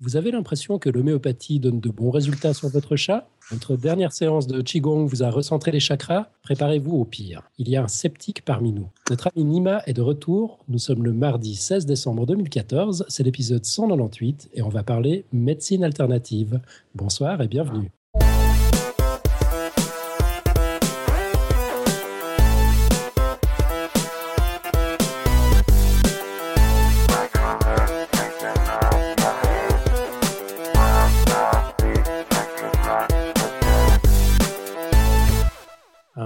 [0.00, 3.28] Vous avez l'impression que l'homéopathie donne de bons résultats sur votre chat?
[3.50, 6.28] Votre dernière séance de Qigong vous a recentré les chakras?
[6.44, 7.42] Préparez-vous au pire.
[7.58, 8.88] Il y a un sceptique parmi nous.
[9.10, 10.60] Notre ami Nima est de retour.
[10.68, 13.06] Nous sommes le mardi 16 décembre 2014.
[13.08, 16.60] C'est l'épisode 198 et on va parler médecine alternative.
[16.94, 17.90] Bonsoir et bienvenue.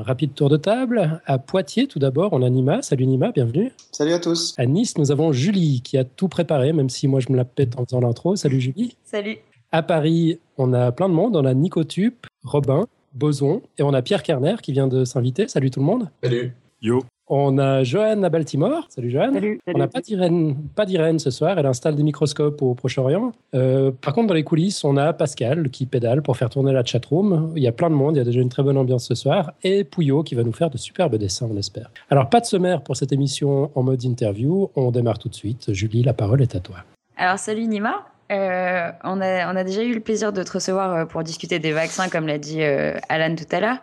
[0.03, 1.21] Rapide tour de table.
[1.27, 2.83] À Poitiers, tout d'abord, on a Nima.
[2.83, 3.73] Salut Nima, bienvenue.
[3.93, 4.55] Salut à tous.
[4.59, 7.45] À Nice, nous avons Julie qui a tout préparé, même si moi je me la
[7.45, 8.37] pète en faisant l'intro.
[8.37, 8.97] Salut Julie.
[9.05, 9.39] Salut.
[9.71, 11.37] À Paris, on a plein de monde.
[11.37, 15.49] On a Nicotup, Robin, Boson et on a Pierre Kerner qui vient de s'inviter.
[15.49, 16.11] Salut tout le monde.
[16.23, 16.53] Salut.
[16.83, 17.03] Yo.
[17.35, 18.85] On a Joanne à Baltimore.
[18.91, 19.33] Salut Joanne.
[19.33, 19.59] Salut.
[19.67, 21.59] On n'a pas d'Irène, pas d'Irène ce soir.
[21.59, 23.33] Elle installe des microscopes au Proche-Orient.
[23.55, 26.85] Euh, par contre, dans les coulisses, on a Pascal qui pédale pour faire tourner la
[26.85, 27.55] chatroom.
[27.57, 28.17] Il y a plein de monde.
[28.17, 29.53] Il y a déjà une très bonne ambiance ce soir.
[29.63, 31.91] Et Pouillot qui va nous faire de superbes dessins, on espère.
[32.11, 34.69] Alors, pas de sommaire pour cette émission en mode interview.
[34.77, 35.73] On démarre tout de suite.
[35.73, 36.85] Julie, la parole est à toi.
[37.17, 38.12] Alors, salut Nima.
[38.33, 42.09] Euh, on, a, déjà eu le plaisir de te recevoir euh, pour discuter des vaccins,
[42.09, 43.77] comme l'a dit euh, Alan tout à l'heure.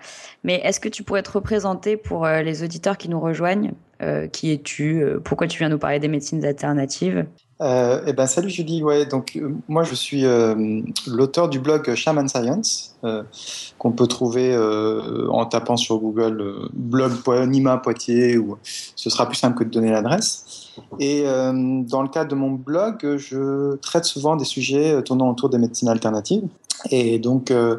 [0.44, 3.74] Mais est-ce que tu pourrais te représenter pour les auditeurs qui nous rejoignent
[4.32, 7.26] Qui es-tu Pourquoi tu viens nous parler des médecines alternatives?
[7.62, 8.82] Eh ben, Salut Julie.
[8.82, 10.24] Ouais, donc, moi, je suis
[11.08, 12.96] l'auteur du blog Shaman Science,
[13.78, 14.58] qu'on peut trouver
[15.30, 17.12] en tapant sur Google blog
[17.48, 17.82] Nima
[18.38, 20.69] ou ce sera plus simple que de donner l'adresse.
[21.00, 25.50] Et euh, dans le cadre de mon blog, je traite souvent des sujets tournant autour
[25.50, 26.44] des médecines alternatives.
[26.92, 27.78] Et donc, euh,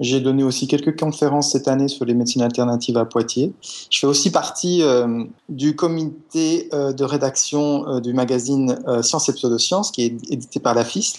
[0.00, 3.52] j'ai donné aussi quelques conférences cette année sur les médecines alternatives à Poitiers.
[3.90, 9.28] Je fais aussi partie euh, du comité euh, de rédaction euh, du magazine euh, Science
[9.28, 11.14] et Pseudosciences, qui est édité par la FIS.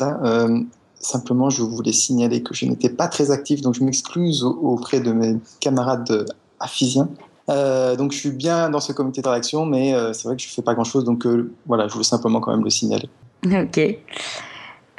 [1.00, 5.12] Simplement, je voulais signaler que je n'étais pas très actif, donc je m'excuse auprès de
[5.12, 6.25] mes camarades
[6.59, 7.07] afisiens.
[7.50, 10.41] Euh, donc je suis bien dans ce comité de rédaction, mais euh, c'est vrai que
[10.41, 13.09] je ne fais pas grand-chose, donc euh, voilà, je voulais simplement quand même le signaler.
[13.46, 13.80] Ok.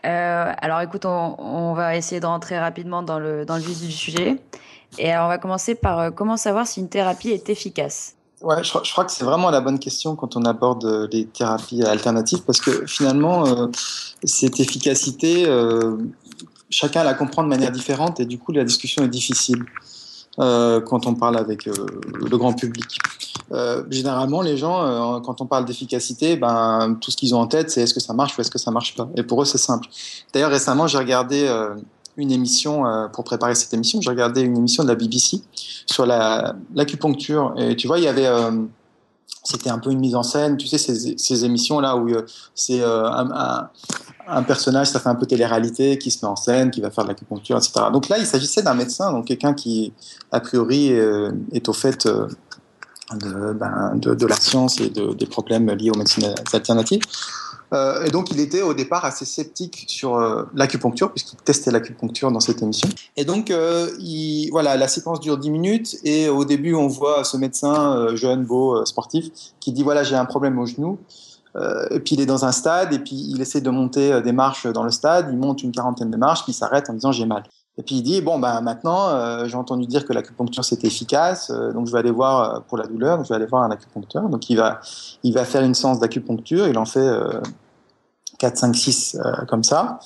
[0.04, 3.92] alors écoute, on, on, va essayer de rentrer rapidement dans le, dans le vif du
[3.92, 4.38] sujet.
[4.96, 8.14] Et alors on va commencer par comment savoir si une thérapie est efficace?
[8.40, 11.82] Ouais, je, je crois que c'est vraiment la bonne question quand on aborde les thérapies
[11.82, 13.68] alternatives, parce que finalement,
[14.22, 15.44] cette efficacité,
[16.70, 19.64] chacun la comprend de manière différente, et du coup la discussion est difficile.
[20.40, 21.72] Euh, quand on parle avec euh,
[22.04, 22.98] le grand public.
[23.50, 27.70] Euh, généralement, les gens, quand on parle d'efficacité, ben, tout ce qu'ils ont en tête,
[27.70, 29.08] c'est est-ce que ça marche ou est-ce que ça marche pas.
[29.16, 29.88] Et pour eux, c'est simple.
[30.32, 31.50] D'ailleurs, récemment, j'ai regardé
[32.16, 35.40] une émission, pour préparer cette émission, j'ai regardé une émission de la BBC
[35.86, 37.54] sur l'acupuncture.
[37.56, 38.28] et tu vois, il y avait
[39.44, 42.08] c'était un peu une mise en scène, tu sais, ces, émissions-là où
[42.54, 43.70] c'est un,
[44.28, 47.04] un, personnage, ça fait un peu télé-réalité, qui se met en scène, qui va faire
[47.04, 47.86] de l'acupuncture, etc.
[47.92, 49.92] Donc là, il s'agissait d'un médecin, donc quelqu'un qui,
[50.32, 52.26] a priori, euh, est au fait euh,
[53.14, 57.00] de, ben, de, de, la science et de, des problèmes liés aux médecines alternatives.
[57.72, 62.30] Euh, et donc, il était au départ assez sceptique sur euh, l'acupuncture, puisqu'il testait l'acupuncture
[62.30, 62.88] dans cette émission.
[63.16, 67.24] Et donc, euh, il, voilà, la séquence dure 10 minutes, et au début, on voit
[67.24, 69.26] ce médecin jeune, beau, sportif,
[69.60, 70.98] qui dit voilà, j'ai un problème au genou.
[71.90, 74.68] Et puis il est dans un stade et puis il essaie de monter des marches
[74.68, 75.28] dans le stade.
[75.32, 77.42] Il monte une quarantaine de marches puis il s'arrête en disant j'ai mal.
[77.78, 81.50] Et puis il dit bon ben maintenant euh, j'ai entendu dire que l'acupuncture c'était efficace,
[81.50, 83.70] euh, donc je vais aller voir euh, pour la douleur, je vais aller voir un
[83.70, 84.28] acupuncteur.
[84.28, 84.80] Donc il va
[85.22, 87.08] il va faire une séance d'acupuncture, il en fait
[88.38, 90.00] 4, 5, 6 comme ça,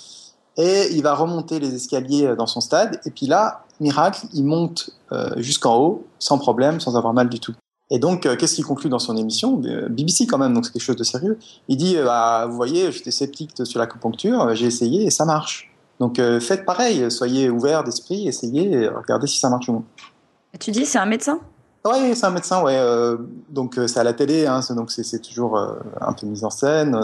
[0.56, 3.00] et il va remonter les escaliers dans son stade.
[3.06, 4.90] Et puis là miracle, il monte
[5.36, 7.54] jusqu'en haut sans problème, sans avoir mal du tout.
[7.90, 9.60] Et donc, qu'est-ce qu'il conclut dans son émission?
[9.90, 11.38] BBC quand même, donc c'est quelque chose de sérieux.
[11.68, 15.71] Il dit, bah, vous voyez, j'étais sceptique sur l'acupuncture, j'ai essayé et ça marche.
[16.02, 19.84] Donc faites pareil, soyez ouverts d'esprit, essayez, regardez si ça marche ou non.
[20.58, 21.38] Tu dis, c'est un médecin?
[21.84, 22.76] Oui, c'est un médecin, ouais.
[23.48, 25.56] donc c'est à la télé, hein, donc c'est toujours
[26.00, 26.98] un peu mis en scène.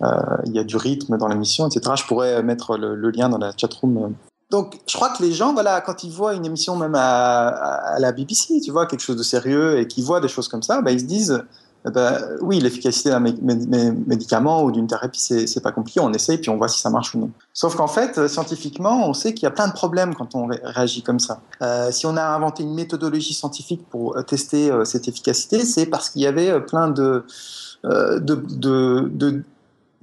[0.00, 1.94] Il y a du rythme dans l'émission, etc.
[1.96, 4.14] Je pourrais mettre le, le lien dans la chatroom
[4.54, 7.98] donc, je crois que les gens, voilà, quand ils voient une émission même à, à,
[7.98, 10.80] la BBC, tu vois, quelque chose de sérieux et qu'ils voient des choses comme ça,
[10.80, 11.42] bah, ils se disent,
[11.86, 16.48] eh ben, oui, l'efficacité d'un médicament ou d'une thérapie, c'est pas compliqué, on essaye puis
[16.48, 17.30] on voit si ça marche ou non.
[17.52, 21.02] Sauf qu'en fait, scientifiquement, on sait qu'il y a plein de problèmes quand on réagit
[21.02, 21.40] comme ça.
[21.60, 26.10] Euh, si on a inventé une méthodologie scientifique pour tester euh, cette efficacité, c'est parce
[26.10, 29.42] qu'il y avait euh, plein euh, de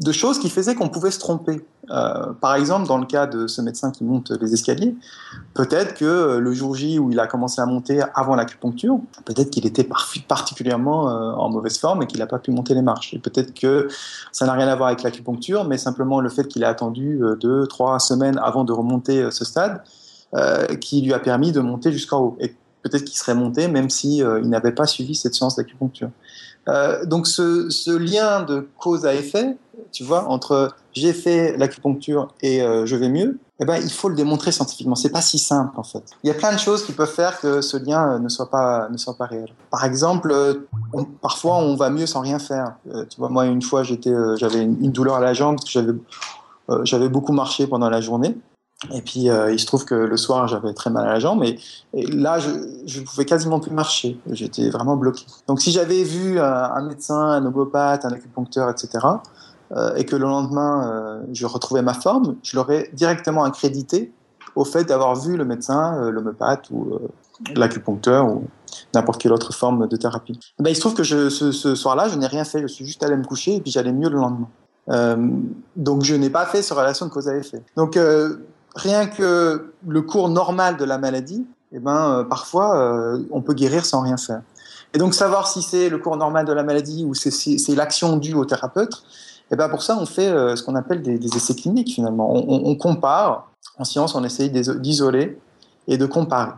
[0.02, 1.64] de choses qui faisaient qu'on pouvait se tromper.
[1.92, 4.96] Euh, par exemple, dans le cas de ce médecin qui monte les escaliers,
[5.54, 9.66] peut-être que le jour J où il a commencé à monter avant l'acupuncture, peut-être qu'il
[9.68, 9.88] était
[10.28, 13.14] particulièrement euh, en mauvaise forme et qu'il n'a pas pu monter les marches.
[13.14, 13.88] Et peut-être que
[14.32, 17.36] ça n'a rien à voir avec l'acupuncture, mais simplement le fait qu'il ait attendu euh,
[17.36, 19.84] deux, trois semaines avant de remonter ce stade,
[20.80, 22.38] qui lui a permis de monter jusqu'en haut.
[22.40, 26.10] Et peut-être qu'il serait monté même s'il il n'avait pas suivi cette séance d'acupuncture.
[27.04, 29.58] donc ce, lien de cause à effet,
[29.92, 34.10] tu vois, entre j'ai fait l'acupuncture et euh, je vais mieux, eh ben, il faut
[34.10, 34.96] le démontrer scientifiquement.
[34.96, 36.04] C'est pas si simple, en fait.
[36.24, 38.50] Il y a plein de choses qui peuvent faire que ce lien euh, ne soit
[38.50, 39.50] pas, ne soit pas réel.
[39.70, 40.68] Par exemple, euh,
[41.22, 42.76] parfois, on va mieux sans rien faire.
[43.10, 46.02] tu vois, moi, une fois, j'étais, j'avais une, douleur à la jambe parce que
[46.84, 48.38] j'avais, beaucoup marché pendant la journée.
[48.96, 51.44] Et puis, il se trouve que le soir, j'avais très mal à la jambe.
[51.44, 51.58] Et,
[52.08, 52.50] là, je,
[52.88, 54.20] je pouvais quasiment plus marcher.
[54.32, 55.24] J'étais vraiment bloqué.
[55.48, 58.98] Donc, si j'avais vu un, un médecin, un homopathe, un acupuncteur, etc.,
[59.76, 64.12] euh, et que le lendemain, euh, je retrouvais ma forme, je l'aurais directement accrédité
[64.56, 67.00] au fait d'avoir vu le médecin, euh, l'homopathe ou
[67.56, 68.44] l'acupuncteur ou
[68.94, 70.40] n'importe quelle autre forme de thérapie.
[70.60, 72.62] Eh ben, il se trouve que ce, soir-là, je n'ai rien fait.
[72.62, 74.48] Je suis juste allé me coucher et puis j'allais mieux le lendemain.
[74.90, 75.16] Euh,
[75.76, 77.62] donc je n'ai pas fait ce relation de cause à effet.
[77.76, 78.38] Donc euh,
[78.76, 83.86] rien que le cours normal de la maladie, eh ben euh, parfois on peut guérir
[83.86, 84.42] sans rien faire.
[84.94, 88.34] Et donc savoir si c'est le cours normal de la maladie ou c'est l'action due
[88.34, 89.04] au thérapeute,
[89.52, 92.34] et ben pour ça, on fait euh, ce qu'on appelle des, essais cliniques finalement.
[92.34, 93.52] On, compare.
[93.78, 95.38] En science, on essaye d'isoler
[95.88, 96.54] et de comparer.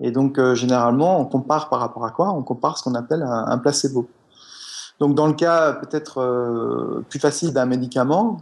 [0.00, 2.30] Et donc, euh, généralement, on compare par rapport à quoi?
[2.32, 4.08] On compare ce qu'on appelle un, placebo.
[4.98, 8.38] Donc, dans le cas peut-être euh, plus facile d'un médicament,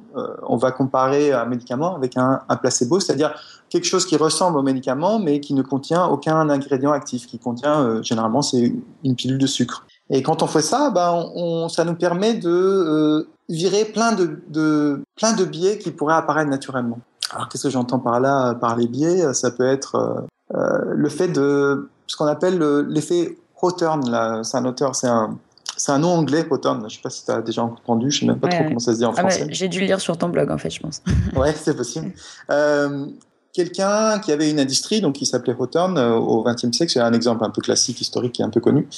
[0.47, 3.35] on va comparer un médicament avec un, placebo, c'est-à-dire
[3.71, 8.03] quelque chose qui ressemble au médicament, mais qui ne contient aucun ingrédient actif, qui contient
[8.03, 8.73] généralement c'est
[9.03, 9.85] une pilule de sucre.
[10.11, 15.35] Et quand on fait ça, ben, ça nous permet de virer plein de, de, plein
[15.35, 17.00] de biais qui pourraient apparaître naturellement.
[17.32, 21.08] Alors qu'est-ce que j'entends par là, par les biais Ça peut être euh, euh le
[21.08, 22.58] fait de ce qu'on appelle
[22.88, 24.43] l'effet Hawthorne.
[24.43, 25.37] C'est un auteur, c'est un,
[25.76, 26.88] c'est un nom anglais, Hawthorne.
[26.88, 28.93] Je sais pas si tu as déjà entendu, je sais même pas trop comment ça
[28.93, 29.47] se dit en ah français.
[29.50, 31.02] J'ai dû le lire sur ton blog, en fait, je pense.
[31.37, 32.12] ouais, c'est possible.
[32.50, 33.06] Euh,
[33.52, 37.12] quelqu'un qui avait une industrie, donc qui s'appelait Hawthorne euh, au XXe siècle, c'est un
[37.12, 38.88] exemple un peu classique, historique, est un peu connu.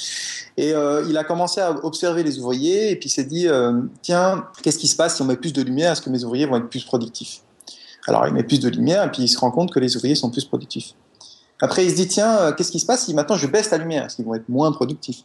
[0.57, 4.45] Et euh, il a commencé à observer les ouvriers et puis s'est dit, euh, tiens,
[4.61, 5.91] qu'est-ce qui se passe si on met plus de lumière?
[5.91, 7.41] Est-ce que mes ouvriers vont être plus productifs?
[8.07, 10.15] Alors il met plus de lumière et puis il se rend compte que les ouvriers
[10.15, 10.93] sont plus productifs.
[11.61, 14.05] Après, il se dit, tiens, qu'est-ce qui se passe si maintenant je baisse la lumière?
[14.05, 15.23] Est-ce qu'ils vont être moins productifs?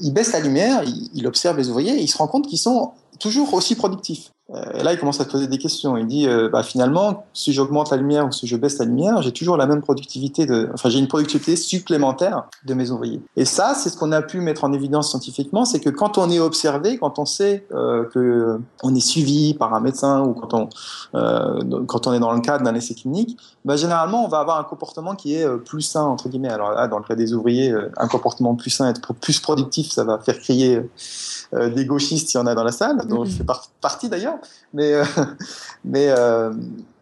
[0.00, 2.60] Il baisse la lumière, il, il observe les ouvriers et il se rend compte qu'ils
[2.60, 4.30] sont toujours aussi productifs.
[4.50, 5.96] Euh, là, il commence à se poser des questions.
[5.96, 9.22] Il dit, euh, bah, finalement, si j'augmente la lumière ou si je baisse la lumière,
[9.22, 13.22] j'ai toujours la même productivité enfin, j'ai une productivité supplémentaire de mes ouvriers.
[13.36, 16.30] Et ça, c'est ce qu'on a pu mettre en évidence scientifiquement, c'est que quand on
[16.30, 20.68] est observé, quand on sait euh, que est suivi par un médecin ou quand on,
[21.14, 24.58] euh, quand on est dans le cadre d'un essai clinique, bah, généralement, on va avoir
[24.60, 26.50] un comportement qui est plus sain entre guillemets.
[26.50, 30.04] Alors là, dans le cas des ouvriers, un comportement plus sain, être plus productif, ça
[30.04, 30.82] va faire crier
[31.54, 33.44] des gauchistes s'il y en a dans la salle, dont je fais
[33.80, 34.38] partie d'ailleurs.
[34.72, 35.04] Mais, euh,
[35.84, 36.52] mais euh,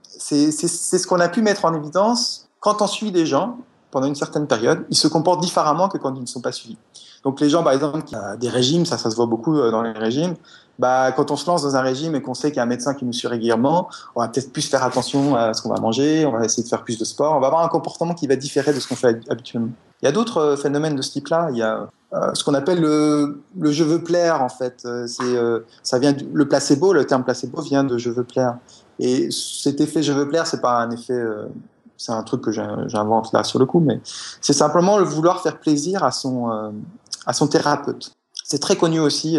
[0.06, 3.58] c'est ce qu'on a pu mettre en évidence quand on suit des gens
[3.90, 6.78] pendant une certaine période, ils se comportent différemment que quand ils ne sont pas suivis.
[7.24, 9.70] Donc les gens, par exemple, qui ont des régimes, ça, ça se voit beaucoup euh,
[9.70, 10.34] dans les régimes.
[10.78, 12.66] Bah, quand on se lance dans un régime et qu'on sait qu'il y a un
[12.66, 15.80] médecin qui nous suit régulièrement, on va peut-être plus faire attention à ce qu'on va
[15.80, 18.26] manger, on va essayer de faire plus de sport, on va avoir un comportement qui
[18.26, 19.72] va différer de ce qu'on fait habituellement.
[20.02, 21.48] Il y a d'autres phénomènes de ce type-là.
[21.52, 24.82] Il y a euh, ce qu'on appelle le, je veux plaire en fait.
[24.84, 28.24] Euh, c'est euh, ça vient du, le placebo, le terme placebo vient de je veux
[28.24, 28.58] plaire.
[28.98, 31.18] Et cet effet je veux plaire, c'est pas un effet,
[31.96, 34.00] c'est un truc que j'invente là sur le coup, mais
[34.40, 36.72] c'est simplement le vouloir faire plaisir à son
[37.26, 38.12] à son thérapeute.
[38.44, 39.38] C'est très connu aussi,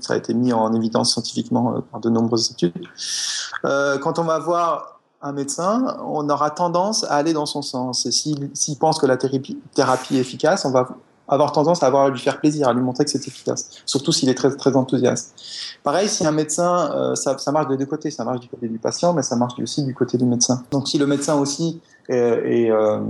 [0.00, 2.72] ça a été mis en évidence scientifiquement par de nombreuses études.
[3.62, 4.93] quand on va voir
[5.24, 8.04] un médecin, on aura tendance à aller dans son sens.
[8.04, 10.88] Et s'il pense que la thérapie, est efficace, on va
[11.26, 14.28] avoir tendance à à lui faire plaisir, à lui montrer que c'est efficace, surtout s'il
[14.28, 15.34] est très, enthousiaste.
[15.82, 18.78] Pareil, si un médecin, euh, ça, marche de deux côtés, ça marche du côté du
[18.78, 20.62] patient, mais ça marche aussi du côté du médecin.
[20.70, 23.00] Donc si le médecin aussi est, euh,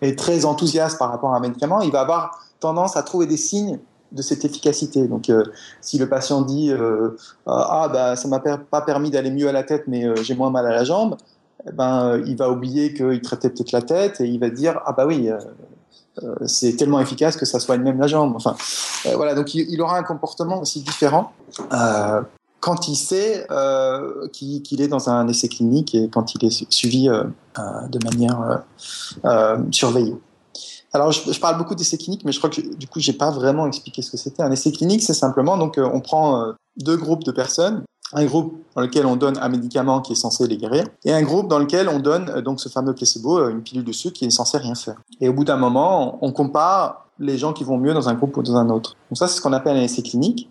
[0.00, 3.36] est très enthousiaste par rapport à un médicament, il va avoir tendance à trouver des
[3.36, 3.80] signes
[4.12, 5.06] de cette efficacité.
[5.08, 5.44] Donc, euh,
[5.80, 7.10] si le patient dit euh,
[7.46, 10.66] ah bah ça m'a pas permis d'aller mieux à la tête, mais j'ai moins mal
[10.66, 11.16] à la jambe,
[11.68, 14.92] eh ben il va oublier qu'il traitait peut-être la tête et il va dire ah
[14.92, 15.30] bah oui
[16.22, 18.34] euh, c'est tellement efficace que ça soigne même la jambe.
[18.36, 18.56] Enfin,
[19.06, 21.32] euh, voilà, donc il, aura un comportement aussi différent
[21.72, 22.22] euh,
[22.60, 23.46] quand il sait
[24.32, 28.62] qu'il est dans un essai clinique et quand il est suivi de manière
[29.70, 30.16] surveillée.
[30.96, 33.66] Alors, je, parle beaucoup d'essais cliniques, mais je crois que du coup, j'ai pas vraiment
[33.66, 34.42] expliqué ce que c'était.
[34.42, 38.82] Un essai clinique, c'est simplement donc on prend deux groupes de personnes un groupe dans
[38.82, 41.88] lequel on donne un médicament qui est censé les guérir, et un groupe dans lequel
[41.88, 44.58] on donne euh, donc ce fameux placebo, euh, une pilule de sucre qui est censée
[44.58, 44.96] rien faire.
[45.20, 48.36] Et au bout d'un moment, on compare les gens qui vont mieux dans un groupe
[48.36, 48.96] ou dans un autre.
[49.10, 50.50] Donc ça, c'est ce qu'on appelle un essai clinique.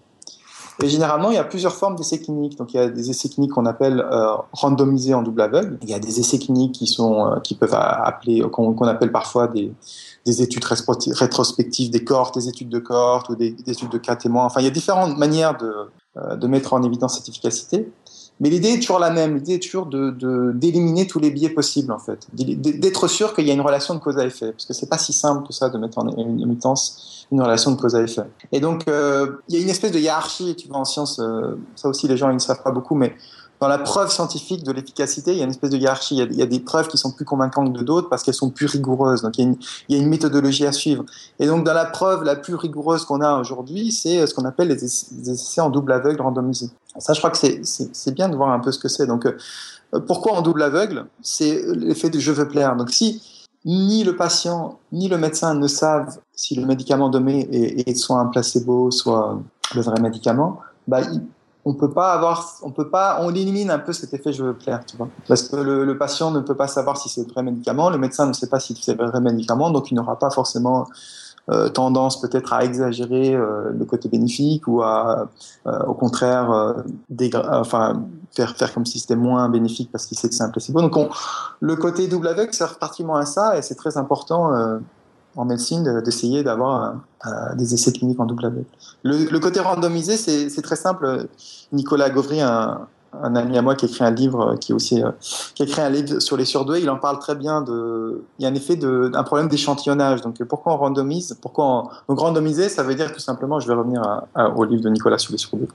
[0.84, 2.58] Et généralement, il y a plusieurs formes d'essais cliniques.
[2.58, 5.78] Donc, il y a des essais cliniques qu'on appelle euh, randomisés en double aveugle.
[5.84, 9.48] Il y a des essais cliniques qui sont, euh, qui peuvent appeler, qu'on appelle parfois
[9.48, 9.72] des,
[10.26, 14.16] des études rétrospectives des cohortes, des études de cohortes ou des, des, études de cas
[14.16, 14.46] témoins.
[14.46, 15.72] Enfin, il y a différentes manières de,
[16.18, 17.92] euh, de mettre en évidence cette efficacité.
[18.40, 19.36] Mais l'idée est toujours la même.
[19.36, 22.28] L'idée est toujours de d'éliminer tous les biais possibles, en fait.
[22.34, 24.52] D'être sûr qu'il y a une relation de cause à effet.
[24.52, 27.78] Parce que c'est pas si simple que ça de mettre en évidence une relation de
[27.80, 28.24] cause à effet.
[28.52, 31.20] Et donc, euh, il y a une espèce de hiérarchie, tu vois, en science.
[31.20, 33.16] Euh, ça aussi, les gens, ils ne savent pas beaucoup, mais
[33.62, 36.18] dans la preuve scientifique de l'efficacité, il y a une espèce de hiérarchie.
[36.18, 38.66] Il y a, des preuves qui sont plus convaincantes que d'autres parce qu'elles sont plus
[38.66, 39.22] rigoureuses.
[39.22, 39.56] Donc, il
[39.90, 41.06] y, a une, méthodologie à suivre.
[41.40, 44.68] Et donc, dans la preuve la plus rigoureuse qu'on a aujourd'hui, c'est ce qu'on appelle
[44.68, 46.70] les essais, en double aveugle randomisés.
[46.98, 49.08] Ça, je crois que c'est bien de voir un peu ce que c'est.
[49.08, 51.06] Donc, euh, pourquoi en double aveugle?
[51.22, 52.76] C'est l'effet de je veux plaire.
[52.76, 53.22] Donc, si
[53.64, 57.48] ni le patient ni le médecin ne savent si le médicament donné
[57.90, 59.42] est, soit un placebo, soit
[59.74, 61.02] le vrai médicament, bah,
[61.66, 64.54] on peut pas avoir, on peut pas, on élimine un peu cet effet je veux
[64.54, 65.10] plaire, tu vois.
[65.28, 68.28] Parce que le, patient ne peut pas savoir si c'est le vrai médicament, le médecin
[68.28, 70.86] ne sait pas si c'est le vrai médicament, donc il n'aura pas forcément
[71.50, 75.28] euh, tendance peut-être à exagérer euh, le côté bénéfique ou à,
[75.68, 76.76] euh, au contraire,
[78.32, 80.82] faire faire comme si c'était moins bénéfique parce qu'il sait que c'est un placebo.
[80.82, 81.10] Donc on,
[81.62, 84.52] le côté double aveugle sert particulièrement à ça et c'est très important
[85.36, 86.96] en médecine d'essayer d'avoir
[87.56, 88.66] des essais cliniques en double aveugle.
[89.04, 91.28] Le, côté randomisé, c'est très simple.
[91.72, 92.88] Nicolas Gauvry, un,
[93.24, 96.38] ami à moi qui a écrit un livre, euh, qui a écrit un livre sur
[96.38, 97.62] les surdoués, il en parle très bien.
[97.62, 100.22] De, il y a un effet d'un problème d'échantillonnage.
[100.22, 102.38] Donc pourquoi on randomise pourquoi on, Donc
[102.70, 104.02] ça veut dire tout simplement, je vais revenir
[104.56, 105.68] au livre de Nicolas sur les surdoués.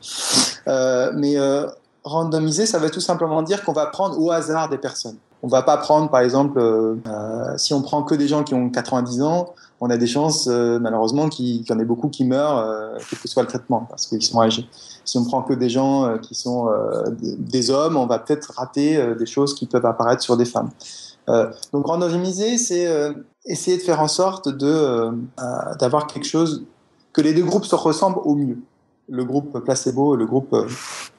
[0.69, 1.67] Euh, mais euh,
[2.05, 5.17] randomiser, ça veut tout simplement dire qu'on va prendre au hasard des personnes.
[5.43, 8.55] On va pas prendre, par exemple, euh, euh, si on prend que des gens qui
[8.55, 12.25] ont 90 ans, on a des chances, euh, malheureusement, qu'il y en ait beaucoup qui
[12.25, 14.69] meurent, quel que soit le traitement, parce qu'ils sont âgés.
[15.05, 16.69] Si on prend que des gens qui sont
[17.39, 20.69] des hommes, on va peut-être rater des choses qui peuvent apparaître sur des femmes.
[21.73, 22.87] donc randomiser, c'est
[23.47, 25.11] essayer de faire en sorte de
[25.81, 26.65] d'avoir quelque chose
[27.13, 28.59] que les deux groupes se ressemblent au mieux
[29.11, 30.67] le groupe placebo et le groupe euh,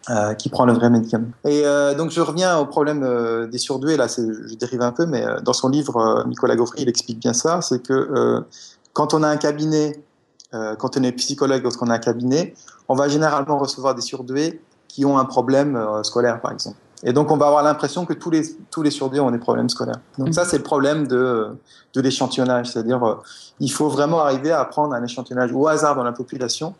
[0.10, 1.28] euh, qui prend le vrai médicament.
[1.46, 3.06] Et euh, donc je reviens au problème
[3.52, 7.20] des surdoués, là je dérive un peu, mais dans son livre, Nicolas Gaufry, il explique
[7.20, 8.44] bien ça, c'est que
[8.94, 10.02] quand on a un cabinet,
[10.52, 12.54] quand on est psychologue, quand on a un cabinet,
[12.90, 16.78] on va généralement recevoir des surdoués qui ont un problème scolaire, par exemple.
[17.04, 19.70] Et donc, on va avoir l'impression que tous les, tous les surdoués ont des problèmes
[19.70, 20.00] scolaires.
[20.20, 21.48] Donc, ça, c'est le problème de,
[21.96, 22.72] de l'échantillonnage.
[22.72, 23.18] C'est-à-dire,
[23.60, 26.76] il faut vraiment arriver à prendre un échantillonnage au hasard dans la population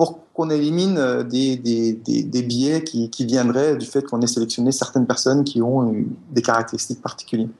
[0.00, 4.26] pour qu'on élimine euh, des, des, des, biais qui, qui, viendraient du fait qu'on ait
[4.26, 5.94] sélectionné certaines personnes qui ont
[6.30, 7.50] des caractéristiques particulières.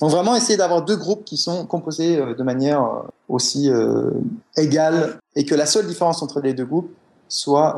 [0.00, 3.68] Donc vraiment essayer d'avoir deux groupes qui sont composés euh, de manière euh, aussi
[4.56, 6.90] égale et que la seule différence entre les deux groupes
[7.28, 7.76] soit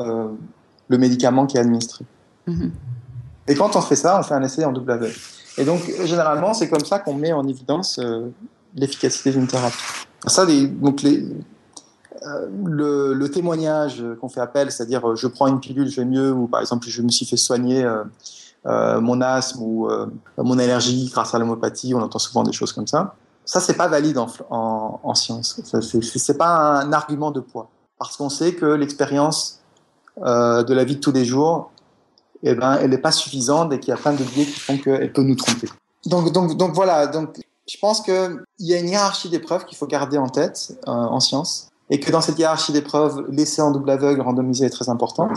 [0.87, 2.05] le médicament qui est administré.
[2.47, 2.71] Mm-hmm.
[3.49, 5.19] Et quand on fait ça, on fait un essai en double aveugle.
[5.57, 7.99] Et donc généralement c'est comme ça qu'on met en évidence
[8.73, 9.77] l'efficacité d'une thérapie.
[10.25, 11.27] Ça, donc les,
[12.65, 16.31] le, le, témoignage qu'on fait appel, c'est-à-dire euh, je prends une pilule, je vais mieux,
[16.31, 17.83] ou par exemple je me suis fait soigner
[18.65, 19.89] euh, mon asthme ou
[20.37, 23.15] mon allergie grâce à l'homéopathie, on entend souvent des choses comme ça.
[23.45, 25.59] Ça, c'est pas valide en, en, en science.
[25.63, 29.59] C'est pas un argument de poids, parce qu'on sait que l'expérience
[30.17, 31.71] de la vie de tous les jours,
[32.41, 34.77] eh ben, elle n'est pas suffisante et qu'il y a plein de biais qui font
[34.77, 35.67] qu'elle peut nous tromper.
[36.05, 37.07] Donc, donc, donc voilà.
[37.07, 40.77] Donc, je pense qu'il y a une hiérarchie des preuves qu'il faut garder en tête
[40.85, 44.89] en science et que dans cette hiérarchie d'épreuves, l'essai en double aveugle randomisé est très
[44.89, 45.29] important,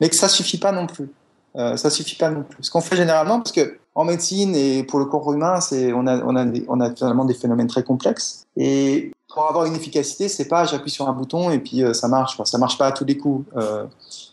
[0.00, 1.10] mais que ça suffit pas non plus.
[1.56, 2.64] Euh, ça suffit pas non plus.
[2.64, 6.06] Ce qu'on fait généralement, parce que en médecine et pour le corps humain, c'est on
[6.06, 10.64] a on a finalement des phénomènes très complexes et pour avoir une efficacité, c'est pas
[10.64, 12.36] j'appuie sur un bouton et puis euh, ça marche.
[12.36, 12.46] Quoi.
[12.46, 13.44] Ça marche pas à tous les coups.
[13.58, 13.84] Euh,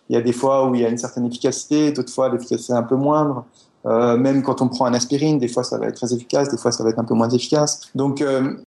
[0.08, 2.72] il y a des fois où il y a une certaine efficacité, d'autres fois l'efficacité
[2.72, 3.44] est un peu moindre.
[3.84, 6.72] Même quand on prend un aspirine, des fois ça va être très efficace, des fois
[6.72, 7.82] ça va être un peu moins efficace.
[7.94, 8.24] Donc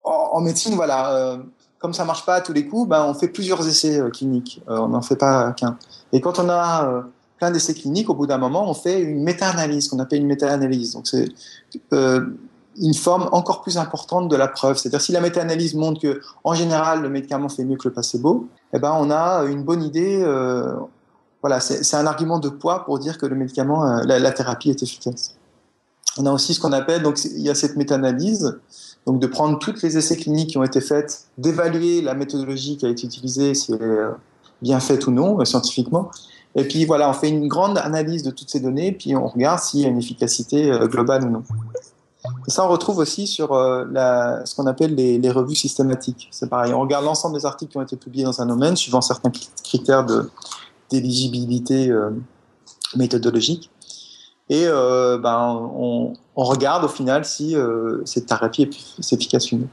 [0.04, 1.38] en, médecine, voilà,
[1.82, 4.62] comme ça marche pas à tous les coups, ben, on fait plusieurs essais euh, cliniques.
[4.70, 5.78] Euh, on n'en fait pas qu'un.
[6.14, 7.02] Et quand on a euh,
[7.38, 10.94] plein d'essais cliniques, au bout d'un moment, on fait une méta-analyse, qu'on appelle une méta-analyse.
[10.94, 11.28] Donc c'est
[12.78, 14.78] une forme encore plus importante de la preuve.
[14.78, 18.48] C'est-à-dire si la méta-analyse montre que, en général, le médicament fait mieux que le placebo,
[18.74, 20.24] eh ben on a une bonne idée.
[21.42, 24.84] voilà, c'est un argument de poids pour dire que le médicament, la, la, thérapie est
[24.84, 25.36] efficace.
[26.18, 28.60] On a aussi ce qu'on appelle, donc il y a cette méta-analyse
[29.06, 32.86] donc de prendre toutes les essais cliniques qui ont été faits, d'évaluer la méthodologie qui
[32.86, 34.06] a été utilisée, si elle est
[34.62, 36.12] bien faite ou non euh, scientifiquement,
[36.56, 39.60] Et puis voilà, on fait une grande analyse de toutes ces données, puis on regarde
[39.60, 41.44] s'il y a une efficacité euh, globale ou non.
[42.48, 43.86] Et ça, on retrouve aussi sur euh,
[44.46, 46.28] ce qu'on appelle les, revues systématiques.
[46.32, 49.02] C'est pareil, on regarde l'ensemble des articles qui ont été publiés dans un domaine, suivant
[49.02, 49.32] certains
[49.64, 50.06] critères
[50.92, 51.92] d'éligibilité
[52.96, 53.71] méthodologique.
[54.52, 59.68] Et euh, ben, on, regarde au final si euh, cette thérapie est efficace ou non.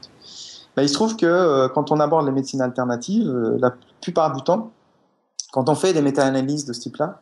[0.77, 4.41] Ben, il se trouve que euh, quand on aborde les médecines alternatives, la plupart du
[4.41, 4.71] temps,
[5.51, 7.19] quand on fait des méta-analyses de ce type-là,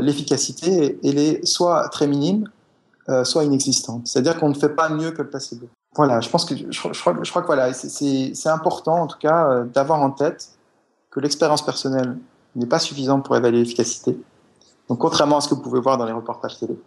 [0.00, 2.48] l'efficacité elle est soit très minime,
[3.24, 4.06] soit inexistante.
[4.06, 5.66] C'est-à-dire qu'on ne fait pas mieux que le placebo.
[5.96, 6.54] Voilà, je pense que
[7.00, 10.48] crois, que voilà, c'est important en tout cas d'avoir en tête
[11.10, 12.16] que l'expérience personnelle
[12.56, 14.18] n'est pas suffisante pour évaluer l'efficacité
[14.88, 16.78] donc, contrairement à ce que vous pouvez voir dans les reportages télé,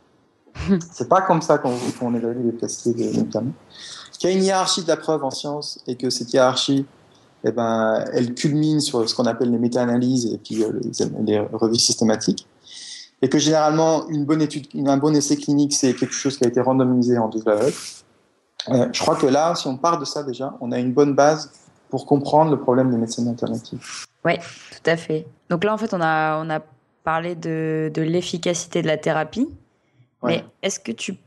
[0.91, 3.53] c'est pas comme ça qu'on qu évalue l'efficacité des médicaments.
[4.17, 6.85] Qu'il y a une hiérarchie de la preuve en science et que cette hiérarchie,
[7.43, 10.79] eh ben, elle culmine sur ce qu'on appelle les méta-analyses et puis euh,
[11.25, 12.47] les, revues systématiques.
[13.23, 16.47] Et que généralement, une bonne étude, un bon essai clinique, c'est quelque chose qui a
[16.47, 17.75] été randomisé en double aveugle.
[18.69, 21.13] Euh, je crois que là, si on part de ça déjà, on a une bonne
[21.13, 21.51] base
[21.89, 24.05] pour comprendre le problème des médecines alternatives.
[24.23, 25.27] Oui, tout à fait.
[25.49, 26.61] Donc là, en fait, on a, on a
[27.03, 29.47] parler de, de l'efficacité de la thérapie.
[30.23, 31.17] Mais est-ce que tu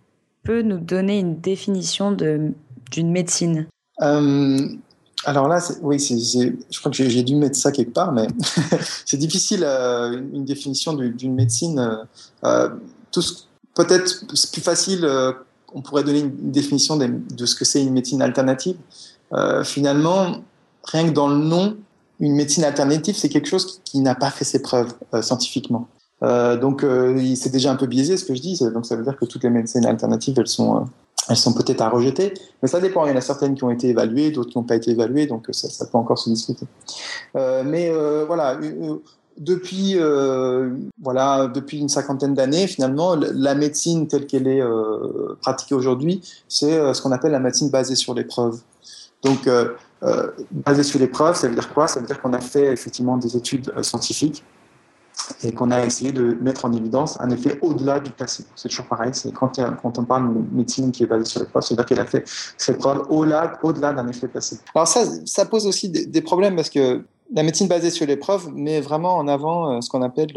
[0.45, 3.67] peux nous donner une définition d'une médecine?
[4.03, 4.69] Euh,
[5.25, 8.29] Alors là, oui, je crois que j'ai dû mettre ça quelque part, mais
[9.05, 12.07] c'est difficile, euh, une définition d'une médecine.
[12.45, 12.69] Euh,
[13.75, 15.09] Peut-être plus facile,
[15.73, 18.77] on pourrait donner une définition de, de ce que c'est une médecine alternative.
[19.65, 20.43] finalement,
[20.85, 21.77] rien que dans le nom,
[22.21, 25.89] une médecine alternative, c'est quelque chose qui, n'a pas fait ses preuves euh, scientifiquement.
[26.23, 28.59] Euh, donc, euh, c'est déjà un peu biaisé ce que je dis.
[28.73, 30.87] Donc, ça veut dire que toutes les médecines alternatives, elles sont,
[31.29, 32.35] elles sont peut-être à rejeter.
[32.63, 33.05] Mais ça dépend.
[33.07, 35.27] Il y en a certaines qui ont été évaluées, d'autres qui n'ont pas été évaluées.
[35.27, 36.67] Donc, ça, peut encore se discuter.
[37.35, 37.93] mais
[38.27, 38.59] voilà,
[39.37, 39.99] depuis,
[41.03, 44.63] voilà, depuis une cinquantaine d'années, finalement, la médecine telle qu'elle est
[45.43, 48.61] pratiquée aujourd'hui, c'est ce qu'on appelle la médecine basée sur les preuves.
[49.23, 49.49] Donc,
[50.51, 51.89] basé sur les preuves, ça veut dire quoi?
[51.89, 54.45] Ça veut dire qu'on a fait effectivement des études euh, scientifiques
[55.43, 58.49] et qu'on a essayé de mettre en évidence un effet au-delà du placebo.
[58.57, 61.63] C'est toujours pareil, c'est quand, on parle de médecine qui est basée sur les preuves,
[61.63, 62.25] c'est-à-dire qu'elle a fait
[62.59, 64.61] ses preuves au-delà au d'un effet placebo.
[64.75, 68.53] Alors ça, ça pose aussi des, problèmes parce que la médecine basée sur les preuves
[68.53, 70.33] met vraiment en avant euh, ce qu'on appelle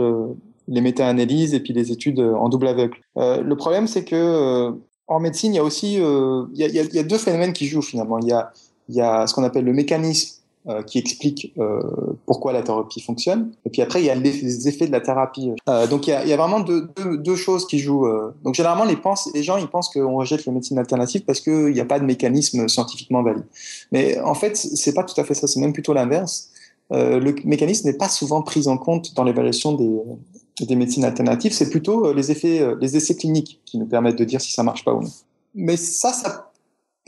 [0.68, 2.98] les méta-analyses et puis les études en double aveugle.
[3.16, 4.74] le problème, c'est que
[5.08, 8.20] en médecine, il y a aussi il y a deux phénomènes qui jouent finalement.
[8.20, 8.52] Il y a
[8.90, 10.38] il y a ce qu'on appelle le mécanisme
[10.70, 11.82] euh, qui explique euh,
[12.26, 13.54] pourquoi la thérapie fonctionne.
[13.64, 15.52] Et puis après, il y a les effets de la thérapie.
[15.70, 18.06] Euh, donc il y, a, vraiment deux, choses qui jouent.
[18.44, 21.86] Donc généralement, les, gens ils pensent qu'on rejette les médecines alternatives parce qu'il n'y a
[21.86, 23.46] pas de mécanisme scientifiquement valide.
[23.94, 25.48] Mais en fait, c'est pas tout à fait ça.
[25.48, 26.50] C'est même plutôt l'inverse.
[26.92, 31.54] Le mécanisme n'est pas souvent pris en compte dans l'évaluation des, des médecines alternatives.
[31.54, 34.84] C'est plutôt les effets, les essais cliniques qui nous permettent de dire si ça marche
[34.84, 35.12] pas ou non.
[35.56, 36.47] Mais ça, ça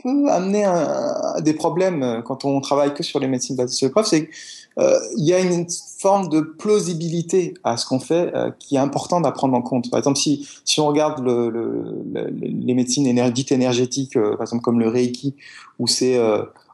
[0.02, 3.86] peut amener à, des problèmes euh, quand on travaille que sur les médecines basées sur
[3.86, 4.32] les preuves, c'est qu'il
[4.78, 5.66] euh, y a une
[5.98, 9.90] forme de plausibilité à ce qu'on fait euh, qui est important à prendre en compte.
[9.90, 14.80] Par exemple, si, si on regarde le, le, les médecines dites énergétiques, par exemple comme
[14.80, 15.34] le Reiki,
[15.78, 16.18] où c'est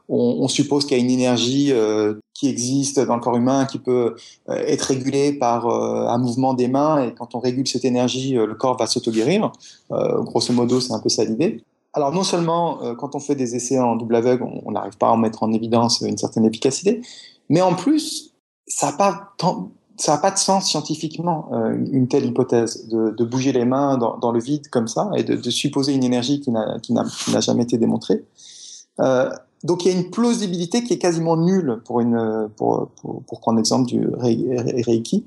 [0.09, 1.73] on, on, suppose qu'il y a une énergie
[2.33, 4.15] qui existe dans le corps humain, qui peut
[4.47, 8.77] être régulée par un mouvement des mains, et quand on régule cette énergie, le corps
[8.77, 9.51] va s'auto-guérir.
[9.89, 13.55] grosso modo, c'est un peu ça l'idée alors non seulement euh, quand on fait des
[13.55, 17.01] essais en double aveugle, on n'arrive pas à en mettre en évidence une certaine efficacité,
[17.49, 18.35] mais en plus,
[18.67, 24.31] ça n'a pas, de sens scientifiquement, euh, une telle hypothèse, de, bouger les mains dans,
[24.31, 28.25] le vide comme ça et de, supposer une énergie qui n'a jamais été démontrée.
[28.99, 29.29] Euh,
[29.63, 32.03] donc il y a une plausibilité qui est quasiment nulle pour,
[33.41, 35.25] prendre l'exemple du Reiki.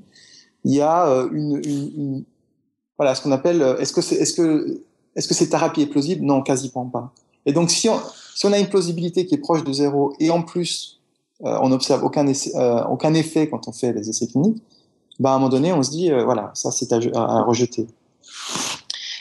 [0.63, 2.23] Il y a une,
[2.97, 4.83] voilà ce qu'on appelle est-ce que est-ce que
[5.15, 6.23] est-ce que cette thérapie est plausible?
[6.25, 7.11] Non, quasiment pas.
[7.45, 7.99] Et donc, si on,
[8.35, 10.99] si on a une plausibilité qui est proche de zéro et en plus,
[11.43, 14.61] euh, on n'observe aucun, euh, aucun effet quand on fait les essais cliniques,
[15.19, 17.87] bah, à un moment donné, on se dit, euh, voilà, ça c'est à, à, rejeter.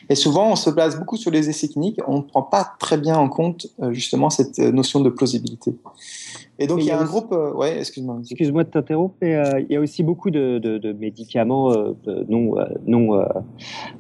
[0.08, 2.96] Et souvent, on se base beaucoup sur les essais cliniques, on ne prend pas très
[2.96, 5.76] bien en compte justement cette notion de plausibilité.
[6.62, 7.32] Et donc, il y a, un groupe.
[7.32, 8.18] Euh, ouais, excuse-moi.
[8.20, 11.94] Excuse-moi de t'interrompre, mais euh, il y a aussi beaucoup de, de, de médicaments euh,
[12.28, 12.54] non,
[12.86, 13.24] non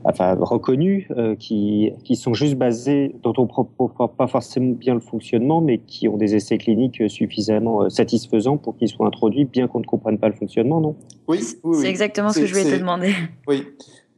[0.04, 5.00] enfin, reconnus qui, qui sont juste basés, dont on ne comprend pas forcément bien le
[5.00, 9.80] fonctionnement, mais qui ont des essais cliniques suffisamment satisfaisants pour qu'ils soient introduits, bien qu'on
[9.80, 10.96] ne comprenne pas le fonctionnement, non?
[11.28, 13.14] Oui, oui, c'est exactement ce que je voulais te demander.
[13.48, 13.64] Oui.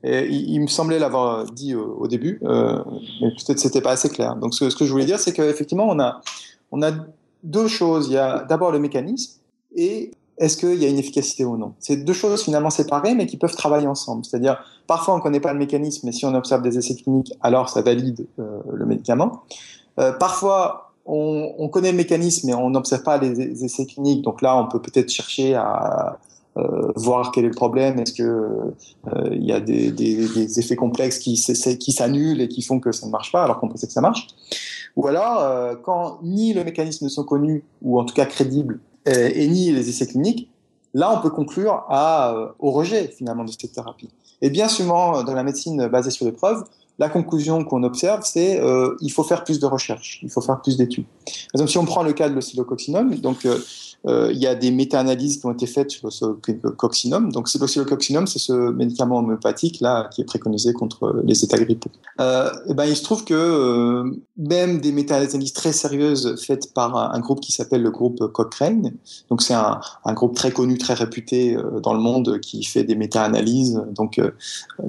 [0.02, 4.34] Et il, me semblait l'avoir dit au, début, mais peut-être c'était pas assez clair.
[4.34, 6.20] Donc ce, ce que je voulais dire, c'est qu'effectivement, on a,
[6.72, 6.90] on a
[7.42, 8.08] deux choses.
[8.08, 9.40] Il y a d'abord le mécanisme
[9.74, 13.26] et est-ce qu'il y a une efficacité ou non C'est deux choses finalement séparées, mais
[13.26, 14.24] qui peuvent travailler ensemble.
[14.24, 17.32] C'est-à-dire, parfois on ne connaît pas le mécanisme, mais si on observe des essais cliniques,
[17.40, 19.42] alors ça valide euh, le médicament.
[20.00, 24.22] Euh, parfois, on, on, connaît le mécanisme, mais on n'observe pas les essais cliniques.
[24.22, 26.18] Donc là, on peut peut-être chercher à
[26.56, 27.98] euh, voir quel est le problème.
[27.98, 33.06] Est-ce que euh, y a des, effets complexes qui, s'annulent et qui font que ça
[33.06, 34.26] ne marche pas, alors qu'on pensait que ça marche
[34.96, 38.80] Ou alors, euh, quand ni le mécanisme ne sont connus, ou en tout cas crédibles,
[39.06, 40.50] et, et ni les essais cliniques,
[40.94, 41.84] là, on peut conclure
[42.58, 44.10] au rejet finalement de cette thérapie.
[44.42, 46.64] Et bien souvent, dans la médecine basée sur les preuves,
[46.98, 50.60] la conclusion qu'on observe, c'est euh, il faut faire plus de recherches, il faut faire
[50.60, 51.06] plus d'études.
[51.24, 53.58] Par exemple, si on prend le cas de l'oscillococcinum, donc euh, euh,
[54.08, 57.32] il y a des méta-analyses qui ont été faites sur l'oscillococcinum.
[57.32, 61.90] Donc, l'oscillococcinum, c'est ce médicament homéopathique là qui est préconisé contre les états grippaux.
[62.20, 66.72] Euh, et eh ben, il se trouve que euh, même des méta-analyses très sérieuses faites
[66.74, 68.92] par un, groupe qui s'appelle le groupe Cochrane.
[69.30, 69.80] Donc, c'est un,
[70.12, 74.30] groupe très connu, très réputé euh, dans le monde qui fait des méta-analyses, donc euh,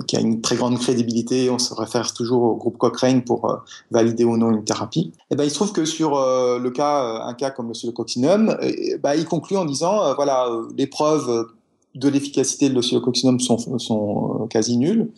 [0.07, 1.49] qui a une très grande crédibilité.
[1.49, 5.11] On se réfère toujours au groupe Cochrane pour valider ou non une thérapie.
[5.13, 8.55] Et eh ben, il se trouve que sur le cas, un cas comme l'oscillococcinum,
[9.03, 11.47] bah, il conclut en disant euh, voilà, euh, les preuves
[11.93, 15.11] de l'efficacité de l'oscillococcinum sont, sont euh, quasi nulles,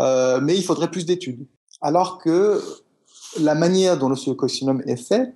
[0.00, 1.46] mais il faudrait plus d'études.
[1.80, 2.60] Alors que
[3.38, 5.34] la manière dont l'oscillococcinum est fait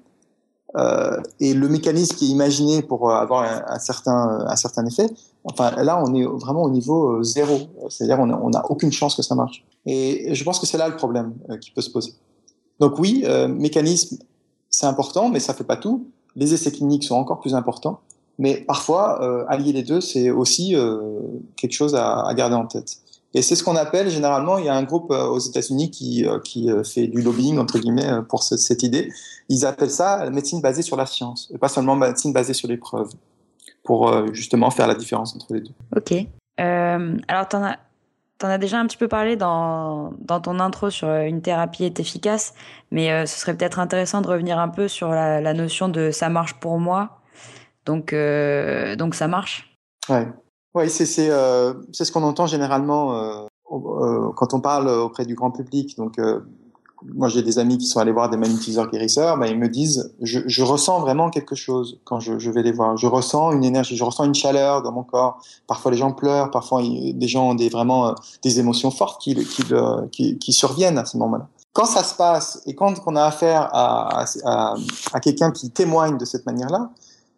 [0.76, 5.08] euh, et le mécanisme qui est imaginé pour avoir un, certain, un certain effet,
[5.44, 7.58] enfin là on est vraiment au niveau zéro,
[7.90, 9.64] c'est-à-dire on n'a aucune chance que ça marche.
[9.84, 12.14] Et je pense que c'est là le problème qui peut se poser.
[12.80, 14.18] Donc oui, euh, mécanisme
[14.70, 18.00] c'est important, mais ça fait pas tout les essais cliniques sont encore plus importants.
[18.38, 21.20] Mais parfois, euh, allier les deux, c'est aussi euh,
[21.56, 22.98] quelque chose à, garder en tête.
[23.34, 26.26] Et c'est ce qu'on appelle généralement, il y a un groupe euh, aux États-Unis qui,
[26.44, 29.10] qui fait du lobbying, entre guillemets, pour ce, cette idée.
[29.48, 32.68] Ils appellent ça la médecine basée sur la science, et pas seulement médecine basée sur
[32.68, 33.10] les preuves,
[33.84, 35.72] pour justement faire la différence entre les deux.
[35.96, 36.12] Ok.
[36.58, 37.78] alors, tu en as
[38.44, 41.84] en as déjà un petit peu parlé dans, dans ton intro sur euh, une thérapie
[41.84, 42.54] est efficace,
[42.90, 46.28] mais euh, ce serait peut-être intéressant de revenir un peu sur la, notion de ça
[46.28, 47.20] marche pour moi.
[47.86, 49.76] Donc, euh, donc ça marche.
[50.08, 50.28] Ouais
[50.88, 51.28] c'est c'est
[52.04, 55.96] ce qu'on entend généralement quand on parle auprès du grand public.
[55.98, 56.18] Donc
[57.14, 60.12] moi j'ai des amis qui sont allés voir des magnétiseurs guérisseurs, ben, ils me disent
[60.20, 62.96] je, je ressens vraiment quelque chose quand je, je, vais les voir.
[62.96, 65.42] Je ressens une énergie, je ressens une chaleur dans mon corps.
[65.66, 68.12] Parfois les gens pleurent, parfois des gens ont des vraiment euh,
[68.42, 69.62] des émotions fortes qui, qui,
[70.10, 71.48] qui, qui surviennent à ce moment-là.
[71.72, 74.74] Quand ça se passe et quand on a affaire à, à,
[75.12, 76.90] à quelqu'un qui témoigne de cette manière-là,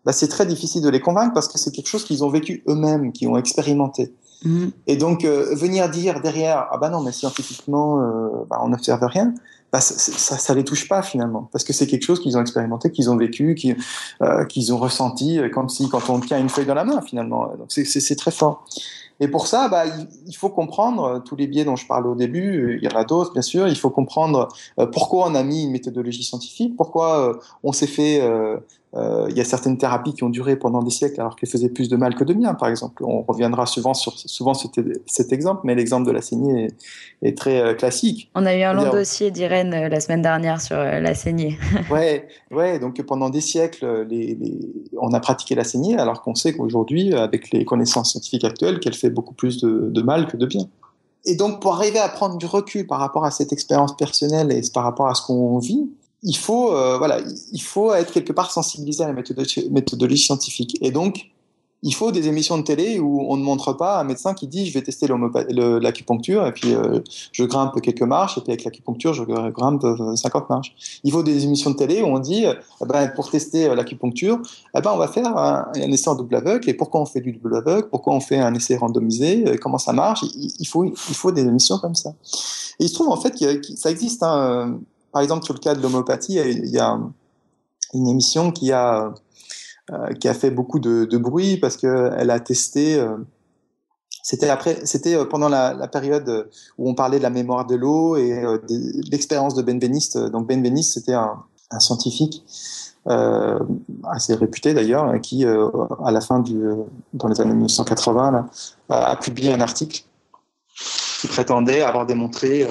[0.04, 2.62] ben, c'est très difficile de les convaincre parce que c'est quelque chose qu'ils ont vécu
[2.68, 4.12] eux-mêmes, qu'ils ont expérimenté.
[4.44, 4.66] Mmh.
[4.86, 9.02] Et donc euh, venir dire derrière ah bah non mais scientifiquement euh, bah, on n'observe
[9.04, 9.32] rien,
[9.74, 12.40] bah, ça, ça, ça, les touche pas finalement, parce que c'est quelque chose qu'ils ont
[12.40, 13.76] expérimenté, qu'ils ont vécu, qu'ils
[14.22, 17.02] euh, qu'ils ont ressenti, euh, comme si quand on tient une feuille dans la main
[17.02, 17.48] finalement.
[17.58, 18.64] Donc c'est très fort.
[19.18, 19.82] Et pour ça, bah,
[20.28, 22.78] il faut comprendre euh, tous les biais dont je parlais au début.
[22.80, 23.66] Il y en a d'autres, bien sûr.
[23.66, 24.46] Il faut comprendre
[24.92, 28.22] pourquoi on a mis une méthodologie scientifique, pourquoi on s'est fait
[28.96, 31.88] il y a certaines thérapies qui ont duré pendant des siècles alors qu'elles faisaient plus
[31.88, 33.02] de mal que de bien, par exemple.
[33.04, 36.66] On reviendra souvent sur souvent cet, cet exemple, mais l'exemple de la saignée
[37.22, 38.30] est, est très euh, classique.
[38.34, 41.58] On a eu un long dossier d'Irène euh, la semaine dernière sur la saignée.
[41.90, 42.78] ouais, ouais.
[42.78, 44.58] Donc pendant des siècles, les, les...
[44.96, 48.94] on a pratiqué la saignée alors qu'on sait qu'aujourd'hui, avec les connaissances scientifiques actuelles, qu'elle
[48.94, 50.68] fait beaucoup plus de, de mal que de bien.
[51.26, 54.60] Et donc, pour arriver à prendre du recul par rapport à cette expérience personnelle et
[54.72, 55.88] par rapport à ce qu'on vit,
[56.24, 57.20] il faut, euh, voilà,
[57.52, 60.78] il faut être quelque part sensibilisé à la méthodologie, scientifique.
[60.80, 61.30] Et donc,
[61.86, 64.64] il faut des émissions de télé où on ne montre pas un médecin qui dit
[64.64, 69.12] je vais tester l'acupuncture et puis euh, je grimpe quelques marches et puis avec l'acupuncture
[69.12, 70.74] je grimpe 50 euh, marches.
[71.04, 74.40] Il faut des émissions de télé où on dit eh ben, pour tester l'acupuncture,
[74.74, 77.20] eh ben, on va faire un, un, essai en double aveugle et pourquoi on fait
[77.20, 80.24] du double aveugle, pourquoi on fait un essai randomisé, comment ça marche?
[80.58, 82.14] Il, faut, il faut des émissions comme ça.
[82.80, 84.22] Et il se trouve en fait que, ça existe.
[84.22, 84.78] Hein,
[85.14, 86.98] par exemple, sur le cas de l'homéopathie, il y a
[87.94, 89.14] une émission qui a,
[89.92, 92.96] euh, qui a fait beaucoup de, bruit parce qu'elle a testé.
[92.96, 93.16] Euh,
[94.24, 94.52] c'était
[94.84, 99.10] c'était euh, pendant la, période où on parlait de la mémoire de l'eau et de,
[99.12, 100.18] l'expérience de Benveniste.
[100.18, 101.44] Donc Benveniste, c'était un,
[101.78, 102.44] scientifique
[103.06, 106.60] assez réputé d'ailleurs, qui à la fin du,
[107.12, 108.46] dans les années 1980, là,
[108.88, 110.04] a publié un article
[111.20, 112.66] qui prétendait avoir démontré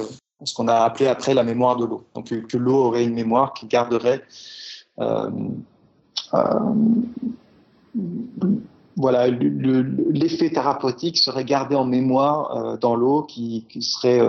[0.45, 2.03] ce qu'on a appelé après la mémoire de l'eau.
[2.15, 4.21] Donc que, l'eau aurait une mémoire qui garderait
[4.99, 5.29] euh,
[6.33, 6.59] euh,
[8.95, 14.21] voilà l'effet thérapeutique serait gardé en mémoire euh, dans l'eau qui, serait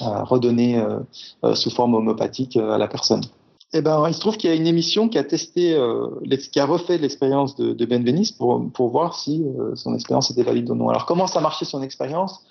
[0.00, 0.82] redonné
[1.54, 3.20] sous forme homopathique à la personne.
[3.74, 5.78] eh ben, il se trouve qu'il y a une émission qui a testé,
[6.52, 9.44] qui a refait l'expérience de, de, Ben Venice pour, voir si
[9.74, 10.88] son expérience était valide ou non.
[10.88, 12.42] Alors, comment ça marchait son expérience?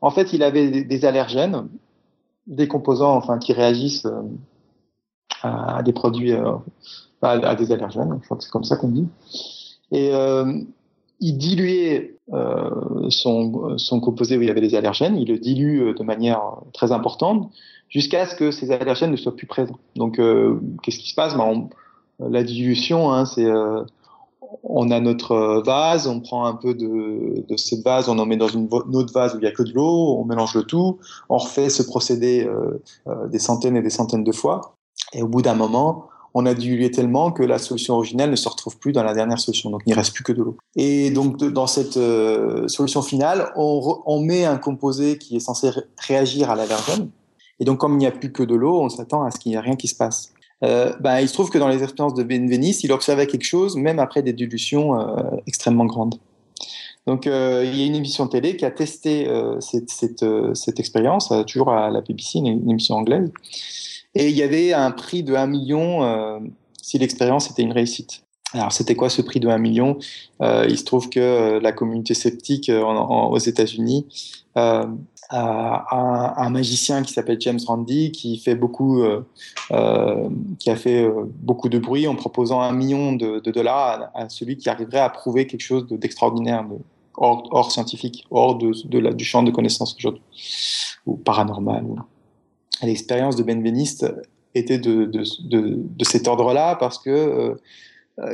[0.00, 1.68] En fait, il avait des, allergènes,
[2.46, 4.22] des composants, enfin, qui réagissent euh,
[5.42, 6.52] à, des produits, euh,
[7.22, 8.18] à, des allergènes.
[8.20, 9.08] Je crois que c'est comme ça qu'on dit.
[9.92, 10.10] Et
[11.20, 12.16] il diluait
[13.08, 15.16] son, son composé où il y avait des allergènes.
[15.16, 17.52] Il le dilue de manière très importante
[17.88, 19.78] jusqu'à ce que ces allergènes ne soient plus présents.
[19.94, 21.36] Donc, euh, qu'est-ce qui se passe?
[21.36, 21.68] Ben,
[22.18, 23.82] La dilution, hein, c'est euh,
[24.62, 28.48] on a notre vase, on prend un peu de, cette vase, on en met dans
[28.48, 31.38] une, autre vase où il n'y a que de l'eau, on mélange le tout, on
[31.38, 34.74] refait ce procédé euh, euh, des centaines et des centaines de fois,
[35.12, 38.48] et au bout d'un moment, on a dilué tellement que la solution originelle ne se
[38.48, 40.56] retrouve plus dans la dernière solution, donc il ne reste plus que de l'eau.
[40.74, 46.50] Et donc dans cette euh, solution finale, on, met un composé qui est censé réagir
[46.50, 47.10] à l'allergène,
[47.58, 49.50] et donc, comme il n'y a plus que de l'eau, on s'attend à ce qu'il
[49.50, 50.32] n'y ait rien qui se passe.
[50.64, 53.44] Euh, ben, il se trouve que dans les expériences de Ben Venice, il observait quelque
[53.44, 56.16] chose, même après des dilutions euh, extrêmement grandes.
[57.06, 59.28] Donc, euh, il y a une émission télé qui a testé
[59.60, 63.30] cette, expérience, toujours à la BBC, une, émission anglaise.
[64.14, 66.40] Et il y avait un prix de 1 million
[66.82, 68.22] si l'expérience était une réussite.
[68.54, 69.98] Alors, c'était quoi ce prix de 1 million?
[70.40, 74.06] Il se trouve que la communauté sceptique aux États-Unis
[75.30, 79.26] un, un, magicien qui s'appelle James Randi qui fait beaucoup, euh,
[79.72, 84.22] euh, qui a fait euh, beaucoup de bruit en proposant un million de, dollars à,
[84.22, 86.76] à, celui qui arriverait à prouver quelque chose d'extraordinaire, de,
[87.16, 90.22] hors, hors, scientifique, hors de, la, du champ de connaissances aujourd'hui,
[91.06, 91.84] ou paranormal.
[92.82, 94.06] L'expérience de Ben Benveniste
[94.54, 95.10] était de,
[96.02, 97.56] cet ordre-là parce que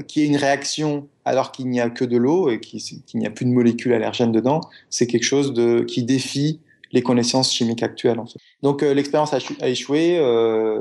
[0.07, 2.81] qu'il y ait une réaction alors qu'il n'y a que de l'eau et qu'il
[3.15, 6.61] n'y a plus de molécules allergènes dedans, c'est quelque chose de, qui défie
[6.93, 8.21] les connaissances chimiques actuelles.
[8.63, 10.81] Donc euh, l'expérience a, échoué, euh,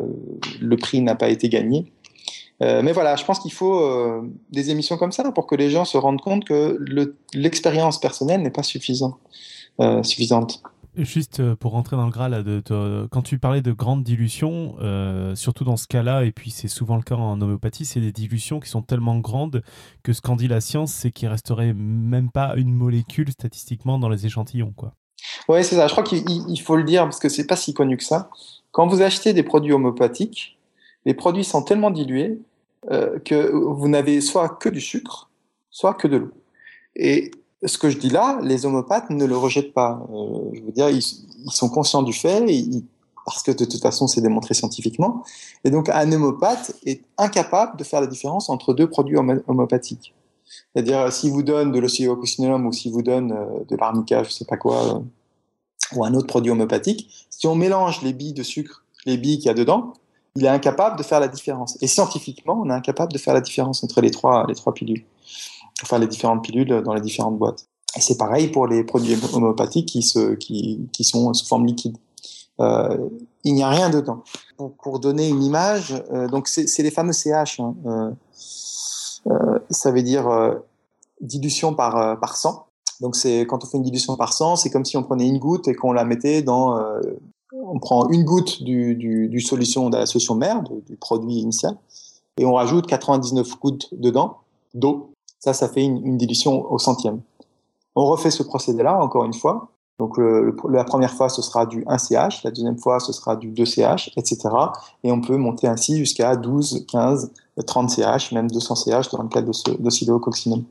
[0.59, 1.91] le prix n'a pas été gagné.
[2.61, 3.81] Euh, mais voilà, je pense qu'il faut
[4.51, 6.77] des émissions comme ça pour que les gens se rendent compte que
[7.33, 9.17] l'expérience personnelle n'est pas suffisant,
[10.03, 10.61] suffisante.
[10.95, 12.29] Juste pour rentrer dans le gras,
[13.09, 14.75] quand tu parlais de grandes dilutions,
[15.33, 18.59] surtout dans ce cas-là, et puis c'est souvent le cas en homéopathie, c'est des dilutions
[18.59, 19.63] qui sont tellement grandes
[20.03, 24.09] que ce qu'en dit la science, c'est qu'il resterait même pas une molécule statistiquement dans
[24.09, 24.73] les échantillons.
[24.75, 24.93] Quoi.
[25.47, 25.87] Ouais, c'est ça.
[25.87, 28.29] Je crois qu'il faut le dire parce que c'est pas si connu que ça.
[28.71, 30.57] Quand vous achetez des produits homopathiques,
[31.05, 32.39] les produits sont tellement dilués
[32.91, 35.29] euh, que vous n'avez soit que du sucre,
[35.69, 36.31] soit que de l'eau.
[36.95, 37.31] Et
[37.63, 40.05] ce que je dis là, les homopathes ne le rejettent pas.
[40.11, 41.03] Euh, je veux dire, ils,
[41.51, 42.43] sont conscients du fait,
[43.25, 45.23] parce que de toute façon, c'est démontré scientifiquement.
[45.63, 50.13] Et donc, un homopathe est incapable de faire la différence entre deux produits homopathiques.
[50.73, 54.45] C'est-à-dire, s'il vous donne de l'oscillococcinum ou s'il vous donne euh, de l'arnica, je sais
[54.45, 54.99] pas quoi, euh,
[55.95, 59.47] ou un autre produit homopathique, si on mélange les billes de sucre, les billes qu'il
[59.47, 59.93] y a dedans,
[60.35, 61.77] il est incapable de faire la différence.
[61.81, 65.03] Et scientifiquement, on est incapable de faire la différence entre les trois, les trois pilules.
[65.83, 67.67] Enfin, les différentes pilules dans les différentes boîtes.
[67.97, 71.97] Et c'est pareil pour les produits homopathiques qui, se, qui, qui sont sous forme liquide.
[72.61, 73.09] Euh,
[73.43, 74.23] il n'y a rien dedans.
[74.57, 77.59] Pour, donner une image, euh, donc c'est les fameux CH.
[77.59, 78.11] Hein, euh, euh,
[79.69, 80.55] ça veut dire euh,
[81.21, 82.65] dilution par, euh, par sang.
[82.99, 85.39] Donc c'est quand on fait une dilution par sang, c'est comme si on prenait une
[85.39, 86.79] goutte et qu'on la mettait dans
[87.53, 91.77] on prend une goutte du, solution de la solution mère, du, du, produit initial,
[92.37, 94.37] et on rajoute 99 gouttes dedans,
[94.73, 95.11] d'eau.
[95.39, 97.21] Ça, ça fait une, dilution au centième.
[97.95, 99.69] On refait ce procédé-là encore une fois.
[99.99, 104.11] Donc la première fois, ce sera du 1CH, la deuxième fois, ce sera du 2CH,
[104.17, 104.49] etc.
[105.03, 107.31] Et on peut monter ainsi jusqu'à 12, 15,
[107.65, 110.63] 30 CH, même 200 CH dans le cas de, ce, de silococcinum.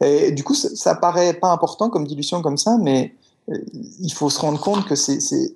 [0.00, 3.14] Et du coup, ça, ça paraît pas important comme dilution comme ça, mais
[3.50, 3.58] euh,
[4.00, 5.52] il faut se rendre compte que c'est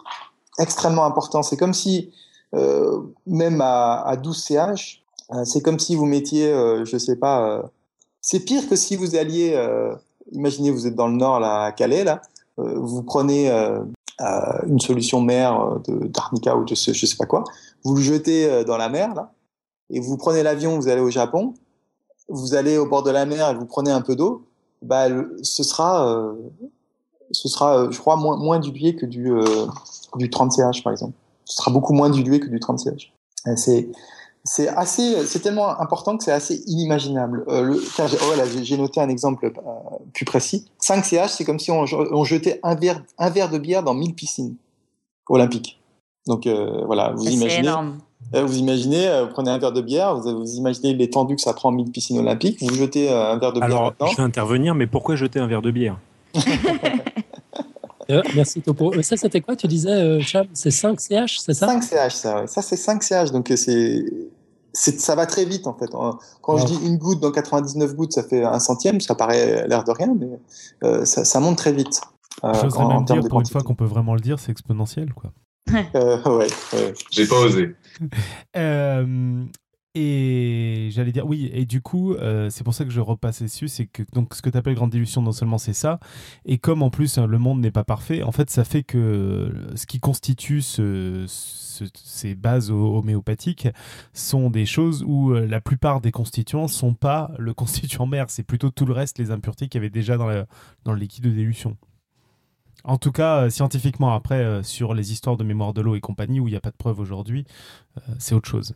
[0.58, 1.42] extrêmement important.
[1.42, 2.10] C'est comme si,
[2.54, 6.50] euh, même à, à 12 CH, euh, c'est comme si vous mettiez,
[6.84, 7.70] je sais pas,
[8.20, 9.56] c'est pire que si vous alliez,
[10.32, 12.22] imaginez vous êtes dans le nord, là, à Calais, là,
[12.56, 13.50] vous prenez
[14.66, 17.44] une solution mère d'arnica ou de ce, je sais pas quoi,
[17.84, 19.32] vous le jetez dans la mer, là,
[19.90, 21.54] et vous prenez l'avion, vous allez au Japon,
[22.28, 24.44] vous allez au bord de la mer et vous prenez un peu d'eau,
[24.82, 25.08] bah,
[25.42, 26.34] ce sera, euh,
[27.32, 29.66] ce sera, euh, je crois, moins, moins dilué que du, euh,
[30.16, 31.14] du 30CH, par exemple.
[31.44, 33.10] Ce sera beaucoup moins dilué que du 30CH.
[33.56, 33.88] C'est,
[34.44, 37.44] c'est assez, c'est tellement important que c'est assez inimaginable.
[37.48, 39.52] Euh, le, oh, voilà, j'ai noté un exemple
[40.12, 40.66] plus précis.
[40.82, 44.14] 5CH, c'est comme si on, on, jetait un verre, un verre de bière dans 1000
[44.14, 44.56] piscines
[45.28, 45.80] olympiques.
[46.26, 47.60] Donc voilà, vous imaginez.
[47.60, 47.98] Énorme.
[48.34, 51.40] Euh, vous imaginez, euh, vous prenez un verre de bière, vous, vous imaginez l'étendue que
[51.40, 54.22] ça prend 1000 piscines olympiques, vous jetez euh, un verre de bière Alors, je vais
[54.22, 55.98] intervenir, mais pourquoi jeter un verre de bière?
[58.10, 59.02] Euh, Merci Topo.
[59.02, 59.54] Ça, c'était quoi?
[59.54, 60.18] Tu disais, euh,
[60.54, 61.66] C'est 5 CH, c'est ça?
[61.66, 62.46] 5 CH, ça, ouais.
[62.46, 63.32] Ça, c'est 5 CH.
[63.32, 64.02] Donc, c'est
[64.78, 65.90] ça va très vite en fait.
[66.40, 69.84] Quand je dis une goutte dans 99 gouttes, ça fait un centième, ça paraît l'air
[69.84, 70.38] de rien, mais
[70.84, 72.00] euh, ça, ça, monte très vite.
[72.44, 75.12] Euh, J'oserais même dire, pour une fois qu'on peut vraiment le dire, c'est exponentiel.
[75.12, 75.32] quoi.
[75.94, 76.94] euh, ouais, ouais.
[77.10, 77.74] J'ai pas osé.
[78.56, 79.44] euh,
[79.94, 83.68] et j'allais dire, oui, et du coup, euh, c'est pour ça que je repasse dessus,
[83.68, 85.98] c'est que donc, ce que tu appelles grande dilution, non seulement c'est ça,
[86.44, 89.86] et comme en plus le monde n'est pas parfait, en fait, ça fait que ce
[89.86, 93.68] qui constitue ce, ces bases homéopathiques
[94.12, 98.44] sont des choses où euh, la plupart des constituants sont pas le constituant mère, c'est
[98.44, 100.44] plutôt tout le reste, les impuretés qu'il y avait déjà dans,
[100.84, 101.76] dans le liquide de dilution.
[102.84, 106.40] En tout cas, euh, scientifiquement, après, sur les histoires de mémoire de l'eau et compagnie,
[106.40, 107.44] où il n'y a pas de preuve aujourd'hui,
[108.18, 108.74] c'est autre chose.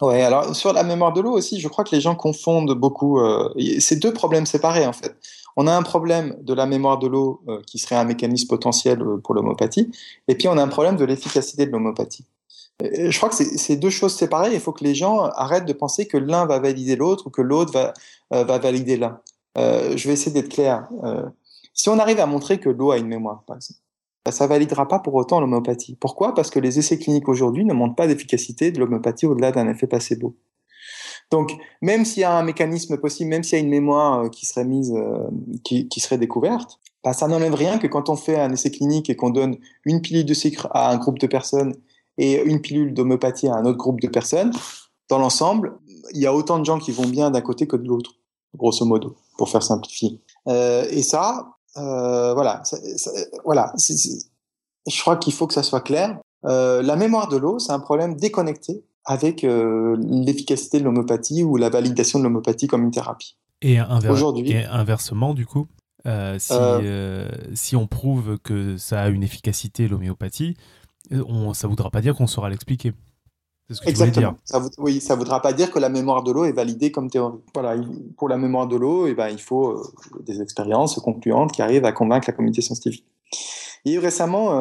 [0.00, 3.18] Ouais, alors sur la mémoire de l'eau aussi, je crois que les gens confondent beaucoup.
[3.18, 5.16] Euh, c'est deux problèmes séparés en fait.
[5.56, 9.02] On a un problème de la mémoire de l'eau euh, qui serait un mécanisme potentiel
[9.02, 9.90] euh, pour l'homéopathie,
[10.28, 12.26] et puis on a un problème de l'efficacité de l'homéopathie.
[12.80, 14.54] Je crois que c'est deux choses séparées.
[14.54, 17.42] Il faut que les gens arrêtent de penser que l'un va valider l'autre ou que
[17.42, 17.72] l'autre
[18.30, 19.20] va valider l'un.
[19.56, 20.86] je vais essayer d'être clair.
[21.78, 23.78] Si on arrive à montrer que l'eau a une mémoire, par exemple,
[24.24, 25.96] bah, ça validera pas pour autant l'homéopathie.
[26.00, 26.34] Pourquoi?
[26.34, 29.86] Parce que les essais cliniques aujourd'hui ne montrent pas d'efficacité de l'homéopathie au-delà d'un effet
[29.86, 30.34] placebo.
[31.30, 34.28] Donc, même s'il y a un mécanisme possible, même s'il y a une mémoire euh,
[34.28, 35.28] qui serait mise, euh,
[35.62, 39.14] qui, serait découverte, bah, ça n'enlève rien que quand on fait un essai clinique et
[39.14, 41.76] qu'on donne une pilule de sucre à un groupe de personnes
[42.16, 44.52] et une pilule d'homéopathie à un autre groupe de personnes,
[45.08, 45.78] dans l'ensemble,
[46.12, 48.14] il y a autant de gens qui vont bien d'un côté que de l'autre,
[48.56, 50.20] grosso modo, pour faire simplifier.
[50.48, 52.62] Euh, et ça, euh, voilà,
[53.44, 53.72] voilà.
[53.76, 56.18] je crois qu'il faut que ça soit clair.
[56.44, 61.56] Euh, la mémoire de l'eau, c'est un problème déconnecté avec euh, l'efficacité de l'homéopathie ou
[61.56, 63.36] la validation de l'homéopathie comme une thérapie.
[63.62, 65.66] Et, inversement, du coup,
[66.38, 66.54] si,
[67.54, 70.56] si on prouve que ça a une efficacité, l'homéopathie,
[71.10, 72.92] on, ça ne voudra pas dire qu'on saura l'expliquer.
[73.84, 74.34] Exactement.
[74.44, 77.38] Ça, oui, ça voudra pas dire que la mémoire de l'eau est validée comme théorie.
[77.52, 77.76] Voilà,
[78.16, 79.82] pour la mémoire de l'eau, eh ben, il faut euh,
[80.20, 83.04] des expériences concluantes qui arrivent à convaincre la communauté scientifique.
[83.84, 84.54] Il y a eu récemment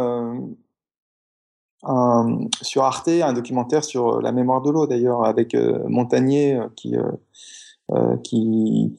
[1.85, 6.95] euh, sur Arte un documentaire sur la mémoire de l'eau, d'ailleurs, avec euh, Montagnier qui,
[8.23, 8.93] qui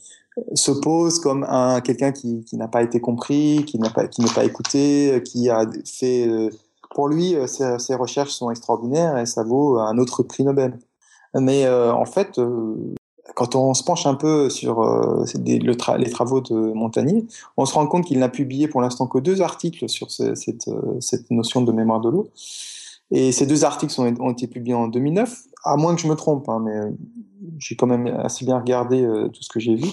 [0.54, 4.32] s'oppose comme un quelqu'un qui, qui n'a pas été compris, qui n'a pas qui n'est
[4.32, 6.50] pas écouté, qui a fait
[6.94, 10.78] pour lui, euh, ses, recherches sont extraordinaires et ça vaut un autre prix Nobel.
[11.34, 12.94] Mais euh, en fait, euh,
[13.34, 14.82] quand on se penche un peu sur
[15.44, 19.42] les travaux de Montagnier, on se rend compte qu'il n'a publié pour l'instant que deux
[19.42, 22.28] articles sur cette, notion de mémoire de l'eau.
[23.10, 26.48] Et ces deux articles ont été publiés en 2009, à moins que je me trompe,
[26.48, 26.78] hein, mais
[27.58, 29.88] j'ai quand même assez bien regardé tout ce que j'ai vu.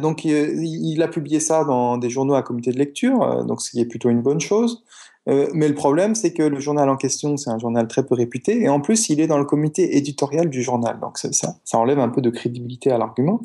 [0.00, 3.80] donc, il, a publié ça dans des journaux à comité de lecture, donc ce qui
[3.80, 4.84] est plutôt une bonne chose.
[5.28, 8.14] Euh, mais le problème, c'est que le journal en question, c'est un journal très peu
[8.14, 10.98] réputé, et en plus, il est dans le comité éditorial du journal.
[11.00, 13.40] Donc ça, ça enlève un peu de crédibilité à l'argument.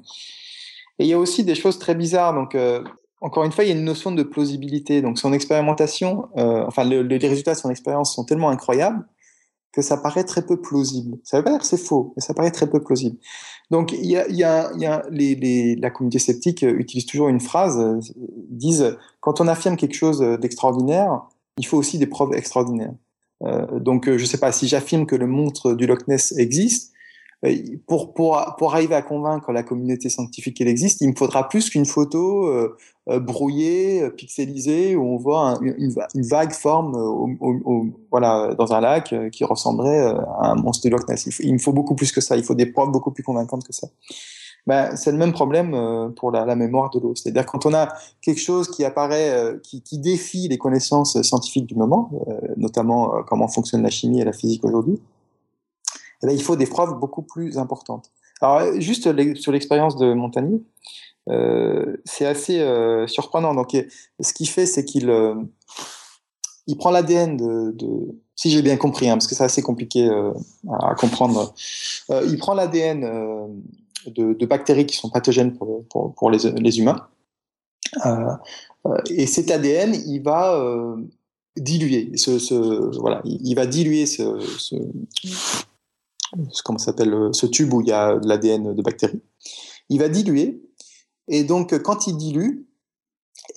[0.99, 2.33] Et il y a aussi des choses très bizarres.
[2.33, 2.83] Donc, euh,
[3.21, 5.01] encore une fois, il y a une notion de plausibilité.
[5.01, 9.05] Donc, son expérimentation, euh, enfin, les résultats de son expérience sont tellement incroyables
[9.71, 11.19] que ça paraît très peu plausible.
[11.23, 13.17] Ça veut pas dire que c'est faux, mais ça paraît très peu plausible.
[13.69, 17.27] Donc, il y a, y a, y a les, les, la communauté sceptique utilise toujours
[17.27, 17.79] une phrase,
[18.49, 22.93] disent quand on affirme quelque chose d'extraordinaire, il faut aussi des preuves extraordinaires.
[23.43, 26.33] Euh, donc, euh, je ne sais pas si j'affirme que le monstre du Loch Ness
[26.37, 26.93] existe.
[27.45, 31.47] Euh, pour, pour, pour arriver à convaincre la communauté scientifique qu'elle existe, il me faudra
[31.47, 32.75] plus qu'une photo euh,
[33.09, 35.93] euh brouillée, pixelisée, où on voit une,
[36.23, 41.07] vague forme au, au, voilà, dans un lac qui ressemblerait à un monstre du Loch
[41.07, 41.27] Ness.
[41.27, 42.37] Il, il me faut beaucoup plus que ça.
[42.37, 43.87] Il faut des preuves beaucoup plus convaincantes que ça.
[44.67, 47.15] Ben, c'est le même problème euh, pour la, mémoire de l'eau.
[47.15, 47.87] C'est-à-dire quand on a
[48.21, 53.47] quelque chose qui apparaît, euh, qui, défie les connaissances scientifiques du moment, euh, notamment comment
[53.47, 54.99] fonctionne la chimie et la physique aujourd'hui,
[56.21, 58.11] eh ben, il faut des preuves beaucoup plus importantes.
[58.41, 59.03] Alors juste
[59.35, 60.61] sur l'expérience de Montagnier,
[62.05, 62.59] c'est assez
[63.07, 63.55] surprenant.
[63.55, 63.75] Donc
[64.19, 65.09] ce qu'il fait, c'est qu'il
[66.67, 70.07] il prend l'ADN de, de, si j'ai bien compris, hein, parce que c'est assez compliqué
[70.69, 71.53] à, comprendre.
[72.09, 73.03] il prend l'ADN
[74.11, 77.07] de, bactéries qui sont pathogènes pour, les, humains.
[78.05, 78.31] Euh,
[78.85, 80.97] euh, et cet ADN, il va euh,
[81.55, 84.23] diluer, ce, voilà, il, va diluer ce,
[86.63, 89.21] comment s'appelle, ce tube où il y a de l'ADN de bactéries.
[89.89, 90.61] Il va diluer,
[91.27, 92.65] et donc quand il dilue,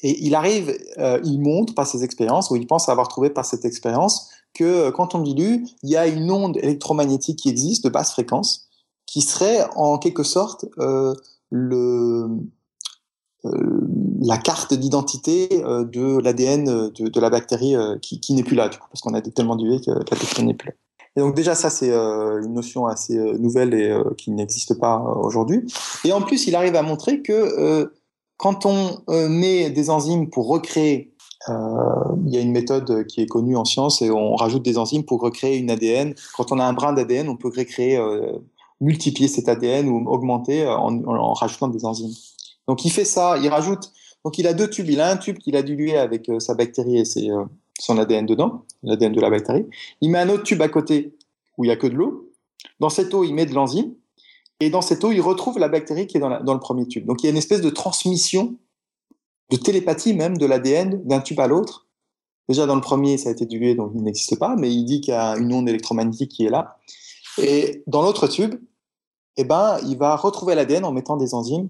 [0.03, 0.79] et il arrive,
[1.25, 5.15] il montre par ses expériences, ou il pense avoir trouvé par cette expérience, que quand
[5.15, 8.70] on dilue, il y a une onde électromagnétique qui existe de basse fréquence,
[9.11, 11.15] qui serait en quelque sorte euh,
[11.53, 12.29] euh,
[14.23, 19.15] la carte d'identité euh, de l'ADN de, la bactérie qui, n'est plus là, parce qu'on
[19.15, 20.75] a tellement dilué que la bactérie n'est plus là.
[21.17, 25.67] Et donc déjà ça c'est une notion assez nouvelle et qui n'existe pas aujourd'hui.
[26.05, 27.93] Et en plus il arrive à montrer que
[28.37, 31.13] quand on met des enzymes pour recréer
[31.49, 35.03] il y a une méthode qui est connue en science et on rajoute des enzymes
[35.03, 36.15] pour recréer une ADN.
[36.37, 37.99] Quand on a un brin d'ADN, on peut recréer,
[38.81, 42.15] multiplier cet ADN ou augmenter en, en, rajoutant des enzymes.
[42.67, 43.93] Donc il fait ça, il rajoute.
[44.25, 44.89] Donc il a deux tubes.
[44.89, 47.31] Il a un tube qu'il a dilué avec sa bactérie et ses,
[47.81, 49.67] son ADN dedans, l'ADN de la bactérie.
[50.01, 51.17] Il met un autre tube à côté
[51.57, 52.33] où il n'y a que de l'eau.
[52.79, 53.95] Dans cette eau, il met de l'enzyme.
[54.61, 57.07] Et dans cette eau, il retrouve la bactérie qui est dans, le premier tube.
[57.07, 58.57] Donc il y a une espèce de transmission,
[59.51, 61.87] de télépathie même de l'ADN d'un tube à l'autre.
[62.49, 65.01] Déjà dans le premier, ça a été dilué, donc il n'existe pas, mais il dit
[65.01, 66.77] qu'il y a une onde électromagnétique qui est là.
[67.39, 68.57] Et dans l'autre tube,
[69.41, 71.69] eh ben, il va retrouver l'ADN en mettant des enzymes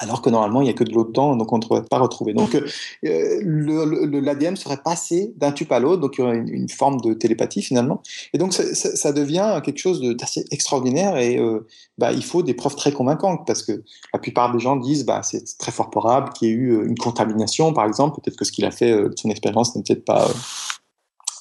[0.00, 1.98] alors que normalement il n'y a que de l'eau dedans, donc on ne devrait pas
[1.98, 2.32] retrouver.
[2.32, 7.00] Donc euh, l'ADN serait passé d'un tube à l'autre, donc il y aurait une, forme
[7.00, 8.02] de télépathie finalement.
[8.32, 11.66] Et donc ça, devient quelque chose d'assez extraordinaire et euh,
[11.98, 13.82] bah, il faut des preuves très convaincantes parce que
[14.14, 16.86] la plupart des gens disent bah, c'est très fort probable qu'il y ait eu euh,
[16.86, 20.04] une contamination par exemple, peut-être que ce qu'il a fait de son expérience n'est peut-être
[20.04, 20.28] pas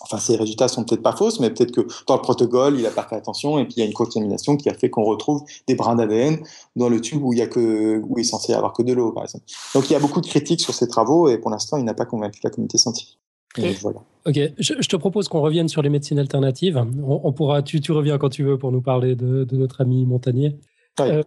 [0.01, 2.91] enfin, ces résultats sont peut-être pas fausses, mais peut-être que dans le protocole, il a
[2.91, 5.43] pas fait attention et puis il y a une contamination qui a fait qu'on retrouve
[5.67, 6.39] des brins d'ADN
[6.75, 8.83] dans le tube où il y a que, où il est censé y avoir que
[8.83, 9.45] de l'eau, par exemple.
[9.73, 11.93] Donc il y a beaucoup de critiques sur ces travaux et pour l'instant, il n'a
[11.93, 13.19] pas convaincu la communauté scientifique.
[13.81, 13.99] Voilà.
[14.27, 16.85] Ok, je, te propose qu'on revienne sur les médecines alternatives.
[17.03, 20.55] On, pourra, tu, tu, reviens quand tu veux pour nous parler de, notre ami Montagnier.
[20.99, 21.23] Euh,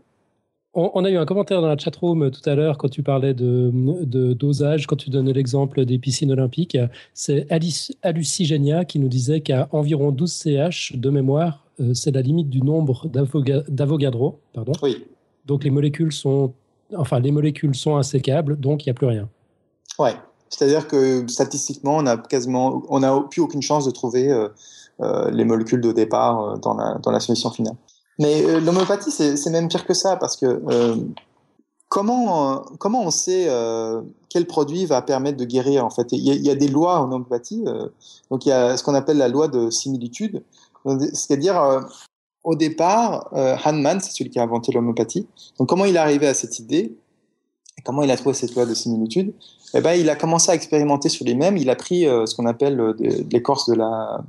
[0.75, 4.33] on, a eu un commentaire dans la chatroom tout à l'heure quand tu parlais de,
[4.33, 6.79] dosage, quand tu donnais l'exemple des piscines olympiques.
[7.13, 12.23] C'est Alice Alucigenia qui nous disait qu'à environ 12 CH de mémoire, euh, c'est la
[12.23, 14.39] limite du nombre d'Avogadro.
[14.55, 14.73] Pardon.
[14.83, 15.05] Oui.
[15.45, 16.55] Donc les molécules sont,
[16.97, 19.29] enfin les molécules sont insécables, donc il n'y a plus rien.
[19.99, 20.15] Ouais.
[20.49, 24.49] C'est-à-dire que statistiquement, on n'a quasiment, on n'a plus aucune chance de trouver euh,
[25.01, 27.77] euh, les molécules de départ dans la solution finale.
[28.19, 30.97] Mais euh, l'homéopathie, c'est même pire que ça, parce que euh,
[31.89, 33.49] comment, euh, comment on sait
[34.29, 36.09] quel produit va permettre de guérir en fait?
[36.13, 37.65] Il y, a, des lois en homéopathie,
[38.31, 40.43] donc il y a ce qu'on appelle la loi de similitude,
[41.13, 41.85] c'est-à-dire
[42.45, 45.27] au départ, Hahnemann, c'est celui qui a inventé l'homéopathie.
[45.59, 46.97] Donc comment il est arrivé à cette idée?
[47.85, 49.35] Comment il a trouvé cette loi de similitude?
[49.75, 51.57] Eh ben, il a commencé à expérimenter sur les mêmes.
[51.57, 52.95] Il a pris ce qu'on appelle
[53.31, 54.23] l'écorce de la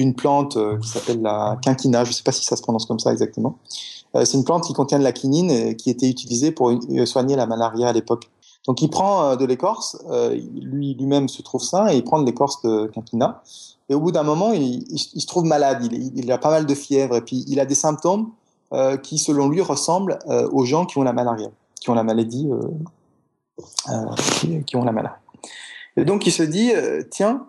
[0.00, 2.04] d'une plante euh, qui s'appelle la quinquina.
[2.04, 3.58] Je ne sais pas si ça se prononce comme ça exactement.
[4.16, 6.72] Euh, c'est une plante qui contient de la quinine et qui était utilisée pour
[7.04, 8.30] soigner la malaria à l'époque.
[8.66, 9.98] Donc il prend euh, de l'écorce,
[10.54, 13.42] lui lui-même se trouve sain et il prend de l'écorce de quinquina.
[13.90, 15.86] Et au bout d'un moment, il, se trouve malade.
[15.90, 18.30] Il, a pas mal de fièvre et puis il a des symptômes
[19.02, 20.20] qui, selon lui, ressemblent
[20.52, 21.48] aux gens qui ont la malaria,
[21.80, 22.48] qui ont la maladie,
[24.38, 25.18] qui, qui, ont la malaria.
[25.96, 26.70] Et donc il se dit,
[27.10, 27.48] tiens,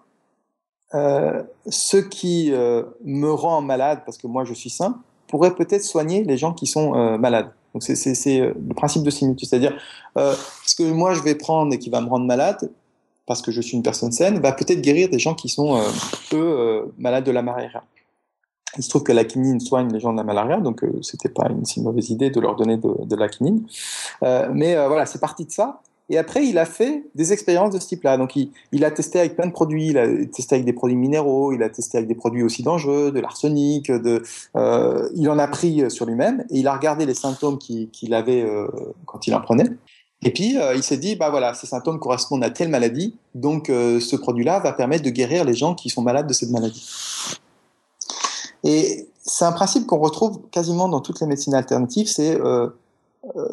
[0.93, 5.83] euh, ce qui euh, me rend malade parce que moi je suis sain pourrait peut-être
[5.83, 7.49] soigner les gens qui sont euh, malades.
[7.73, 9.73] Donc c'est le principe de similitude, c'est-à-dire
[10.17, 12.69] ce que moi je vais prendre et qui va me rendre malade
[13.25, 15.81] parce que je suis une personne saine va peut-être guérir des gens qui sont
[16.33, 17.81] eux malades de la malaria.
[18.75, 21.47] Il se trouve que la quinine soigne les gens de la malaria, donc c'était pas
[21.49, 23.65] une si mauvaise idée de leur donner de la quinine.
[24.21, 25.79] mais voilà, c'est parti de ça.
[26.11, 28.17] Et après, il a fait des expériences de ce type-là.
[28.17, 29.87] Donc, il, a testé avec plein de produits.
[29.87, 33.13] Il a testé avec des produits minéraux, il a testé avec des produits aussi dangereux,
[33.13, 33.89] de l'arsenic.
[33.89, 38.41] Euh, il en a pris sur lui-même et il a regardé les symptômes qu'il avait
[38.41, 38.67] euh,
[39.05, 39.69] quand il en prenait.
[40.21, 43.67] Et puis, euh, il s'est dit, bah voilà, ces symptômes correspondent à telle maladie, donc
[43.67, 46.85] ce produit-là va permettre de guérir les gens qui sont malades de cette maladie.
[48.65, 52.37] Et c'est un principe qu'on retrouve quasiment dans toutes les médecines alternatives, c'est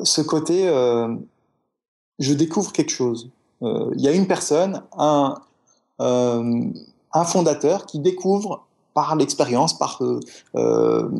[0.03, 0.69] ce côté
[2.19, 3.31] je découvre quelque chose.
[3.63, 5.35] Euh, il y a une personne, un,
[6.01, 6.65] euh,
[7.13, 8.65] un fondateur qui découvre
[8.95, 11.11] par l'expérience, par euh,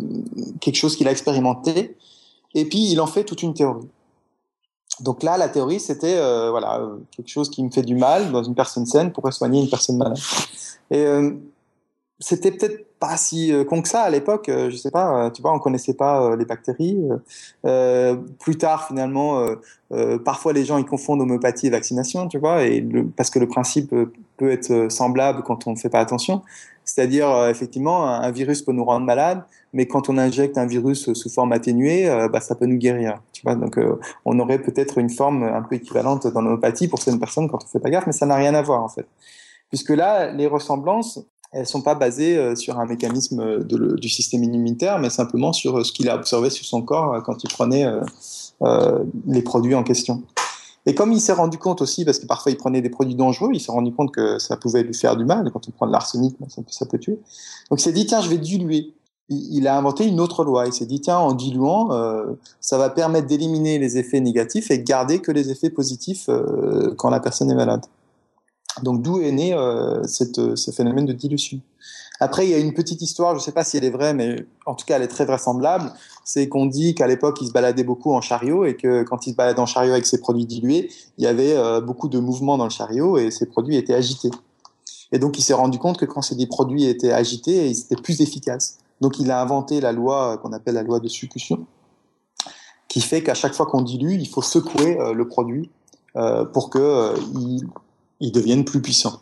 [0.61, 1.97] quelque chose qu'il a expérimenté,
[2.55, 3.89] et puis il en fait toute une théorie.
[5.01, 6.17] Donc là, la théorie, c'était
[6.51, 6.83] voilà
[7.13, 9.97] quelque chose qui me fait du mal dans une personne saine pourrait soigner une personne
[9.97, 10.19] malade.
[10.91, 11.07] Et
[12.21, 14.49] c'était peut-être pas si euh, con que ça à l'époque.
[14.49, 16.99] Euh, je sais pas, euh, tu vois, on connaissait pas les bactéries.
[18.41, 19.47] plus tard, finalement,
[20.25, 23.95] parfois les gens ils confondent homéopathie et vaccination, tu vois, et parce que le principe
[24.37, 26.43] peut être semblable quand on ne fait pas attention.
[26.85, 29.43] C'est-à-dire, effectivement, un, virus peut nous rendre malade,
[29.75, 33.21] mais quand on injecte un virus sous forme atténuée, bah, ça peut nous guérir.
[33.33, 33.79] Tu vois, donc
[34.25, 37.67] on aurait peut-être une forme un peu équivalente dans l'homéopathie pour certaines personnes quand on
[37.67, 39.07] fait pas gaffe, mais ça n'a rien à voir en fait.
[39.69, 41.21] Puisque là, les ressemblances,
[41.53, 45.79] elles sont pas basées euh, sur un mécanisme de, du système immunitaire, mais simplement sur
[45.79, 47.87] euh, ce qu'il a observé sur son corps euh, quand il prenait
[49.27, 50.23] les produits en question.
[50.87, 53.51] Et comme il s'est rendu compte aussi, parce que parfois il prenait des produits dangereux,
[53.53, 55.51] il s'est rendu compte que ça pouvait lui faire du mal.
[55.53, 57.21] Quand on prend de l'arsenic, ça, ça, peut tuer.
[57.71, 58.95] Donc il s'est dit, tiens, je vais diluer.
[59.29, 60.67] Il a inventé une autre loi.
[60.67, 62.33] Il s'est dit, tiens, en diluant, euh,
[62.63, 66.95] ça va permettre d'éliminer les effets négatifs et de garder que les effets positifs euh,
[66.97, 67.85] quand la personne est malade.
[68.83, 71.61] Donc d'où est né euh, cette, ce phénomène de dilution.
[72.21, 74.13] Après, il y a une petite histoire, je ne sais pas si elle est vraie,
[74.13, 75.93] mais en tout cas, elle est très vraisemblable.
[76.25, 79.31] C'est qu'on dit qu'à l'époque, il se baladait beaucoup en chariot et que quand il
[79.31, 82.59] se baladait en chariot avec ses produits dilués, il y avait euh, beaucoup de mouvements
[82.59, 84.31] dans le chariot et ses produits étaient agités.
[85.13, 88.21] Et donc, il s'est rendu compte que quand ces produits étaient agités, ils étaient plus
[88.21, 88.79] efficaces.
[89.01, 91.67] Donc, il a inventé la loi qu'on appelle la loi de succution,
[92.89, 95.71] qui fait qu'à chaque fois qu'on dilue, il faut secouer euh, le produit
[96.17, 96.81] euh, pour qu'il
[97.41, 97.65] il
[98.21, 99.21] devienne plus puissant.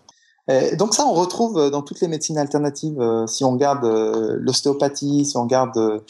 [0.49, 3.01] Et donc ça, on retrouve euh, dans toutes les médecines alternatives.
[3.01, 6.03] Euh, si on regarde euh, l'ostéopathie, si on regarde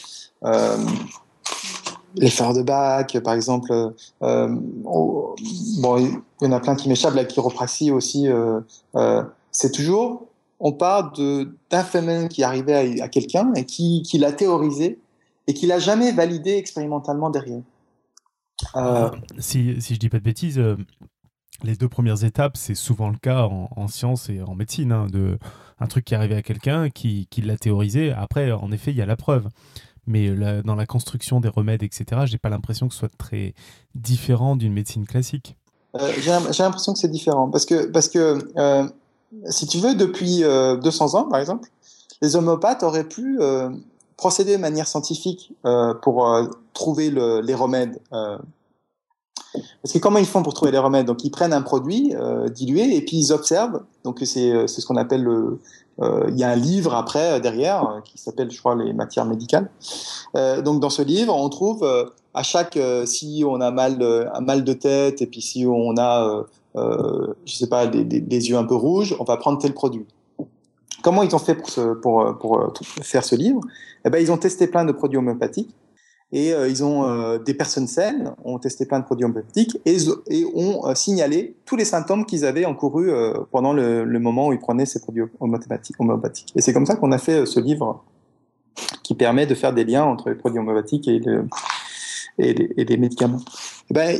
[2.15, 3.93] les fleurs de bac, par exemple.
[4.21, 5.35] Bon,
[5.97, 7.15] il y en a plein qui m'échappent.
[7.15, 8.27] La chiropraxie aussi.
[9.51, 10.27] c'est toujours,
[10.59, 11.11] on parle
[11.69, 14.99] d'un phénomène qui arrivait à, à quelqu'un et qui, l'a théorisé
[15.47, 17.61] et qui l'a jamais validé expérimentalement derrière.
[19.39, 20.61] Si, si je dis pas de bêtises,
[21.63, 25.07] les deux premières étapes, c'est souvent le cas en, en sciences et en médecine, hein,
[25.11, 25.37] de
[25.79, 28.11] un truc qui est arrivé à quelqu'un qui, qui l'a théorisé.
[28.11, 29.47] Après, en effet, il y a la preuve.
[30.07, 30.33] Mais
[30.63, 33.53] dans la construction des remèdes, etc., j'ai pas l'impression que ce soit très
[33.93, 35.57] différent d'une médecine classique.
[35.95, 36.31] Euh, j'ai
[36.63, 38.87] l'impression que c'est différent parce que parce que euh,
[39.49, 41.69] si tu veux, depuis euh, 200 ans, par exemple,
[42.21, 43.69] les homopathes auraient pu euh,
[44.15, 47.99] procéder de manière scientifique euh, pour euh, trouver le, les remèdes
[49.81, 51.05] parce que comment ils font pour trouver les remèdes?
[51.05, 53.81] Donc ils prennent un produit euh, dilué et puis ils observent.
[54.03, 55.59] Donc c'est euh, ce qu'on appelle le
[55.99, 59.69] euh, il y a un livre après derrière qui s'appelle je crois les matières médicales.
[60.35, 61.83] Donc dans ce livre on trouve
[62.35, 66.45] à chaque si on a mal un mal de tête et puis si on a
[66.75, 70.05] je sais pas des, des, yeux un peu rouges on va prendre tel produit.
[71.01, 72.69] Comment ils ont fait pour, ce, pour, pour
[73.01, 73.61] faire ce livre?
[74.05, 75.73] Eh ben ils ont testé plein de produits homéopathiques
[76.31, 79.97] et euh, ils ont euh, des personnes saines ont testé plein de produits homéopathiques et,
[80.53, 84.59] ont euh, signalé tous les symptômes qu'ils avaient encourus euh, pendant le, moment où ils
[84.59, 86.51] prenaient ces produits homéopathiques.
[86.55, 88.03] Et c'est comme ça qu'on a fait euh, ce livre
[89.03, 91.47] qui permet de faire des liens entre les produits homéopathiques et, le,
[92.37, 93.39] les, médicaments.
[93.89, 94.19] Ben,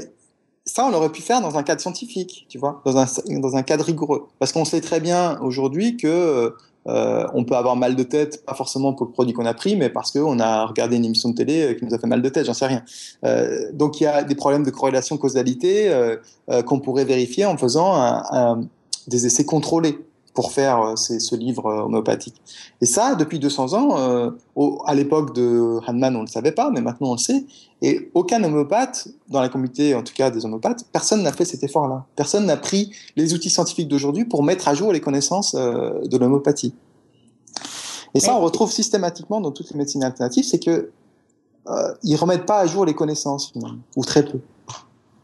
[0.66, 4.28] ça, on l'aurait pu faire dans un cadre scientifique, tu vois, dans un cadre rigoureux.
[4.40, 6.54] Parce qu'on sait très bien aujourd'hui que
[6.88, 9.76] euh, on peut avoir mal de tête, pas forcément pour le produit qu'on a pris,
[9.76, 12.22] mais parce qu'on a regardé une émission de télé euh, qui nous a fait mal
[12.22, 12.84] de tête, j'en sais rien.
[13.26, 16.18] Euh, donc il y a des problèmes de corrélation causalité euh
[16.66, 18.22] qu'on pourrait vérifier en faisant
[19.08, 19.98] des essais contrôlés
[20.38, 22.36] pour faire euh, ces, ce livre homéopathique.
[22.80, 26.52] Et ça, depuis 200 ans, euh, au, à l'époque de Hahnemann, on ne le savait
[26.52, 27.44] pas, mais maintenant on le sait.
[27.82, 31.64] Et aucun homéopathe, dans la communauté en tout cas des homéopathes, personne n'a fait cet
[31.64, 32.06] effort-là.
[32.16, 36.18] Personne n'a pris les outils scientifiques d'aujourd'hui pour mettre à jour les connaissances euh, de
[36.20, 36.76] l'homéopathie.
[38.14, 40.92] Et ça, on retrouve systématiquement dans toutes les médecines alternatives, c'est que
[41.68, 44.40] euh, ils remettent pas à jour les connaissances finalement, ou très peu.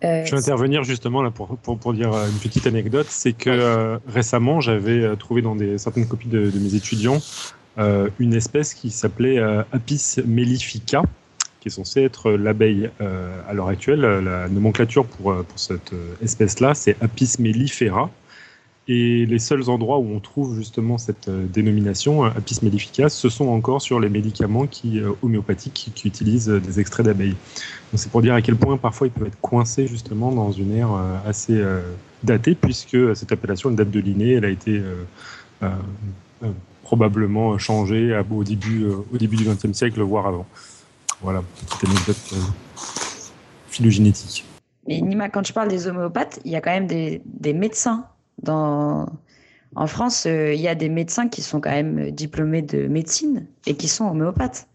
[0.04, 3.50] Euh, je vais intervenir justement là pour, pour, pour dire une petite anecdote, c'est que
[3.50, 7.20] euh, récemment j'avais euh, trouvé dans des, certaines copies de, de mes étudiants
[7.78, 11.02] euh, une espèce qui s'appelait euh, Apis mellifica,
[11.60, 14.02] qui est censée être l'abeille euh, à l'heure actuelle.
[14.02, 18.10] La nomenclature pour, pour cette espèce-là, c'est Apis mellifera.
[18.88, 23.48] Et les seuls endroits où on trouve justement cette euh, dénomination, Apis mellifica, ce sont
[23.48, 27.38] encore sur les médicaments qui, euh, homéopathiques qui, utilisent des extraits d'abeilles.
[27.96, 30.92] C'est pour dire à quel point parfois ils peuvent être coincés justement dans une ère
[30.94, 31.82] euh, assez euh,
[32.24, 34.82] datée, puisque cette appellation, elle date de Linné, elle a été
[35.62, 35.70] euh,
[36.82, 40.46] probablement changée au début, du XXe siècle, voire avant.
[41.22, 42.34] Voilà, petite anecdote
[43.68, 44.46] phylogénétique.
[44.88, 48.06] Mais Nima, quand je parle des homéopathes, il y a quand même des médecins
[48.42, 49.08] dans...
[49.76, 53.48] En France, euh, il y a des médecins qui sont quand même diplômés de médecine
[53.66, 54.68] et qui sont homéopathes.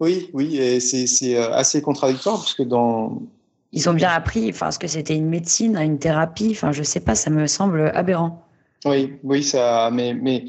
[0.00, 3.22] Oui, oui, et c'est assez contradictoire parce que dans.
[3.70, 6.98] Ils ont bien appris, enfin, ce que c'était une médecine, une thérapie, enfin, je sais
[6.98, 8.44] pas, ça me semble aberrant.
[8.84, 10.46] Oui, oui, ça, mais, mais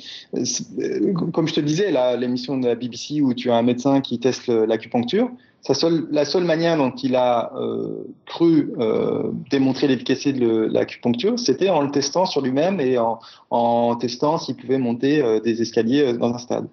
[1.14, 4.47] comme je te disais, l'émission de la BBC où tu as un médecin qui teste
[4.47, 5.30] l'acupuncture,
[5.72, 11.70] seule, la seule manière dont il a euh, cru euh, démontrer l'efficacité de l'acupuncture, c'était
[11.70, 16.14] en le testant sur lui-même et en, en testant s'il pouvait monter euh, des escaliers
[16.14, 16.68] dans un stade.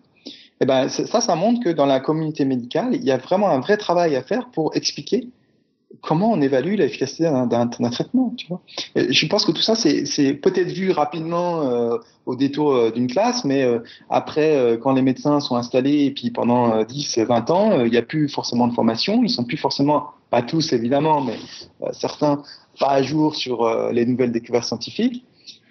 [0.61, 3.61] Et ben ça, ça montre que dans la communauté médicale, il y a vraiment un
[3.61, 5.28] vrai travail à faire pour expliquer
[6.03, 8.61] comment on évalue l'efficacité d'un traitement tu vois.
[8.95, 13.45] Je pense que tout ça, c'est peut-être vu rapidement euh, au détour euh, d'une classe,
[13.45, 17.91] mais euh, après, quand les médecins sont installés, et puis pendant 10, 20 ans, il
[17.91, 21.36] n'y a plus forcément de formation, ils sont plus forcément, pas tous évidemment, mais
[21.93, 22.43] certains
[22.78, 25.24] pas à jour sur les nouvelles découvertes scientifiques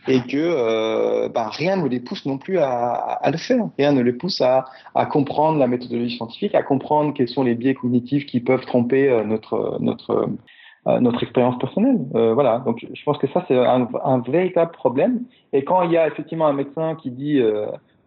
[0.09, 3.69] et que euh, bah, rien ne les pousse non plus à, le faire.
[3.77, 4.65] Rien ne les pousse à,
[5.05, 9.23] comprendre la méthodologie scientifique, à comprendre quels sont les biais cognitifs qui peuvent tromper euh,
[9.23, 11.99] euh, notre expérience personnelle.
[12.11, 12.59] Voilà.
[12.65, 15.21] Donc je pense que ça c'est un, véritable problème.
[15.53, 17.39] Et quand il y a effectivement un médecin qui dit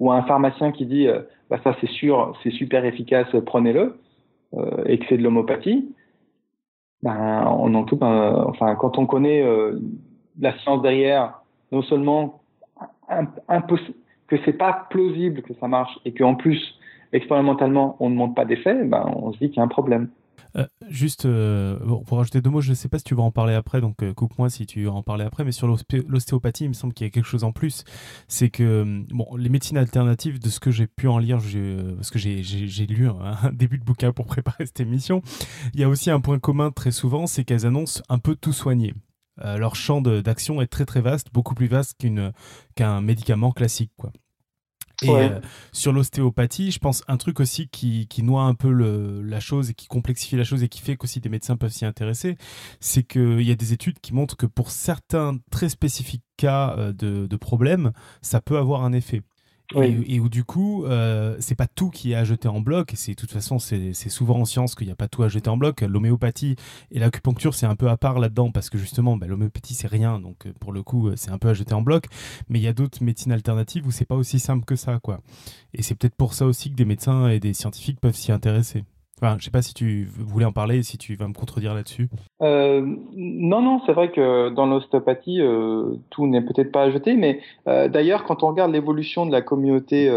[0.00, 1.06] ou un pharmacien qui dit
[1.50, 3.98] bah, ça c'est sûr, c'est super efficace, prenez-le,
[4.86, 5.94] et que c'est de l'homopathie,
[7.02, 9.44] ben on en tout, enfin quand on connaît
[10.40, 11.41] la science derrière
[11.72, 12.42] non seulement
[14.28, 16.78] que c'est pas plausible que ça marche et qu'en plus
[17.12, 20.08] expérimentalement on ne montre pas d'effet, ben on se dit qu'il y a un problème.
[20.56, 23.30] Euh, juste euh, pour rajouter deux mots, je ne sais pas si tu vas en
[23.30, 26.68] parler après, donc euh, coupe-moi si tu vas en parler après, mais sur l'ostéopathie, il
[26.68, 27.84] me semble qu'il y a quelque chose en plus.
[28.28, 31.38] C'est que bon, les médecines alternatives, de ce que j'ai pu en lire,
[31.96, 35.22] parce que j'ai lu un, début de bouquin pour préparer cette émission,
[35.74, 38.52] il y a aussi un point commun très souvent, c'est qu'elles annoncent un peu tout
[38.52, 38.94] soigner.
[39.40, 41.96] Euh, leur champ d'action est très très vaste, beaucoup plus vaste
[42.74, 43.92] qu'un médicament classique.
[43.96, 44.12] Quoi.
[45.02, 45.40] Et euh,
[45.72, 49.70] sur l'ostéopathie, je pense un truc aussi qui, qui noie un peu le, la chose
[49.70, 52.36] et qui complexifie la chose et qui fait qu'aussi des médecins peuvent s'y intéresser,
[52.80, 56.92] c'est qu'il y a des études qui montrent que pour certains très spécifiques cas euh,
[56.92, 59.22] de, de problèmes, ça peut avoir un effet.
[59.80, 62.92] Et, où du coup, euh, c'est pas tout qui est à jeter en bloc.
[62.92, 65.28] Et c'est de toute façon, c'est souvent en science qu'il n'y a pas tout à
[65.28, 65.80] jeter en bloc.
[65.82, 66.56] L'homéopathie
[66.90, 70.18] et l'acupuncture, c'est un peu à part là-dedans parce que justement, bah, l'homéopathie, c'est rien.
[70.20, 72.06] Donc euh, pour le coup, euh, c'est un peu à jeter en bloc.
[72.48, 75.20] Mais il y a d'autres médecines alternatives où c'est pas aussi simple que ça, quoi.
[75.74, 78.84] Et c'est peut-être pour ça aussi que des médecins et des scientifiques peuvent s'y intéresser.
[79.22, 82.08] Enfin, je sais pas si tu voulais en parler si tu vas me contredire là-dessus.
[82.42, 87.14] Euh, non, non, c'est vrai que dans l'ostéopathie, euh, tout n'est peut-être pas à jeter,
[87.14, 90.10] mais euh, d'ailleurs, quand on regarde l'évolution de la communauté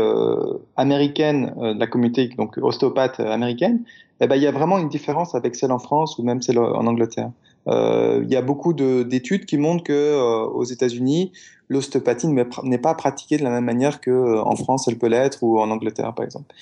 [0.76, 3.84] américaine, de la communauté donc ostéopathe américaine,
[4.22, 6.58] eh ben, il y a vraiment une différence avec celle en France ou même celle
[6.58, 7.30] en Angleterre.
[7.68, 11.32] Il y a beaucoup d'études qui montrent que aux États-Unis,
[11.70, 15.70] l'ostéopathie n'est pas pratiquée de la même manière qu'en France elle peut l'être ou en
[15.70, 16.56] Angleterre par exemple.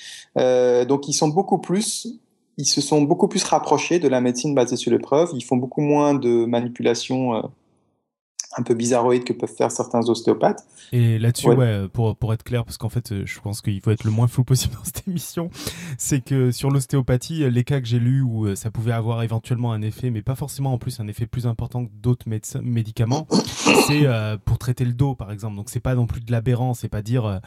[0.86, 2.18] donc ils sont beaucoup plus
[2.56, 5.30] ils se sont beaucoup plus rapprochés de la médecine basée sur l'épreuve.
[5.34, 7.42] Ils font beaucoup moins de manipulations euh,
[8.56, 10.64] un peu bizarroïdes que peuvent faire certains ostéopathes.
[10.92, 11.88] Et là-dessus, ouais.
[11.88, 14.28] pour, pour être clair, parce qu'en fait, euh, je pense qu'il faut être le moins
[14.28, 15.50] flou possible dans cette émission,
[15.98, 19.72] c'est que sur l'ostéopathie, les cas que j'ai lus où euh, ça pouvait avoir éventuellement
[19.72, 22.26] un effet, mais pas forcément en plus un effet plus important que d'autres
[22.62, 23.26] médicaments,
[23.86, 25.56] c'est euh, pour traiter le dos, par exemple.
[25.56, 27.40] Donc, c'est pas non plus de l'aberrant, c'est pas dire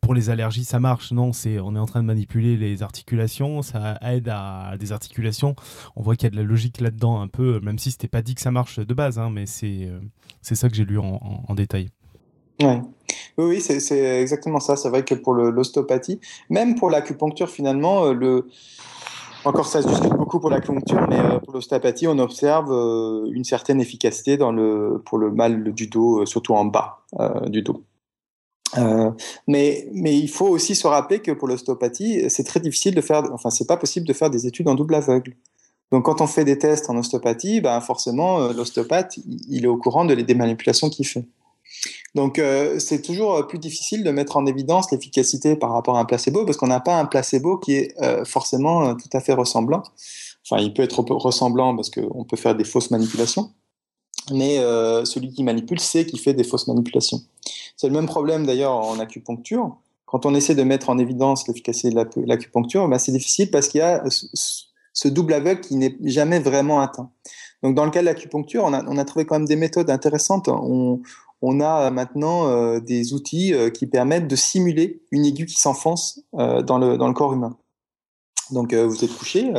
[0.00, 3.62] pour les allergies ça marche, non, c'est on est en train de manipuler les articulations,
[3.62, 5.54] ça aide à, des articulations.
[5.96, 8.22] On voit qu'il y a de la logique là-dedans un peu, même si c'était pas
[8.22, 9.90] dit que ça marche de base, hein, mais c'est
[10.54, 11.88] c'est ça que j'ai lu en, détail.
[12.62, 12.80] Ouais.
[13.38, 14.76] Oui, c'est exactement ça.
[14.76, 18.48] C'est vrai que pour l'ostéopathie, même pour l'acupuncture, finalement, euh, le...
[19.44, 23.44] encore ça se discute beaucoup pour l'acupuncture, mais euh, pour l'ostéopathie, on observe euh, une
[23.44, 26.98] certaine efficacité pour le mal du dos, surtout en bas
[27.46, 27.82] du dos.
[29.46, 33.22] mais, mais il faut aussi se rappeler que pour l'ostéopathie, c'est très difficile de faire,
[33.32, 35.34] enfin, c'est pas possible de faire des études en double aveugle.
[35.92, 39.18] Donc, quand on fait des tests en ostéopathie, ben forcément, euh, l'ostéopathe,
[39.50, 41.26] il est au courant de, des manipulations qu'il fait.
[42.14, 46.00] Donc, euh, c'est toujours euh, plus difficile de mettre en évidence l'efficacité par rapport à
[46.00, 49.82] un placebo, parce qu'on n'a pas un placebo qui est forcément tout à fait ressemblant.
[50.44, 53.50] Enfin, il peut être ressemblant parce qu'on peut faire des fausses manipulations,
[54.32, 54.56] mais
[55.04, 57.20] celui qui manipule sait qu'il fait des fausses manipulations.
[57.76, 59.76] C'est le même problème d'ailleurs en acupuncture.
[60.06, 63.78] Quand on essaie de mettre en évidence l'efficacité de l'acupuncture, ben c'est difficile parce qu'il
[63.78, 64.02] y a
[64.92, 67.10] ce double aveugle qui n'est jamais vraiment atteint.
[67.62, 69.90] Donc, dans le cas de l'acupuncture, on a, on a trouvé quand même des méthodes
[69.90, 70.48] intéressantes.
[70.48, 71.00] On,
[71.42, 76.20] on a maintenant euh, des outils euh, qui permettent de simuler une aiguille qui s'enfonce
[76.34, 77.56] euh, dans, le, dans le corps humain.
[78.50, 79.50] Donc, vous êtes couché,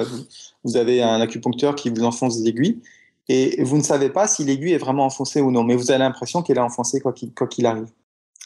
[0.63, 2.79] vous avez un acupuncteur qui vous enfonce des aiguilles,
[3.27, 5.99] et vous ne savez pas si l'aiguille est vraiment enfoncée ou non, mais vous avez
[5.99, 7.87] l'impression qu'elle est enfoncée quoi qu'il arrive.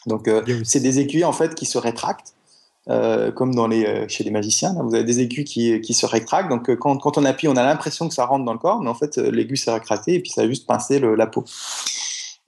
[0.06, 0.30] Donc,
[0.64, 2.34] c'est des aiguilles en fait qui se rétractent
[2.90, 4.72] euh, comme dans les, euh, chez les magiciens.
[4.72, 6.48] Là, vous avez des aigus qui, qui se rétractent.
[6.48, 8.80] Donc, euh, quand, quand, on appuie, on a l'impression que ça rentre dans le corps,
[8.80, 11.44] mais en fait, l'aigu s'est rétracté et puis ça a juste pincé la peau.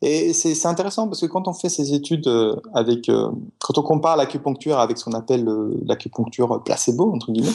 [0.00, 2.26] Et c'est intéressant parce que quand on fait ces études
[2.72, 3.10] avec,
[3.58, 5.46] quand on compare l'acupuncture avec ce qu'on appelle
[5.84, 7.52] l'acupuncture placebo, entre guillemets,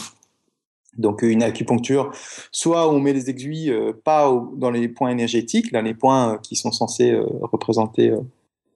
[0.99, 2.11] donc une acupuncture,
[2.51, 6.71] soit on met les aiguilles pas dans les points énergétiques, dans les points qui sont
[6.71, 8.13] censés représenter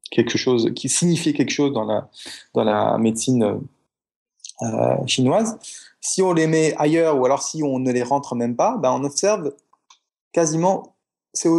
[0.10, 2.10] quelque chose, qui signifient quelque chose dans la,
[2.56, 3.62] dans la médecine
[5.06, 5.58] chinoises,
[6.02, 8.92] si on les met ailleurs ou alors si on ne les rentre même pas, ben
[8.92, 9.54] on observe
[10.32, 10.96] quasiment
[11.34, 11.50] c'est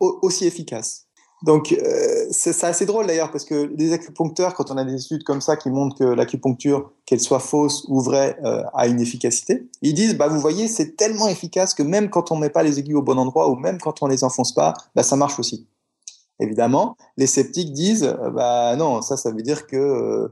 [0.00, 1.06] aussi efficace.
[1.44, 5.24] Donc, euh, c'est assez drôle d'ailleurs parce que les acupuncteurs, quand on a des études
[5.24, 9.66] comme ça qui montrent que l'acupuncture, qu'elle soit fausse ou vraie, euh, a une efficacité,
[9.82, 12.78] ils disent, bah vous voyez, c'est tellement efficace que même quand on met pas les
[12.78, 15.66] aiguilles au bon endroit ou même quand on les enfonce pas, bah ça marche aussi.
[16.42, 20.30] Évidemment, les sceptiques disent, euh, bah non, ça, ça veut dire que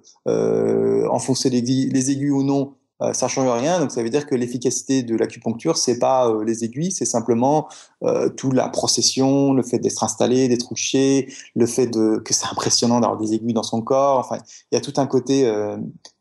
[1.09, 3.81] enfoncer les aiguilles ou non, euh, ça change rien.
[3.81, 7.69] Donc ça veut dire que l'efficacité de l'acupuncture, c'est pas euh, les aiguilles, c'est simplement
[8.03, 12.47] euh, toute la procession, le fait d'être installé, d'être couché, le fait de que c'est
[12.51, 14.19] impressionnant d'avoir des aiguilles dans son corps.
[14.19, 14.39] Enfin,
[14.71, 15.77] il y a tout un côté euh,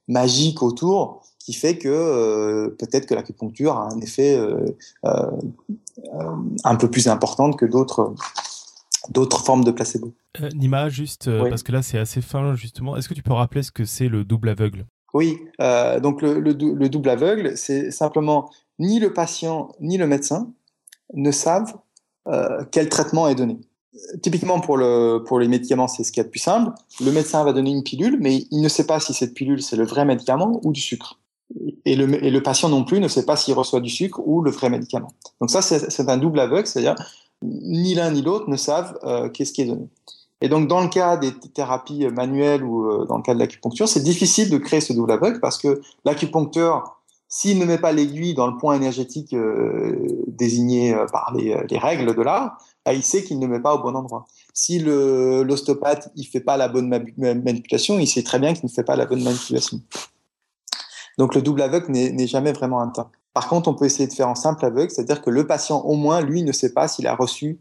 [0.07, 4.39] magique autour qui fait que peut-être que l'acupuncture a un effet
[5.03, 8.13] un peu plus important que d'autres
[9.09, 10.13] d'autres formes de placebo.
[10.55, 13.71] Nima, juste parce que là c'est assez fin justement, est-ce que tu peux rappeler ce
[13.71, 14.85] que c'est le double aveugle?
[15.13, 16.53] Oui, euh, donc le,
[16.89, 20.51] double aveugle, c'est simplement ni le patient ni le médecin
[21.13, 21.75] ne savent
[22.27, 23.59] euh, quel traitement est donné.
[24.21, 26.71] Typiquement pour, le, pour les médicaments, c'est ce qui est le plus simple.
[27.03, 29.75] Le médecin va donner une pilule, mais il ne sait pas si cette pilule c'est
[29.75, 31.19] le vrai médicament ou du sucre.
[31.85, 34.41] Et le, et le patient non plus ne sait pas s'il reçoit du sucre ou
[34.41, 35.09] le vrai médicament.
[35.41, 36.95] Donc ça, c'est un double aveugle, c'est-à-dire
[37.41, 39.87] ni l'un ni l'autre ne savent euh, qu'est-ce qui est donné.
[40.41, 43.89] Et donc, dans le cas des thérapies manuelles ou euh, dans le cas de l'acupuncture,
[43.89, 48.33] c'est difficile de créer ce double aveugle parce que l'acupuncteur, s'il ne met pas l'aiguille
[48.33, 53.23] dans le point énergétique euh, désigné euh, par les, règles de l'art, bah, il sait
[53.23, 54.25] qu'il ne met pas au bon endroit.
[54.53, 58.83] Si l'ostéopathe il fait pas la bonne manipulation, il sait très bien qu'il ne fait
[58.83, 59.81] pas la bonne manipulation.
[61.17, 63.11] Donc le double aveugle n'est jamais vraiment temps.
[63.39, 65.95] Par contre, on peut essayer de faire en simple aveugle, c'est-à-dire que le patient, au
[65.95, 67.57] moins, lui, ne sait pas s'il a reçu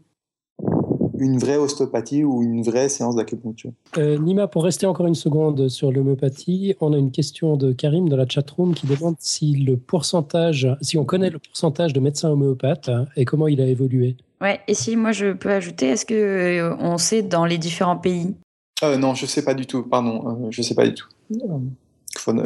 [1.17, 3.71] une vraie ostéopathie ou une vraie séance d'acupuncture.
[3.97, 8.09] Euh, Nima, pour rester encore une seconde sur l'homéopathie, on a une question de Karim
[8.09, 12.29] dans la chatroom qui demande si le pourcentage, si on connaît le pourcentage de médecins
[12.29, 14.17] homéopathes et comment il a évolué.
[14.41, 17.95] Ouais, et si moi je peux ajouter, est-ce que euh, on sait dans les différents
[17.95, 18.35] pays?
[18.83, 19.83] Euh, Non, je sais pas du tout.
[19.83, 21.07] Pardon, je sais pas du tout.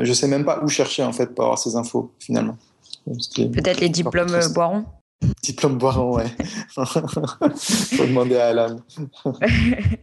[0.03, 2.57] Je sais même pas où chercher en fait pour avoir ces infos finalement.
[3.06, 4.86] Peut-être les diplômes Boiron
[5.41, 6.26] Diplôme Boiron, ouais.
[6.76, 8.76] Faut demander à Alan.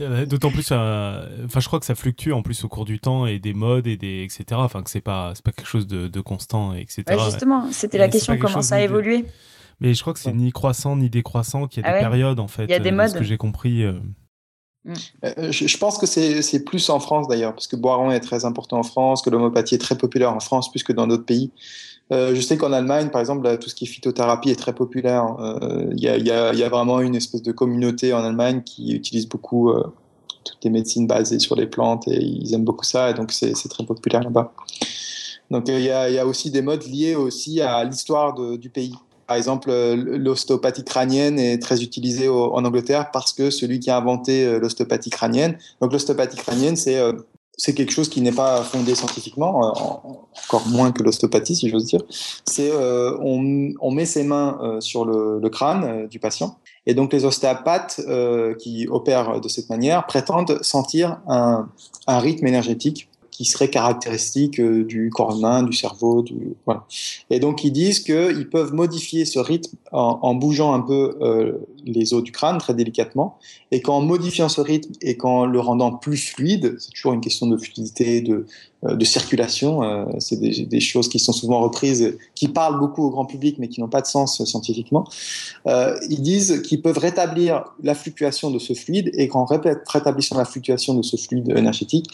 [0.26, 3.26] D'autant plus, euh, enfin, je crois que ça fluctue en plus au cours du temps
[3.26, 4.44] et des modes et des etc.
[4.52, 7.04] Enfin, que c'est pas, c'est pas quelque chose de, constant, etc.
[7.24, 9.24] justement, c'était la question comment ça a évolué.
[9.80, 12.38] Mais je crois que c'est ni croissant ni décroissant, qu'il y a ah des périodes
[12.38, 12.64] en fait.
[12.64, 13.08] Il y a des euh, modes.
[13.08, 13.82] Ce que j'ai compris.
[13.82, 13.98] Euh.
[14.84, 14.94] Mm.
[15.50, 18.82] Je, pense que c'est plus en France d'ailleurs, parce que Boiron est très important en
[18.82, 21.50] France, que l'homéopathie est très populaire en France plus que dans d'autres pays.
[22.12, 25.36] Euh, je sais qu'en Allemagne, par exemple, tout ce qui est phytothérapie est très populaire.
[25.38, 29.84] Euh, il y, a, vraiment une espèce de communauté en Allemagne qui utilise beaucoup euh,
[30.44, 33.52] toutes les médecines basées sur les plantes et ils aiment beaucoup ça et donc c'est
[33.68, 34.52] très populaire là-bas.
[35.50, 38.94] Donc il y, a, y, a, aussi des modes liés aussi à l'histoire du pays.
[39.26, 44.58] Par exemple, l'ostéopathie crânienne est très utilisée en Angleterre parce que celui qui a inventé
[44.58, 47.00] l'ostéopathie crânienne, donc l'ostéopathie crânienne, c'est
[47.60, 49.68] c'est quelque chose qui n'est pas fondé scientifiquement, euh,
[50.46, 52.00] encore moins que l'ostéopathie, si j'ose dire.
[52.46, 56.56] C'est euh, on, met ses mains euh, sur le, crâne du patient,
[56.86, 58.00] et donc les ostéopathes
[58.58, 61.68] qui opèrent de cette manière prétendent sentir un
[62.06, 66.22] rythme énergétique qui serait caractéristique du corps humain, du cerveau.
[66.22, 66.84] Du, voilà.
[67.30, 72.22] Et donc ils disent qu'ils peuvent modifier ce rythme en, bougeant un peu les os
[72.22, 73.38] du crâne très délicatement,
[73.70, 77.46] et qu'en modifiant ce rythme et qu'en le rendant plus fluide, c'est toujours une question
[77.46, 78.46] de fluidité, de,
[78.84, 79.82] euh, circulation.
[79.82, 83.68] Euh, c'est des, choses qui sont souvent reprises, qui parlent beaucoup au grand public, mais
[83.68, 85.04] qui n'ont pas de sens scientifiquement.
[85.66, 90.44] Euh, ils disent qu'ils peuvent rétablir la fluctuation de ce fluide et qu'en rétablissant la
[90.44, 92.06] fluctuation de ce fluide énergétique,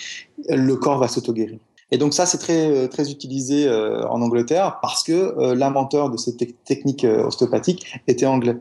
[0.48, 1.58] le corps va s'auto-guérir.
[1.92, 7.04] Et donc ça, c'est très, très utilisé en Angleterre parce que l'inventeur de cette technique
[7.04, 8.56] ostéopathique était anglais.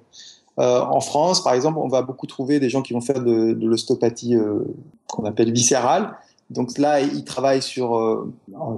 [0.58, 3.68] En France, par exemple, on va beaucoup trouver des gens qui vont faire de, de
[3.68, 4.36] l'ostéopathie
[5.08, 6.16] qu'on appelle viscérale,
[6.52, 8.32] donc là, il travaille sur, euh,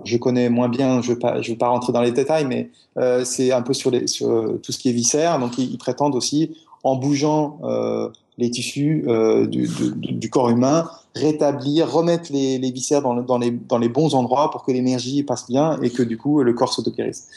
[0.06, 3.26] je connais moins bien, je ne vais, vais pas rentrer dans les détails, mais euh,
[3.26, 5.38] c'est un peu sur, euh, tout ce qui est viscère.
[5.40, 12.32] Donc ils, prétendent aussi, en bougeant euh, les tissus euh, du, corps humain, rétablir, remettre
[12.32, 16.42] les, viscères dans les bons endroits pour que l'énergie passe bien et que du coup
[16.44, 17.28] le corps s'auto-guérisse.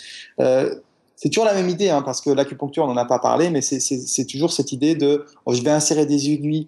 [1.23, 3.61] C'est toujours la même idée, hein, parce que l'acupuncture, on n'en a pas parlé, mais
[3.61, 6.67] c'est toujours cette idée de, oh, je vais insérer des aiguilles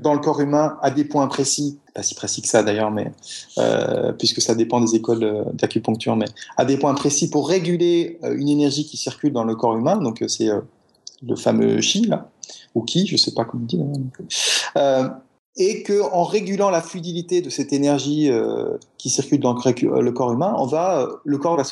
[0.00, 3.12] dans le corps humain à des points précis, pas si précis que ça d'ailleurs, mais
[3.58, 6.24] euh, puisque ça dépend des écoles euh, d'acupuncture, mais
[6.56, 9.96] à des points précis pour réguler euh, une énergie qui circule dans le corps humain.
[9.96, 10.48] Donc c'est
[11.22, 12.30] le fameux chi là,
[12.74, 13.80] ou qui, je sais pas comment on dit.
[15.58, 18.30] et que en régulant la fluidité de cette énergie
[18.96, 21.64] qui circule dans le corps humain, on va, le corps va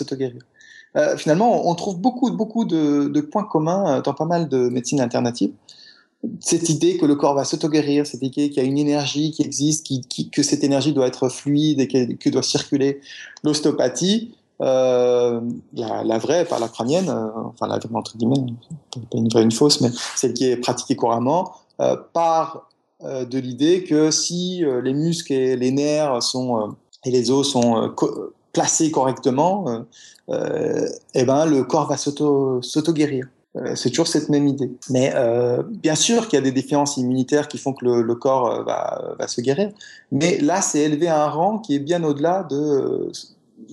[0.99, 1.18] s'auto-guérir.
[1.18, 5.53] finalement, on trouve beaucoup, beaucoup de, points communs dans pas mal de médecines alternatives
[6.40, 9.42] cette idée que le corps va s'auto-guérir, cette idée qu'il y a une énergie qui
[9.42, 9.86] existe,
[10.32, 13.01] que cette énergie doit être fluide et que, doit circuler.
[13.44, 15.40] L'ostéopathie, euh,
[15.74, 18.53] la, vraie, pas la crânienne, euh, enfin la vraie entre guillemets,
[19.12, 22.68] pas une vraie, une fausse, mais celle qui est pratiquée couramment, euh, part
[23.05, 26.74] euh, de l'idée que si euh, les muscles et les nerfs sont
[27.05, 27.92] et les os sont
[28.53, 29.84] placés correctement,
[30.28, 33.26] eh ben le corps va s'auto-guérir.
[33.57, 34.70] Euh, c'est toujours cette même idée.
[34.90, 38.51] Mais euh, bien sûr qu'il y a des défiances immunitaires qui font que le, corps
[38.51, 39.70] euh, va, se guérir.
[40.12, 43.11] Mais là, c'est élevé à un rang qui est bien au-delà de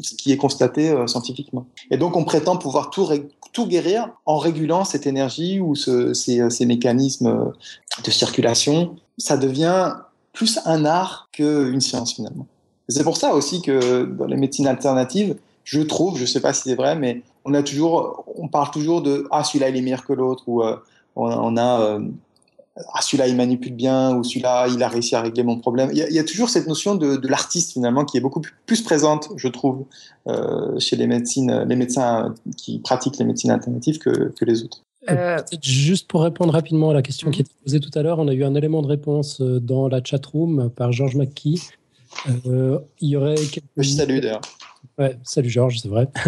[0.01, 1.67] ce qui est constaté scientifiquement.
[1.91, 6.65] Et donc, on prétend pouvoir tout, guérir en régulant cette énergie ou ce, ces, ces,
[6.65, 7.53] mécanismes
[8.03, 8.95] de circulation.
[9.17, 9.93] Ça devient
[10.33, 12.47] plus un art qu'une science finalement.
[12.87, 16.53] C'est pour ça aussi que dans les médecines alternatives, je trouve, je ne sais pas
[16.53, 19.81] si c'est vrai, mais on a toujours, on parle toujours de ah celui-là il est
[19.81, 20.75] meilleur que l'autre ou euh,
[21.15, 21.99] on, a euh,
[22.93, 25.89] ah celui-là il manipule bien ou celui-là il a réussi à régler mon problème.
[25.91, 29.47] Il y a, toujours cette notion de, l'artiste finalement qui est beaucoup plus présente, je
[29.47, 29.85] trouve,
[30.27, 34.81] euh, chez les médecines, les médecins qui pratiquent les médecines alternatives que, les autres.
[35.61, 37.45] Juste pour répondre rapidement à la question qui mhm.
[37.45, 40.23] était posée tout à l'heure, on a eu un élément de réponse dans la chat
[40.27, 41.59] room par Georges McKee.
[42.27, 43.35] Il y aurait.
[43.77, 44.41] Je salue d'ailleurs.
[44.97, 46.07] Ouais, salut Georges, c'est vrai.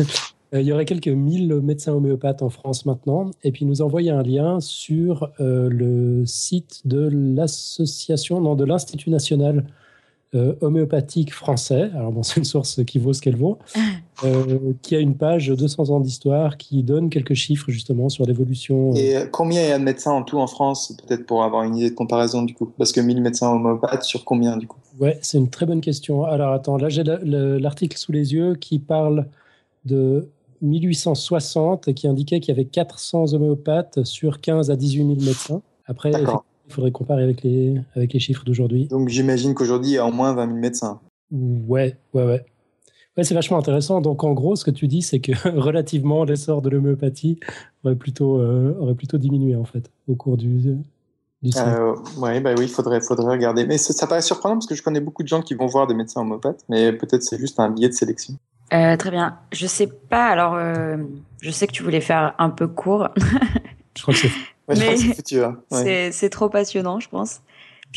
[0.53, 3.31] Euh, il y aurait quelques mille médecins homéopathes en France maintenant.
[3.43, 9.09] Et puis, nous envoyer un lien sur euh, le site de l'association, non, de l'Institut
[9.09, 9.65] national
[10.35, 11.89] euh, homéopathique français.
[11.93, 13.59] Alors, bon, c'est une source qui vaut ce qu'elle vaut.
[14.82, 18.93] qui a une page 200 ans d'histoire qui donne quelques chiffres justement sur l'évolution.
[18.95, 21.76] Et combien il y a de médecins en tout en France, peut-être pour avoir une
[21.76, 22.72] idée de comparaison du coup?
[22.78, 24.78] Parce que 1000 médecins homéopathes sur combien du coup?
[24.99, 26.24] Ouais, c'est une très bonne question.
[26.24, 29.28] Alors attends, là j'ai l'article sous les yeux qui parle
[29.86, 30.28] de
[30.61, 35.61] 1860 qui indiquait qu'il y avait 400 homéopathes sur 15 à 18 000 médecins.
[35.86, 38.88] Après, il faudrait comparer avec les, avec les chiffres d'aujourd'hui.
[38.88, 40.99] Donc j'imagine qu'aujourd'hui, il y a au moins 20 000 médecins.
[41.32, 42.45] Ouais, ouais, ouais.
[43.18, 44.01] Ouais, c'est vachement intéressant.
[44.01, 47.39] Donc en gros, ce que tu dis, c'est que relativement, l'essor de l'homéopathie
[47.84, 50.78] aurait plutôt, euh, aurait plutôt diminué en fait au cours du,
[51.41, 53.65] du euh, ouais, bah oui, il faudrait, faudrait regarder.
[53.65, 55.88] Mais ça, ça, paraît surprenant parce que je connais beaucoup de gens qui vont voir
[55.88, 58.36] des médecins homéopathes, mais peut-être c'est juste un biais de sélection.
[58.74, 59.38] Euh, très bien.
[59.51, 60.28] Je sais pas.
[60.28, 60.97] Alors, euh,
[61.41, 63.09] je sais que tu voulais faire un peu court.
[63.95, 64.32] je crois que c'est.
[65.72, 67.39] Ouais, c'est trop passionnant, je pense.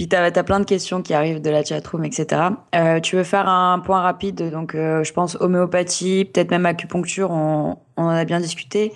[0.01, 2.40] Puis tu as, plein de questions qui arrivent de la chatroom, etc.
[2.74, 7.30] Euh, tu veux faire un point rapide Donc, euh, je pense homéopathie, peut-être même acupuncture,
[7.30, 8.94] on, on, en a bien discuté.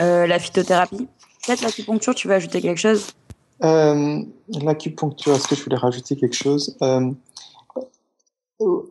[0.00, 1.08] Euh, la phytothérapie.
[1.46, 3.08] Peut-être l'acupuncture, tu veux ajouter quelque chose?
[3.60, 6.74] L'acupuncture, est-ce que je voulais rajouter quelque chose?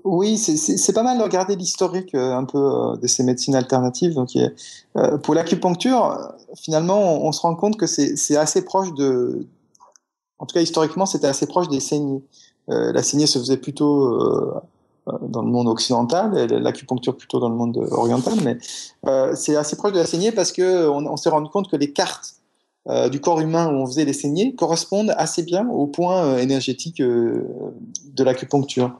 [0.03, 4.13] Oui, c'est pas mal de regarder l'historique un peu de ces médecines alternatives.
[4.13, 4.29] Donc,
[5.23, 9.47] pour l'acupuncture, finalement, on, se rend compte que c'est assez proche de,
[10.39, 12.23] en tout cas historiquement, c'était assez proche des saignées.
[12.67, 14.19] la saignée se faisait plutôt
[15.21, 18.57] dans le monde occidental, l'acupuncture plutôt dans le monde oriental, mais
[19.35, 22.35] c'est assez proche de la saignée parce que on, s'est rendu compte que les cartes
[23.11, 28.23] du corps humain où on faisait les saignées correspondent assez bien au point énergétique de
[28.23, 28.91] l'acupuncture.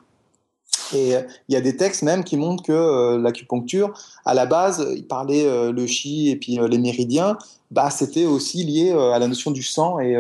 [0.94, 3.94] Et euh, il y a des textes même qui montrent que euh, l'acupuncture,
[4.26, 7.38] à la base, il parlait euh, le chi et puis les méridiens,
[7.76, 9.99] bah, c'était aussi lié à la notion du sang.
[9.99, 10.15] Et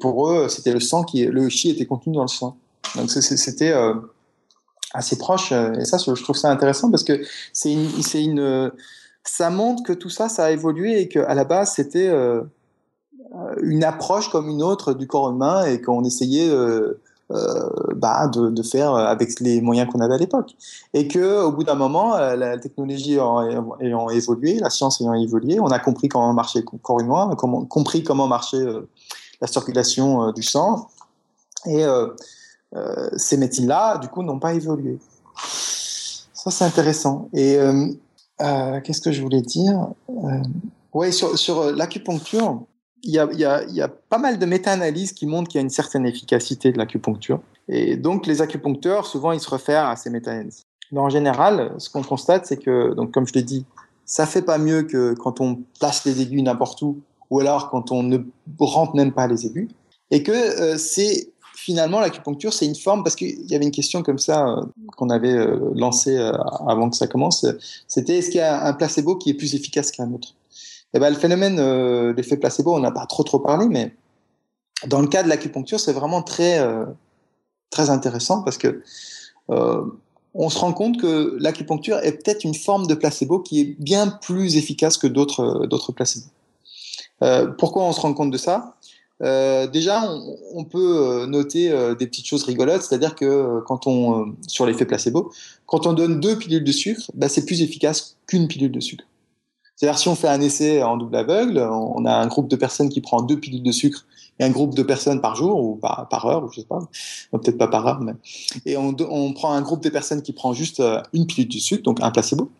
[0.00, 2.56] pour eux, c'était le sang qui, le chi était contenu dans le sang.
[2.96, 3.72] Donc c'était
[4.92, 5.52] assez proche.
[5.52, 7.22] Et ça, je trouve ça intéressant parce que
[7.52, 8.72] c'est une,
[9.24, 12.10] ça montre que tout ça, ça a évolué et qu'à la base, c'était
[13.62, 17.00] une approche comme une autre du corps humain et qu'on essayait euh,
[17.94, 20.56] bah, de, de, faire avec les moyens qu'on avait à l'époque.
[20.94, 25.60] Et que au bout d'un moment, euh, la technologie ayant, évolué, la science ayant évolué,
[25.60, 28.88] on a compris comment marchait corps humain, compris comment marchait euh,
[29.40, 30.88] la circulation du sang.
[31.66, 31.84] Et
[33.16, 34.98] ces médecines-là, du coup, n'ont pas évolué.
[36.32, 37.28] Ça, c'est intéressant.
[37.32, 37.58] Et
[38.38, 39.88] qu'est-ce que je voulais dire?
[40.92, 42.62] Oui, sur, sur l'acupuncture,
[43.02, 46.72] il y, a, pas mal de méta-analyses qui montrent qu'il y a une certaine efficacité
[46.72, 47.40] de l'acupuncture.
[47.68, 50.62] Et donc, les acupuncteurs, souvent, ils se réfèrent à ces méta-analyses.
[50.92, 53.64] Mais en général, ce qu'on constate, c'est que, donc, comme je l'ai dit,
[54.04, 57.92] ça fait pas mieux que quand on place les aiguilles n'importe où, ou alors quand
[57.92, 58.18] on ne
[58.58, 59.68] rentre même pas les aiguilles.
[60.10, 64.02] Et que euh, c'est finalement l'acupuncture, c'est une forme, parce qu'il y avait une question
[64.02, 64.62] comme ça euh,
[64.96, 66.16] qu'on avait euh, lancée
[66.66, 67.46] avant que ça commence,
[67.86, 70.34] c'était est-ce qu'il y a un placebo qui est plus efficace qu'un autre?
[70.94, 73.94] Eh ben, le phénomène euh, placebo, on n'a pas trop trop parlé, mais
[74.86, 76.84] dans le cas de l'acupuncture, c'est vraiment très euh,
[77.70, 78.82] très intéressant parce que
[79.50, 79.84] euh,
[80.34, 84.08] on se rend compte que l'acupuncture est peut-être une forme de placebo qui est bien
[84.08, 86.30] plus efficace que d'autres d'autres placebos.
[87.22, 88.76] Euh, pourquoi on se rend compte de ça?
[89.22, 91.68] Euh, déjà, on, on, peut euh, noter
[91.98, 95.30] des petites choses rigolotes, c'est-à-dire que quand on, sur l'effet placebo,
[95.66, 99.04] quand on donne deux pilules de sucre, bah, c'est plus efficace qu'une pilule de sucre.
[99.80, 102.90] C'est-à-dire si on fait un essai en double aveugle, on a un groupe de personnes
[102.90, 104.04] qui prend deux pilules de sucre
[104.38, 106.80] et un groupe de personnes par jour ou par, heure, ou je sais pas,
[107.32, 108.12] peut-être pas par heure, mais
[108.66, 108.92] et on,
[109.32, 110.82] prend un groupe de personnes qui prend juste
[111.14, 112.50] une pilule de sucre, donc un placebo.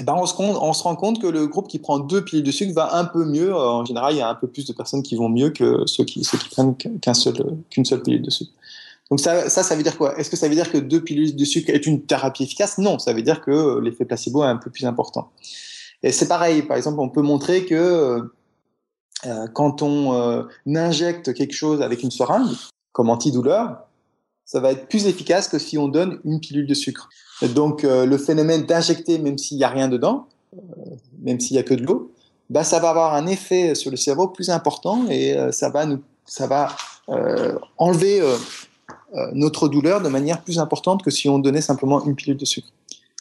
[0.00, 2.74] Eh ben on, se, rend compte que le groupe qui prend deux pilules de sucre
[2.74, 3.54] va un peu mieux.
[3.54, 6.02] En général, il y a un peu plus de personnes qui vont mieux que ceux
[6.02, 6.74] qui, prennent
[7.14, 8.50] seul, qu'une seule pilule de sucre.
[9.08, 10.18] Donc ça, ça, ça veut dire quoi?
[10.18, 12.78] Est-ce que ça veut dire que deux pilules de sucre est une thérapie efficace?
[12.78, 15.30] Non, ça veut dire que l'effet placebo est un peu plus important.
[16.04, 18.20] Et c'est pareil, par exemple, on peut montrer que
[19.26, 22.54] euh, quand on euh, injecte quelque chose avec une seringue,
[22.92, 23.88] comme antidouleur,
[24.44, 27.08] ça va être plus efficace que si on donne une pilule de sucre.
[27.54, 30.58] Donc euh, le phénomène d'injecter, même s'il n'y a rien dedans, euh,
[31.22, 32.12] même s'il n'y a que de l'eau,
[32.50, 35.86] bah, ça va avoir un effet sur le cerveau plus important et euh, ça va,
[35.86, 36.68] nous, ça va
[37.76, 38.22] enlever
[39.34, 42.68] notre douleur de manière plus importante que si on donnait simplement une pilule de sucre.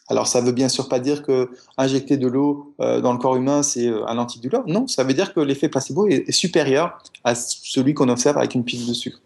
[0.10, 3.64] Alors ça veut bien sûr pas dire que injecter de l'eau dans le corps humain
[3.64, 4.64] c'est un antidouleur.
[4.68, 8.66] Non, ça veut dire que l'effet placebo est supérieur à celui qu'on observe avec une
[8.66, 9.22] pilule de sucre.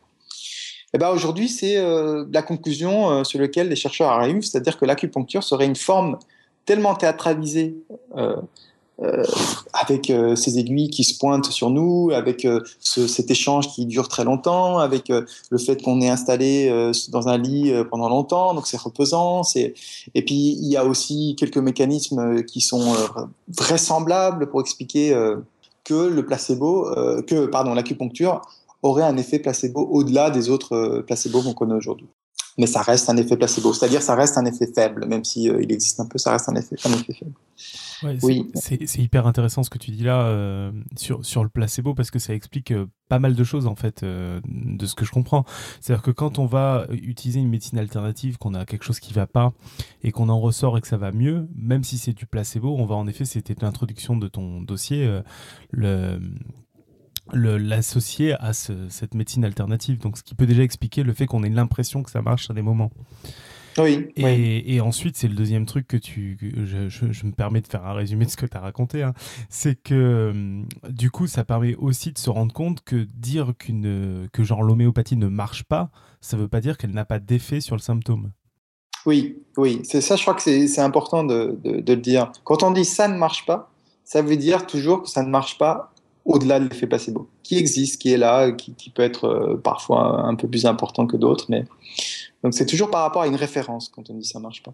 [0.94, 4.86] Eh ben aujourd'hui, c'est euh, la conclusion euh, sur laquelle les chercheurs arrivent, c'est-à-dire que
[4.86, 6.18] l'acupuncture serait une forme
[6.66, 7.76] tellement théâtralisée
[9.02, 9.24] euh, euh
[9.74, 12.48] avec ces aiguilles qui se pointent sur nous, avec
[12.80, 17.38] ce, cet échange qui dure très longtemps, avec le fait qu'on est installé dans un
[17.38, 19.44] lit pendant longtemps, donc c'est reposant.
[19.44, 19.76] C'est
[20.16, 22.96] et puis il y a aussi quelques mécanismes qui sont
[23.56, 25.16] vraisemblables pour expliquer
[25.84, 26.90] que le placebo,
[27.28, 28.42] que pardon, l'acupuncture
[28.82, 32.08] aurait un effet placebo au-delà des autres euh, placebos qu'on connaît aujourd'hui.
[32.58, 35.62] Mais ça reste un effet placebo, c'est-à-dire ça reste un effet faible, même si euh,
[35.62, 37.34] il existe un peu, ça reste un effet, un effet faible.
[38.04, 41.96] Ouais, oui, c'est hyper intéressant ce que tu dis là euh, sur, sur le placebo
[41.96, 42.72] parce que ça explique
[43.10, 45.46] pas mal de choses en fait de ce que je comprends.
[45.82, 49.26] C'est-à-dire que quand on va utiliser une médecine alternative, qu'on a quelque chose qui va
[49.26, 49.54] pas
[50.04, 52.86] et qu'on en ressort et que ça va mieux, même si c'est du placebo, on
[52.86, 55.22] va en effet, c'était l'introduction de ton dossier,
[55.72, 56.20] le
[57.34, 60.00] l'associer à cette médecine alternative.
[60.00, 62.54] Donc, ce qui peut déjà expliquer le fait qu'on ait l'impression que ça marche à
[62.54, 62.92] des moments.
[63.78, 64.08] Oui.
[64.16, 66.38] Et, et ensuite, c'est le deuxième truc que tu.
[66.42, 69.04] je, je, me permets de faire un résumé de ce que tu as raconté.
[69.04, 69.14] Hein.
[69.50, 74.28] c'est que hum, du coup, ça permet aussi de se rendre compte que dire qu'une
[74.34, 75.90] que genre l'homéopathie ne marche pas,
[76.22, 78.32] ça ne veut pas dire qu'elle n'a pas d'effet sur le symptôme.
[79.06, 79.82] Oui, oui.
[79.84, 82.32] C'est ça, je crois que c'est important de, de, de le dire.
[82.44, 83.72] Quand on dit ça ne marche pas,
[84.04, 85.94] ça veut dire toujours que ça ne marche pas
[86.28, 90.26] au-delà de l'effet placebo, qui existe, qui est là, qui, qui peut être euh, parfois
[90.26, 91.64] un peu plus important que d'autres, mais
[92.44, 94.74] donc c'est toujours par rapport à une référence quand on dit ça marche pas.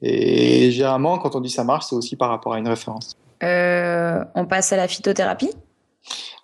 [0.00, 3.16] Et généralement, quand on dit ça marche, c'est aussi par rapport à une référence.
[3.42, 5.50] Euh, on passe à la phytothérapie?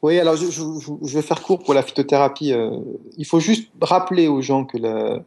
[0.03, 0.63] Oui, alors je, je,
[1.03, 2.53] je, vais faire court pour la phytothérapie.
[2.53, 2.79] Euh,
[3.17, 5.21] il faut juste rappeler aux gens que la,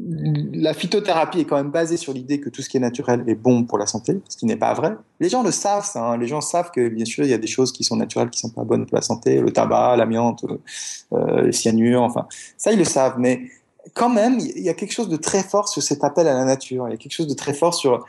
[0.00, 3.34] la phytothérapie est quand même basée sur l'idée que tout ce qui est naturel est
[3.34, 4.96] bon pour la santé, ce qui n'est pas vrai.
[5.18, 6.16] Les gens le savent, hein.
[6.16, 8.38] les gens savent que bien sûr il y a des choses qui sont naturelles qui
[8.38, 10.44] sont pas bonnes pour la santé, le tabac, l'amiante,
[11.12, 12.26] euh, les cyanures, enfin
[12.56, 13.42] ça ils le savent, mais
[13.94, 16.44] quand même il y a quelque chose de très fort sur cet appel à la
[16.44, 18.04] nature, il y a quelque chose de très fort sur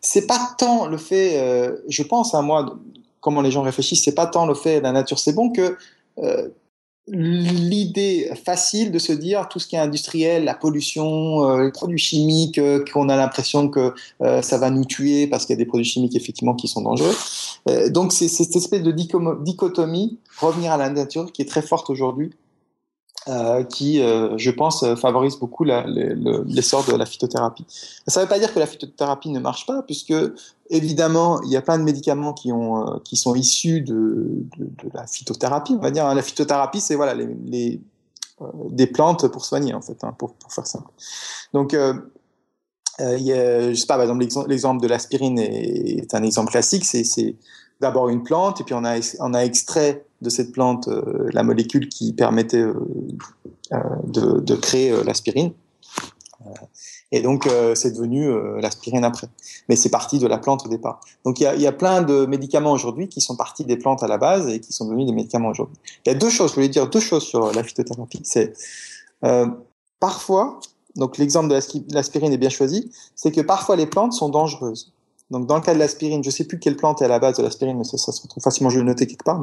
[0.00, 2.78] c'est pas tant le fait, euh, je pense à hein, moi
[3.20, 5.76] comment les gens réfléchissent, c'est pas tant le fait la nature c'est bon que
[6.18, 6.48] euh,
[7.08, 11.98] l'idée facile de se dire tout ce qui est industriel, la pollution, euh, les produits
[11.98, 13.92] chimiques, euh, qu'on a l'impression que
[14.22, 16.82] euh, ça va nous tuer parce qu'il y a des produits chimiques effectivement qui sont
[16.82, 17.14] dangereux.
[17.88, 22.30] donc c'est cette espèce de dichotomie, revenir à la nature, qui est très forte aujourd'hui
[23.28, 27.66] euh, qui, euh, je pense, euh, favorise beaucoup l'essor de la phytothérapie.
[28.06, 30.14] Ça ne veut pas dire que la phytothérapie ne marche pas, puisque
[30.70, 34.46] évidemment, il y a plein de médicaments qui, ont, qui sont issus de,
[34.94, 35.74] la phytothérapie.
[35.74, 36.14] On va dire, hein.
[36.14, 37.14] la phytothérapie, c'est voilà
[38.70, 40.88] des plantes pour soigner, en fait, hein, pour, faire simple.
[41.52, 46.22] Donc, il y a, je sais pas, par exemple, l'exemple de l'aspirine est, est, un
[46.22, 46.86] exemple classique.
[46.86, 47.36] C'est
[47.80, 52.12] d'abord une plante, et puis on a, extrait de cette plante euh, la molécule qui
[52.12, 52.74] permettait euh,
[53.72, 55.52] euh, de, créer l'aspirine.
[57.12, 59.26] Et donc, c'est devenu l'aspirine après.
[59.68, 61.00] Mais c'est parti de la plante au départ.
[61.24, 64.02] Donc, il y a, y a, plein de médicaments aujourd'hui qui sont partis des plantes
[64.02, 65.76] à la base et qui sont devenus des médicaments aujourd'hui.
[66.06, 68.22] Il y a deux choses, je voulais dire deux choses sur la phytothérapie.
[68.24, 68.52] C'est
[69.98, 70.60] parfois,
[70.96, 74.92] donc l'exemple de l'aspirine est bien choisi, c'est que parfois les plantes sont dangereuses.
[75.30, 77.18] Donc, dans le cas de l'aspirine, je ne sais plus quelle plante est à la
[77.18, 79.40] base de l'aspirine, mais ça, ça, se retrouve facilement, je vais le noter quelque part.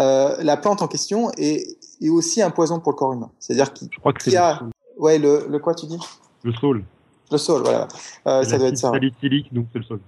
[0.00, 3.30] Euh, la plante en question est, est, aussi un poison pour le corps humain.
[3.38, 3.88] C'est-à-dire qu'il
[4.32, 4.60] y a,
[5.00, 5.98] Ouais, le, le quoi tu dis?
[6.42, 6.84] Le sol.
[7.32, 7.88] Le sol, voilà.
[8.26, 8.90] Euh, ça doit être ça.
[8.90, 10.00] salicylique, donc c'est le sol.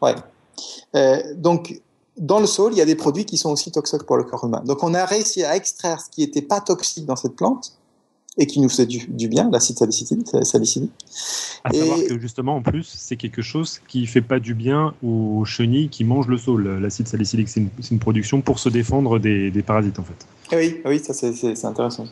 [0.00, 0.16] Ouais.
[0.96, 1.80] Euh, donc,
[2.18, 4.44] dans le sol, il y a des produits qui sont aussi toxiques pour le corps
[4.44, 4.60] humain.
[4.64, 7.78] Donc, on a réussi à extraire ce qui n'était pas toxique dans cette plante
[8.38, 10.26] et qui nous fait du, bien, l'acide salicylique.
[11.64, 15.44] À savoir que justement, en plus, c'est quelque chose qui fait pas du bien aux
[15.44, 16.78] chenilles qui mangent le sol.
[16.80, 20.56] L'acide salicylique, c'est une, une, production pour se défendre des, des parasites, en fait.
[20.56, 22.06] Oui, oui, ça c'est intéressant.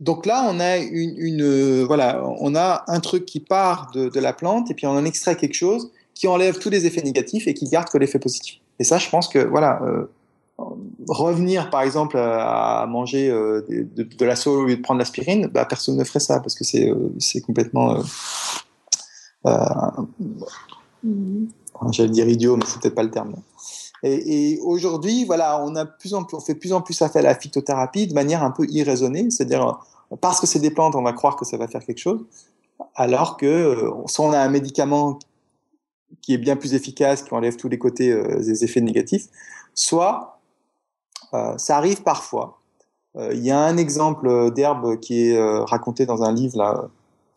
[0.00, 4.10] Donc là, on a une, une euh, voilà, on a un truc qui part de,
[4.10, 7.02] de, la plante et puis on en extrait quelque chose qui enlève tous les effets
[7.02, 8.58] négatifs et qui garde que l'effet positif.
[8.78, 10.04] Et ça, je pense que voilà, euh,
[10.58, 15.48] revenir par exemple à manger euh, de, de, la sauce au lieu de prendre l'aspirine,
[15.48, 17.10] bah, personne ne ferait ça parce que c'est euh,
[17.46, 18.02] complètement,
[19.46, 19.90] euh,
[21.90, 23.36] j'allais dire idiot, mais c'est peut-être pas le terme.
[24.02, 27.20] Et, et aujourd'hui, voilà, on a plus en plus, on fait plus en plus affaire
[27.20, 29.78] à la phytothérapie de manière un peu irraisonnée, c'est-à-dire
[30.20, 32.24] parce que c'est des plantes, on va croire que ça va faire quelque chose,
[32.94, 35.18] alors que soit on a un médicament
[36.22, 39.28] qui est bien plus efficace, qui enlève tous les côtés des effets négatifs,
[39.74, 40.35] soit euh,
[41.56, 42.58] ça arrive parfois.
[43.16, 46.88] Euh, il y a un exemple d'herbe qui est euh, raconté dans un livre là,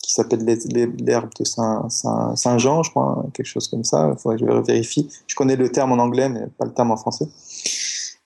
[0.02, 4.10] qui s'appelle l'herbe de Saint-Jean, Saint, je crois, quelque chose comme ça.
[4.12, 5.10] Il faudrait que je vérifie.
[5.28, 7.28] Je connais le terme en anglais, mais pas le terme en français.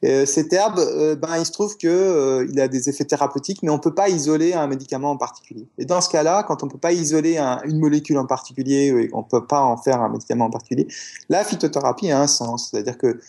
[0.02, 0.80] cette herbe,
[1.20, 4.08] ben, il se trouve qu'il il a des effets thérapeutiques, mais on ne peut pas
[4.10, 5.68] isoler un médicament en particulier.
[5.78, 9.10] Et dans ce cas-là, quand on ne peut pas isoler une molécule en particulier et
[9.10, 10.88] qu'on ne peut pas en faire un médicament en particulier,
[11.28, 12.70] la phytothérapie a un sens.
[12.70, 13.20] C'est-à-dire qu'il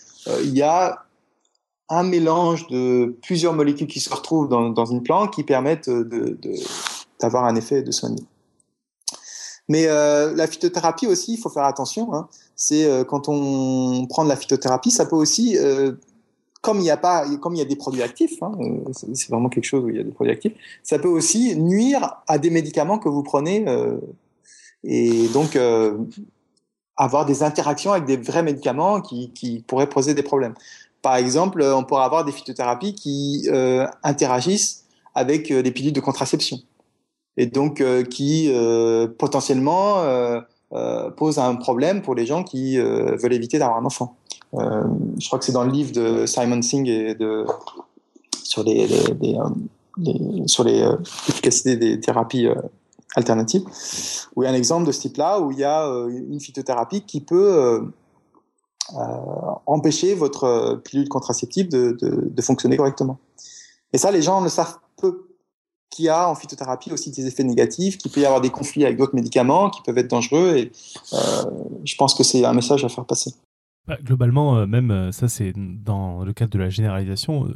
[0.43, 1.05] il y a
[1.89, 7.49] un mélange de plusieurs molécules qui se retrouvent dans, une plante qui permettent d'avoir de,
[7.49, 8.23] un effet de soigner.
[9.67, 12.13] Mais euh, la phytothérapie aussi, il faut faire attention.
[12.13, 12.27] Hein.
[12.55, 15.93] C'est euh, quand on prend de la phytothérapie, ça peut aussi, euh,
[16.61, 19.97] comme il y a des produits actifs, hein, euh, c'est vraiment quelque chose où il
[19.97, 23.67] y a des produits actifs, ça peut aussi nuire à des médicaments que vous prenez
[23.67, 23.97] euh,
[24.83, 25.57] et donc
[26.95, 30.53] avoir des interactions avec des vrais médicaments qui pourraient poser des problèmes.
[31.05, 35.93] Par exemple, euh, on pourrait avoir des phytothérapies qui euh, interagissent avec euh, les pilules
[35.93, 36.57] de contraception
[37.37, 38.49] et donc qui
[39.19, 40.05] potentiellement
[41.17, 44.15] posent un problème pour les gens qui veulent éviter d'avoir un enfant.
[44.53, 47.17] je crois que c'est dans le livre de Simon Singh
[48.41, 49.35] sur les, les
[51.75, 52.47] des thérapies
[53.17, 53.65] alternatives,
[54.37, 57.01] où il y a un exemple de ce type-là, où il y a une phytothérapie
[57.01, 57.91] qui peut
[59.65, 63.19] empêcher votre pilule contraceptive de, fonctionner correctement.
[63.93, 65.27] Et ça, les gens le savent peu.
[65.91, 68.83] Qu'il y a en phytothérapie aussi des effets négatifs, qu'il peut y avoir des conflits
[68.83, 70.57] avec d'autres médicaments qui peuvent être dangereux.
[70.57, 70.71] Et
[71.13, 71.17] euh,
[71.85, 73.33] je pense que c'est un message à faire passer.
[73.87, 77.47] Bah, globalement, euh, même ça, c'est dans le cadre de la généralisation.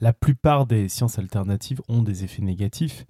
[0.00, 3.06] la plupart des sciences alternatives ont des effets négatifs.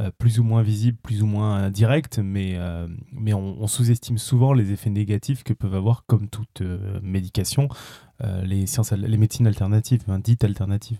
[0.00, 4.52] Euh, plus ou moins visible, plus ou moins direct, mais, euh, mais on, sous-estime souvent
[4.52, 7.68] les effets négatifs que peuvent avoir, comme toute euh, médication,
[8.42, 10.98] les, sciences, les médecines alternatives, dites alternatives.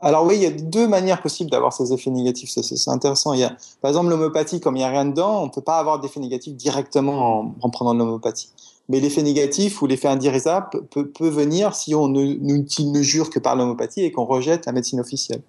[0.00, 2.50] Alors oui, il y a deux manières possibles d'avoir ces effets négatifs.
[2.50, 3.32] C'est intéressant.
[3.32, 5.62] Il y a, par exemple, l'homéopathie, comme il n'y a rien dedans, on ne peut
[5.62, 8.50] pas avoir d'effet négatif directement en, en prenant de l'homéopathie.
[8.88, 13.56] Mais l'effet négatif ou l'effet indirisable peut, venir si on ne, ne jure que par
[13.56, 15.42] l'homéopathie et qu'on rejette la médecine officielle.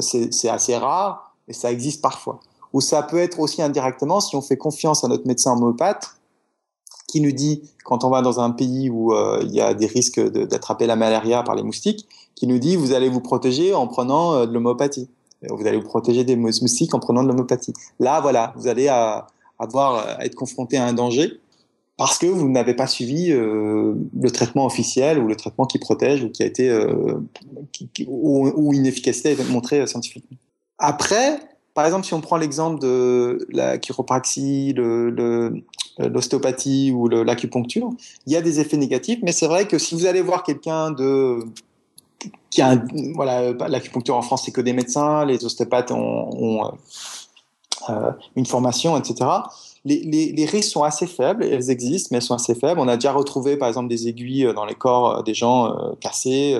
[0.00, 2.40] C'est assez rare, et ça existe parfois.
[2.72, 6.16] Ou ça peut être aussi indirectement si on fait confiance à notre médecin homméopathe
[7.06, 9.86] qui nous dit, quand on va dans un pays où euh, il y a des
[9.86, 13.86] risques d'attraper la malaria par les moustiques, qui nous dit, vous allez vous protéger en
[13.86, 15.10] prenant euh, de l'homéopathie.
[15.50, 17.72] Vous allez vous protéger des moustiques en prenant de l'homéopathie.
[17.98, 21.40] Là, voilà, vous allez avoir, à être confronté à un danger
[21.96, 26.24] parce que vous n'avez pas suivi euh, le traitement officiel ou le traitement qui protège
[26.24, 27.20] ou qui a été euh,
[27.72, 30.36] qui, ou, une efficacité montrée scientifiquement.
[30.84, 31.38] Après,
[31.74, 34.74] par exemple, si on prend l'exemple de la chiropraxie,
[35.98, 37.90] l'ostéopathie le, ou l'acupuncture,
[38.26, 40.90] il y a des effets négatifs, mais c'est vrai que si vous allez voir quelqu'un
[40.90, 41.38] de
[42.50, 42.82] qui a
[43.14, 46.72] voilà l'acupuncture en France c'est que des médecins, les ostéopathes ont, ont
[47.88, 49.26] euh, une formation, etc
[49.84, 52.78] les, risques sont assez faibles, elles existent, mais elles sont assez faibles.
[52.78, 55.66] On a déjà retrouvé, par exemple, des aiguilles euh, dans les corps euh, des gens
[55.66, 56.56] euh, cassés,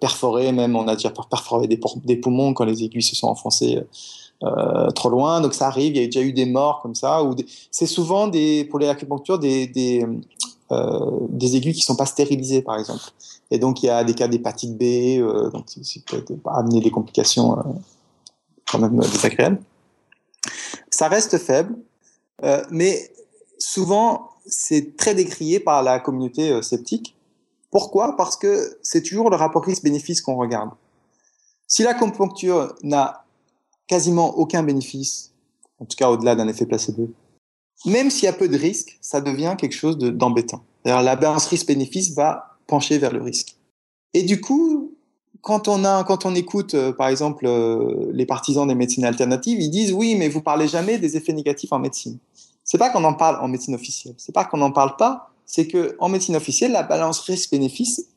[0.00, 3.82] perforés, même on a déjà perforé des, poumons quand les aiguilles se sont enfoncées
[4.94, 5.40] trop loin.
[5.40, 7.20] Donc ça arrive, il y a déjà eu des morts comme ça.
[7.70, 10.04] C'est souvent des, pour les acupunctures des, des,
[10.70, 13.02] des aiguilles qui sont pas stérilisées, par exemple.
[13.50, 15.20] Et donc il y a des cas d'hépatite B,
[15.52, 17.56] donc c'est peut-être amener des complications
[18.70, 19.58] quand même désagréables.
[20.90, 21.74] Ça reste faible.
[22.44, 23.10] Euh, mais
[23.58, 27.16] souvent, c'est très décrié par la communauté euh, sceptique.
[27.70, 28.16] Pourquoi?
[28.16, 30.70] Parce que c'est toujours le rapport risque-bénéfice qu'on regarde.
[31.66, 33.24] Si la l'acupuncture n'a
[33.86, 35.32] quasiment aucun bénéfice
[35.80, 37.10] En tout cas, au-delà d'un effet placebo.
[37.84, 40.62] Même s'il y a peu de risque, ça devient quelque chose d'embêtant.
[40.84, 43.56] D'ailleurs, la balance risque-bénéfice va pencher vers le risque.
[44.14, 44.94] Et du coup,
[45.42, 47.46] quand on écoute, euh, par exemple,
[48.12, 51.72] les partisans des médecines alternatives, ils disent oui, mais vous parlez jamais des effets négatifs
[51.72, 52.18] en médecine.
[52.66, 54.14] C'est pas qu'on en parle en médecine officielle.
[54.18, 55.30] C'est pas qu'on n'en parle pas.
[55.46, 58.08] C'est que en médecine officielle, la balance risque-bénéfice,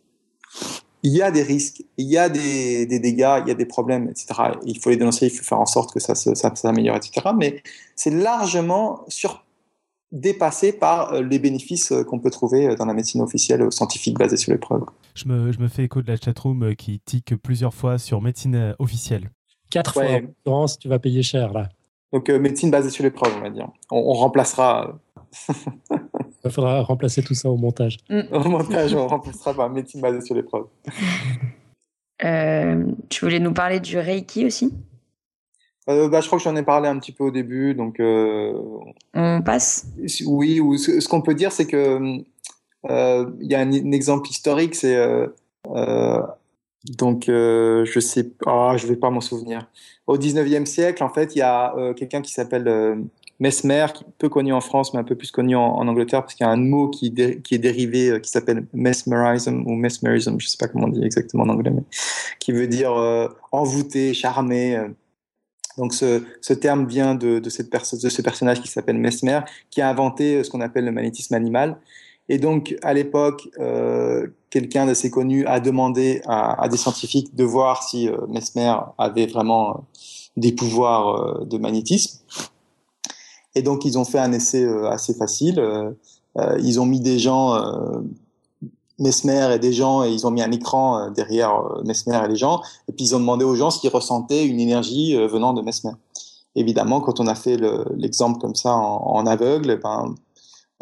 [1.04, 3.66] il y a des risques, il y a des, des, dégâts, il y a des
[3.68, 4.52] problèmes, etc.
[4.66, 7.30] Il faut les dénoncer, il faut faire en sorte que ça, s'améliore, etc.
[7.38, 7.62] Mais
[7.96, 9.46] c'est largement sur,
[10.12, 14.18] dépassé par euh, les bénéfices euh, qu'on peut trouver euh, dans la médecine officielle scientifique
[14.18, 14.84] basée sur les preuves.
[15.14, 18.76] Je me, je me fais écho de la chatroom qui tique plusieurs fois sur médecine
[18.80, 19.30] officielle.
[19.70, 20.06] Quatre fois
[20.48, 21.70] en tu vas payer cher là.
[22.12, 23.68] Donc médecine basée sur les preuves, on va dire.
[23.92, 25.00] On, remplacera.
[26.46, 27.98] Il faudra remplacer tout ça au montage.
[28.10, 28.22] Mm.
[28.32, 30.68] Au montage, on remplacera par médecine basée sur les preuves.
[33.10, 34.74] tu voulais nous parler du Reiki aussi?
[35.90, 38.00] Euh, bah, je crois que j'en ai parlé un petit peu au début, donc.
[38.00, 38.54] Euh,
[39.16, 39.88] On passe?
[40.26, 42.22] Oui, ou ce, qu'on peut dire, c'est que
[42.90, 44.98] euh, il y a un, exemple historique, c'est
[46.98, 49.68] donc je sais, oh, je vais pas m'en souvenir.
[50.10, 53.06] Au 19e siècle, en fait, il y a quelqu'un qui s'appelle
[53.40, 56.34] Mesmer, qui est peu connu en France, mais un peu plus connu en, Angleterre, parce
[56.34, 60.58] qu'il y a un mot qui, est dérivé, qui s'appelle mesmerism ou mesmerism, je sais
[60.58, 61.84] pas comment on dit exactement en anglais, mais
[62.40, 62.92] qui veut dire
[63.52, 64.84] envoûter, charmer.
[65.80, 67.64] Donc ce, terme vient de, de, ce
[68.22, 71.78] personnage qui s'appelle Mesmer, qui a inventé euh, ce qu'on appelle le magnétisme animal.
[72.30, 77.84] Et donc à l'époque, euh, quelqu'un d'assez connu a demandé à, des scientifiques de voir
[77.84, 79.74] si euh, Mesmer avait vraiment euh,
[80.38, 82.20] des pouvoirs de magnétisme.
[83.56, 85.62] Et donc ils ont fait un essai assez facile.
[86.60, 87.60] ils ont mis des gens
[89.00, 92.62] Mesmer et des gens et ils ont mis un écran derrière Mesmer et les gens
[92.88, 95.92] et puis ils ont demandé aux gens s'ils ressentaient une énergie venant de Mesmer.
[96.56, 97.58] Évidemment, quand on a fait
[97.98, 100.16] l'exemple comme ça en, aveugle, eh ben,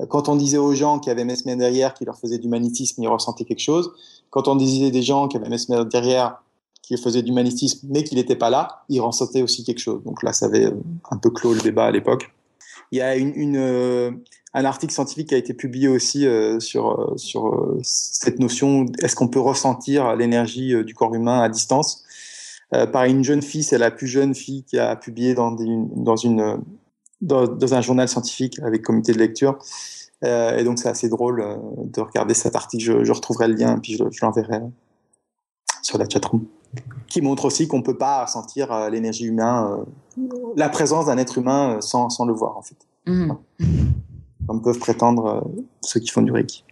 [0.09, 3.07] quand on disait aux gens qui avaient Mesmer derrière, qui leur faisait du magnétisme, ils
[3.07, 3.91] ressentaient quelque chose.
[4.29, 6.41] Quand on disait des gens qui avaient Mesmer derrière,
[6.83, 10.03] qui faisait du magnétisme, mais qui n'était pas là, ils ressentaient aussi quelque chose.
[10.03, 10.71] Donc là, ça avait
[11.11, 12.31] un peu clos le débat à l'époque.
[12.91, 14.21] Il y a une,
[14.57, 19.15] un article scientifique qui a été publié aussi euh, sur, euh, euh, cette notion est-ce
[19.15, 22.03] qu'on peut ressentir l'énergie du corps humain à distance
[22.91, 26.61] par une jeune fille, c'est la plus jeune fille qui a publié dans, une,
[27.21, 29.57] dans, un journal scientifique avec comité de lecture.
[30.23, 31.43] et donc c'est assez drôle
[31.77, 33.03] de regarder cet article.
[33.03, 34.61] Je, retrouverai le lien puis je, l'enverrai
[35.81, 36.45] sur la chatroom.
[37.07, 39.85] Qui montre aussi qu'on ne peut pas ressentir l'énergie humaine,
[40.55, 42.77] la présence d'un être humain sans, sans, le voir en fait.
[43.05, 43.31] Mmh
[44.47, 46.63] comme peuvent prétendre euh, ceux qui font du Reiki.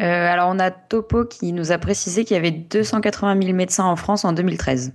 [0.00, 3.84] Euh, alors, on a Topo qui nous a précisé qu'il y avait 280 000 médecins
[3.84, 4.92] en France en 2013.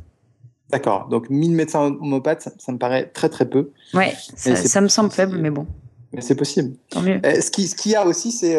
[0.71, 3.71] D'accord, donc 1000 médecins homopathes, ça, me paraît très très peu.
[3.93, 5.67] Ouais, ça, me semble faible, mais bon.
[6.13, 6.75] Mais c'est possible.
[6.89, 7.19] Tant mieux.
[7.25, 8.57] Euh, ce qu'il ce y a aussi, c'est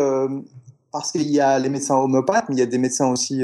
[0.91, 3.41] parce qu'il y a les médecins homopathes, mais il y a des médecins aussi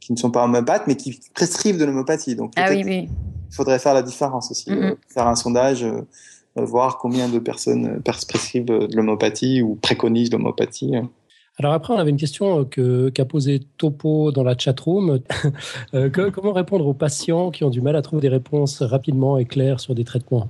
[0.00, 2.34] qui ne sont pas homopathes, mais qui prescrivent de l'homopathie.
[2.34, 3.08] Donc ah oui, oui.
[3.50, 4.70] Il faudrait faire la différence aussi,
[5.08, 5.86] faire un sondage
[6.58, 10.92] euh, voir combien de personnes prescrivent de l'homopathie ou préconisent l'homopathie.
[11.58, 15.20] Alors après, on avait une question euh, qu'a posée Topo dans la chatroom.
[15.94, 19.44] Euh, comment répondre aux patients qui ont du mal à trouver des réponses rapidement et
[19.44, 20.48] claires sur des traitements?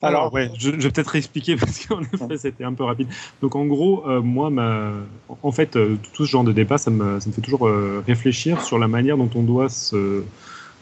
[0.00, 3.06] Alors, ouais, je, vais peut-être réexpliquer parce qu'en effet, c'était un peu rapide.
[3.40, 4.92] Donc, en gros, moi, ma...
[5.42, 7.70] en fait, tout ce genre de débat, ça me, ça me fait toujours
[8.06, 9.68] réfléchir sur la manière dont on doit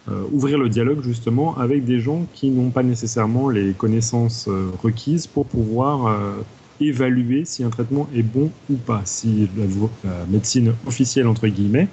[0.08, 4.70] euh, ouvrir le dialogue justement avec des gens qui n'ont pas nécessairement les connaissances euh,
[4.82, 6.32] requises pour pouvoir euh,
[6.80, 11.88] évaluer si un traitement est bon ou pas, si la, médecine officielle entre guillemets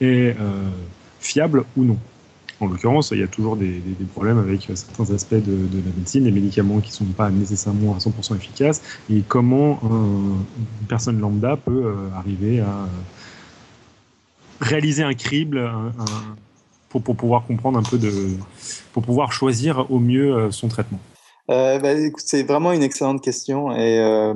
[0.00, 0.34] est
[1.20, 1.98] fiable ou non.
[2.60, 3.80] En l'occurrence, il y a toujours des,
[4.12, 7.98] problèmes avec certains aspects de, la médecine, les médicaments qui ne sont pas nécessairement à
[7.98, 12.88] 100% efficaces, et comment une personne lambda peut arriver à
[14.60, 15.70] réaliser un crible,
[17.02, 18.12] pour, pouvoir comprendre un peu de,
[18.92, 21.00] pour pouvoir choisir au mieux euh, son traitement
[21.50, 24.34] euh, bah, C'est vraiment une excellente question et euh,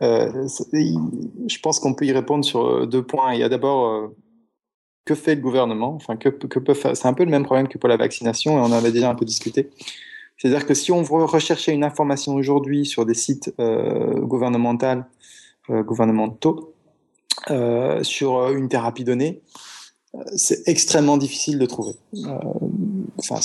[0.00, 3.34] je pense qu'on peut y répondre sur deux points.
[3.34, 4.10] Il y a d'abord
[5.04, 5.94] que fait le gouvernement?
[5.94, 8.64] Enfin, que, que C'est un peu le même problème que pour la vaccination et on
[8.64, 9.70] en avait déjà un peu discuté.
[10.36, 15.02] C'est-à-dire que si on veut rechercher une information aujourd'hui sur des sites gouvernementaux,
[15.70, 16.74] gouvernementaux
[18.02, 19.40] sur une thérapie donnée,
[20.34, 21.94] c'est extrêmement difficile de trouver.
[22.14, 22.38] Euh,
[23.18, 23.40] enfin,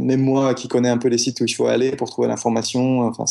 [0.00, 3.00] même moi qui connais un peu les sites où il faut aller pour trouver l'information,
[3.02, 3.24] enfin,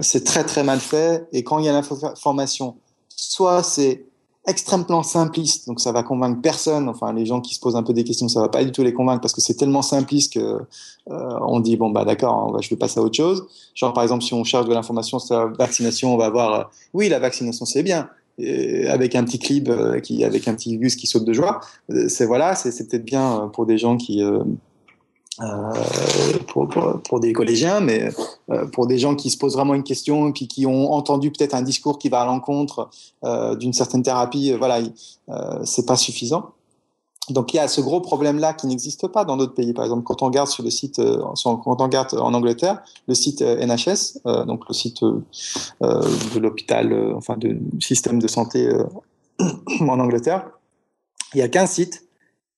[0.00, 1.26] c'est très très mal fait.
[1.32, 2.76] Et quand il y a l'information,
[3.08, 4.06] soit c'est
[4.46, 6.88] extrêmement simpliste, donc ça va convaincre personne.
[6.88, 8.82] Enfin, les gens qui se posent un peu des questions, ça va pas du tout
[8.82, 12.68] les convaincre parce que c'est tellement simpliste que euh, on dit bon bah d'accord, je
[12.68, 13.46] vais passer à autre chose.
[13.74, 16.64] Genre par exemple, si on cherche de l'information sur la vaccination, on va voir euh,
[16.92, 18.08] oui la vaccination c'est bien,
[18.38, 21.60] avec un petit clip euh, qui avec un petit gus qui saute de joie.
[22.08, 24.22] c'est voilà, peut-être bien pour des gens qui
[25.40, 25.72] euh,
[26.48, 28.10] pour, pour, des collégiens, mais
[28.50, 31.54] euh, pour des gens qui se posent vraiment une question puis qui ont entendu peut-être
[31.54, 32.90] un discours qui va à l'encontre
[33.24, 34.80] euh, d'une certaine thérapie, voilà,
[35.64, 36.50] c'est pas suffisant.
[37.32, 39.72] Donc il y a ce gros problème-là qui n'existe pas dans d'autres pays.
[39.72, 43.42] Par exemple, quand on regarde sur le site, quand on regarde en Angleterre, le site
[43.42, 48.70] NHS, donc le site de l'hôpital, enfin du système de santé
[49.80, 50.50] en Angleterre,
[51.34, 52.04] il y a qu'un site.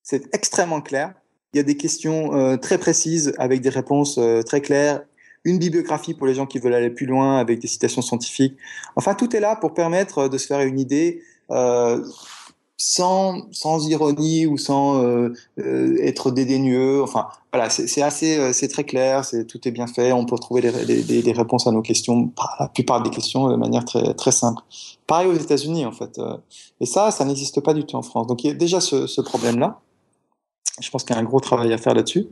[0.02, 1.14] C'est extrêmement clair
[1.54, 5.02] il y a des questions euh, très précises avec des réponses euh, très claires.
[5.44, 8.56] Une bibliographie pour les gens qui veulent aller plus loin avec des citations scientifiques.
[8.96, 11.22] Enfin, tout est là pour permettre euh, de se faire une idée
[12.76, 17.02] sans, sans ironie ou sans être dédaigneux.
[17.02, 20.12] Enfin, voilà, c'est assez, c'est très clair, c'est tout est bien fait.
[20.12, 24.14] On peut trouver les, réponses à nos questions, la plupart des questions, de manière très,
[24.14, 24.62] très simple.
[25.06, 26.20] Pareil aux États-Unis, en fait.
[26.80, 28.26] Et ça, ça n'existe pas du tout en France.
[28.26, 29.80] Donc, il y a déjà ce, ce problème-là.
[30.80, 32.26] Je pense qu'il y a un gros travail à faire là-dessus.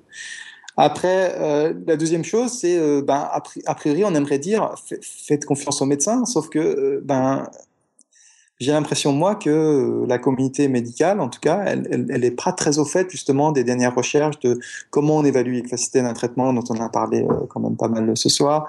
[0.76, 3.28] Après, euh, la deuxième chose, c'est, euh, ben,
[3.66, 7.46] a priori, on aimerait dire faites confiance aux médecins, sauf que euh, ben,
[8.60, 12.84] j'ai l'impression, moi, que la communauté médicale, en tout cas, elle, elle, pas très au
[12.84, 14.58] fait, justement, des dernières recherches de
[14.90, 18.28] comment on évalue l'efficacité d'un traitement, dont on a parlé quand même pas mal ce
[18.28, 18.68] soir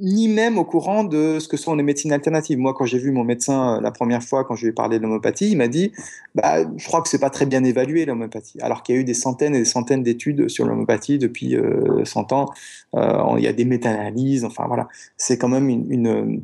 [0.00, 2.58] ni même au courant de ce que sont les médecines alternatives.
[2.58, 4.98] Moi, quand j'ai vu mon médecin euh, la première fois, quand je lui ai parlé
[4.98, 5.92] de l'homéopathie, il m'a dit
[6.34, 8.58] bah, Je crois que c'est pas très bien évalué l'homéopathie.
[8.62, 12.04] Alors qu'il y a eu des centaines et des centaines d'études sur l'homéopathie depuis euh,
[12.04, 12.46] 100 ans.
[12.94, 14.88] Euh, il y a des méta-analyses, enfin voilà.
[15.18, 16.40] C'est quand même une, euh,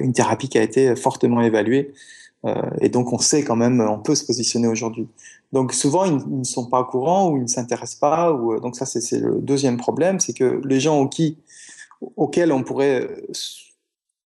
[0.00, 1.92] une, thérapie qui a été fortement évaluée.
[2.44, 5.08] Euh, et donc, on sait quand même, on peut se positionner aujourd'hui.
[5.52, 8.32] Donc, souvent, ils, ne sont pas au courant ou ils ne s'intéressent pas.
[8.32, 11.38] Ou, donc, ça, c'est le deuxième problème c'est que les gens ont qui
[12.16, 13.32] auxquels on pourrait euh,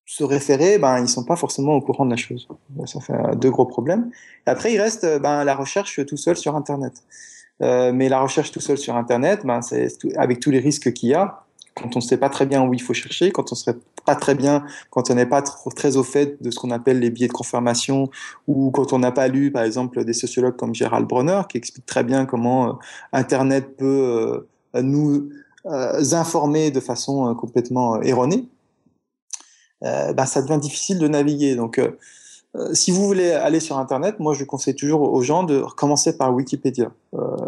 [0.06, 2.48] se référer, ben, ils sont pas forcément au courant de la chose.
[2.86, 4.10] Ça fait deux gros problèmes.
[4.47, 6.94] Après, il reste ben, la recherche tout seul sur Internet.
[7.60, 11.10] Euh, mais la recherche tout seul sur Internet, ben, c'est avec tous les risques qu'il
[11.10, 11.44] y a,
[11.80, 13.76] quand on ne sait pas très bien où il faut chercher, quand on ne serait
[14.05, 17.10] pas très bien, quand on n'est pas très au fait de ce qu'on appelle les
[17.10, 18.10] biais de confirmation,
[18.46, 21.86] ou quand on n'a pas lu, par exemple, des sociologues comme Gérald Bronner, qui explique
[21.86, 22.72] très bien comment euh,
[23.12, 25.28] Internet peut euh, nous
[25.66, 28.48] euh, informés de façon complètement erronée,
[29.82, 31.55] bah, ça devient difficile de naviguer.
[31.55, 31.80] Donc,
[32.72, 36.34] si vous voulez aller sur Internet, moi je conseille toujours aux gens de commencer par
[36.34, 36.90] Wikipédia.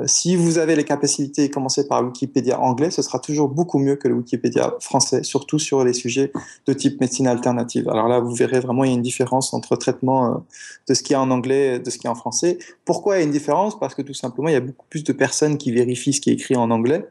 [0.06, 4.09] si vous avez les capacités, commencer par Wikipédia anglais, ce sera toujours beaucoup mieux que
[4.09, 6.32] le Wikipédia français, surtout sur les sujets
[6.66, 7.89] de type médecine alternative.
[7.89, 10.44] Alors là, vous verrez vraiment il y a une différence entre traitement
[10.86, 12.59] de ce qu'il y a en anglais et de ce qu'il y a en français.
[12.85, 13.78] Pourquoi il y a une différence?
[13.78, 16.31] Parce que tout simplement, il y a beaucoup plus de personnes qui vérifient ce qui
[16.31, 17.06] est écrit en anglais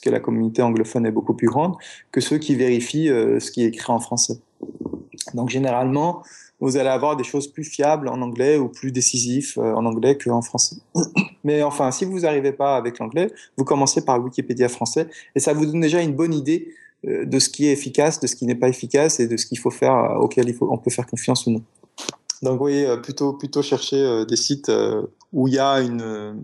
[0.00, 1.74] que la communauté anglophone est beaucoup plus grande,
[2.12, 4.38] que ceux qui vérifient euh, ce qui est écrit en français.
[5.34, 6.22] Donc généralement,
[6.64, 10.16] vous allez avoir des choses plus fiables en anglais ou plus décisives euh, en anglais
[10.16, 10.76] qu'en français.
[11.44, 15.52] Mais enfin, si vous n'arrivez pas avec l'anglais, vous commencez par Wikipédia français et ça
[15.52, 16.74] vous donne déjà une bonne idée
[17.06, 19.44] euh, de ce qui est efficace, de ce qui n'est pas efficace et de ce
[19.44, 21.62] qu'il faut faire, auquel il faut, on peut faire confiance ou non.
[22.40, 24.70] Donc oui, plutôt, plutôt chercher des sites
[25.32, 26.42] où il y a une,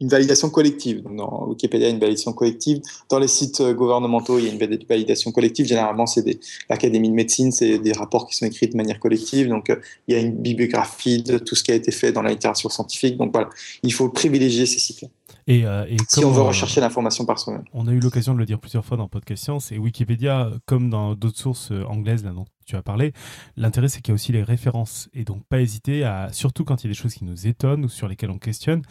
[0.00, 1.02] une validation collective.
[1.04, 2.80] dans Wikipédia, il y a une validation collective.
[3.08, 5.66] Dans les sites euh, gouvernementaux, il y a une validation collective.
[5.66, 9.48] Généralement, c'est l'Académie de médecine, c'est des rapports qui sont écrits de manière collective.
[9.48, 9.76] Donc, euh,
[10.08, 12.70] il y a une bibliographie de tout ce qui a été fait dans la littérature
[12.70, 13.16] scientifique.
[13.16, 13.48] Donc, voilà,
[13.82, 15.08] il faut privilégier ces sites-là.
[15.46, 17.64] Et, euh, si on veut rechercher l'information par soi-même.
[17.72, 20.90] On a eu l'occasion de le dire plusieurs fois dans Podcast Science, et Wikipédia, comme
[20.90, 23.12] dans d'autres sources anglaises là, dont tu as parlé,
[23.56, 26.82] l'intérêt c'est qu'il y a aussi les références, et donc pas hésiter à, surtout quand
[26.82, 28.82] il y a des choses qui nous étonnent ou sur lesquelles on questionne,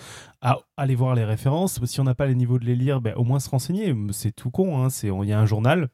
[0.41, 1.83] à aller voir les références.
[1.85, 3.93] Si on n'a pas les niveaux de les lire, ben, au moins se renseigner.
[4.11, 4.87] C'est tout con, hein.
[5.03, 5.89] il y a un journal,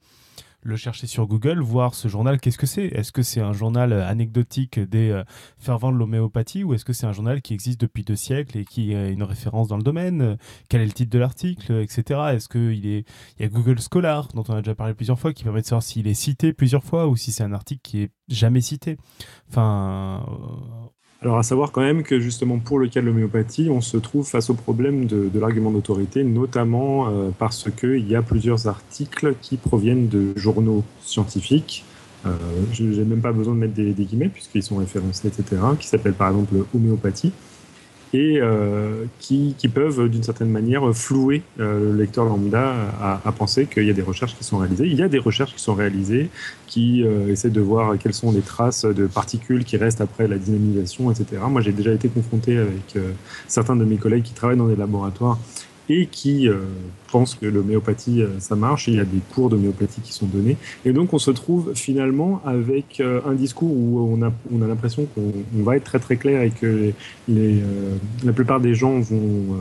[0.63, 2.85] le chercher sur Google, voir ce journal, qu'est-ce que c'est?
[2.85, 5.23] Est-ce que c'est un journal euh, anecdotique des euh,
[5.57, 8.65] fervents de l'homéopathie ou est-ce que c'est un journal qui existe depuis deux siècles et
[8.65, 10.37] qui a une référence dans le domaine?
[10.69, 12.19] Quel est le titre de l'article, etc.
[12.33, 13.05] Est-ce qu'il est...
[13.37, 15.65] Il y a Google Scholar, dont on a déjà parlé plusieurs fois, qui permet de
[15.65, 18.97] savoir s'il est cité plusieurs fois ou si c'est un article qui est jamais cité?
[19.49, 20.87] Enfin, euh,
[21.23, 24.27] alors, à savoir quand même que justement pour le cas de l'homéopathie, on se trouve
[24.27, 29.57] face au problème de, l'argument d'autorité, notamment euh, parce qu'il y a plusieurs articles qui
[29.57, 31.85] proviennent de journaux scientifiques.
[32.25, 32.35] Euh,
[32.73, 36.13] je n'ai même pas besoin de mettre des, guillemets puisqu'ils sont référencés, etc., qui s'appellent
[36.13, 37.33] par exemple homéopathie.
[38.13, 43.31] Et euh, qui, qui, peuvent d'une certaine manière flouer euh, le lecteur lambda à, à
[43.31, 44.85] penser qu'il y a des recherches qui sont réalisées.
[44.85, 46.29] Il y a des recherches qui sont réalisées
[46.67, 50.37] qui euh, essaient de voir quelles sont les traces de particules qui restent après la
[50.37, 51.41] dynamisation, etc.
[51.49, 52.97] Moi, j'ai déjà été confronté avec
[53.47, 55.37] certains de mes collègues qui travaillent dans des laboratoires
[56.11, 56.59] qui euh,
[57.11, 58.87] pensent que l'homéopathie, euh, ça marche.
[58.87, 60.57] il y a des cours d'homéopathie qui sont donnés.
[60.85, 64.67] Et donc, on se trouve finalement avec euh, un discours où on a, on a
[64.67, 66.91] l'impression qu'on va être très très clair et que
[67.27, 69.57] la plupart des gens vont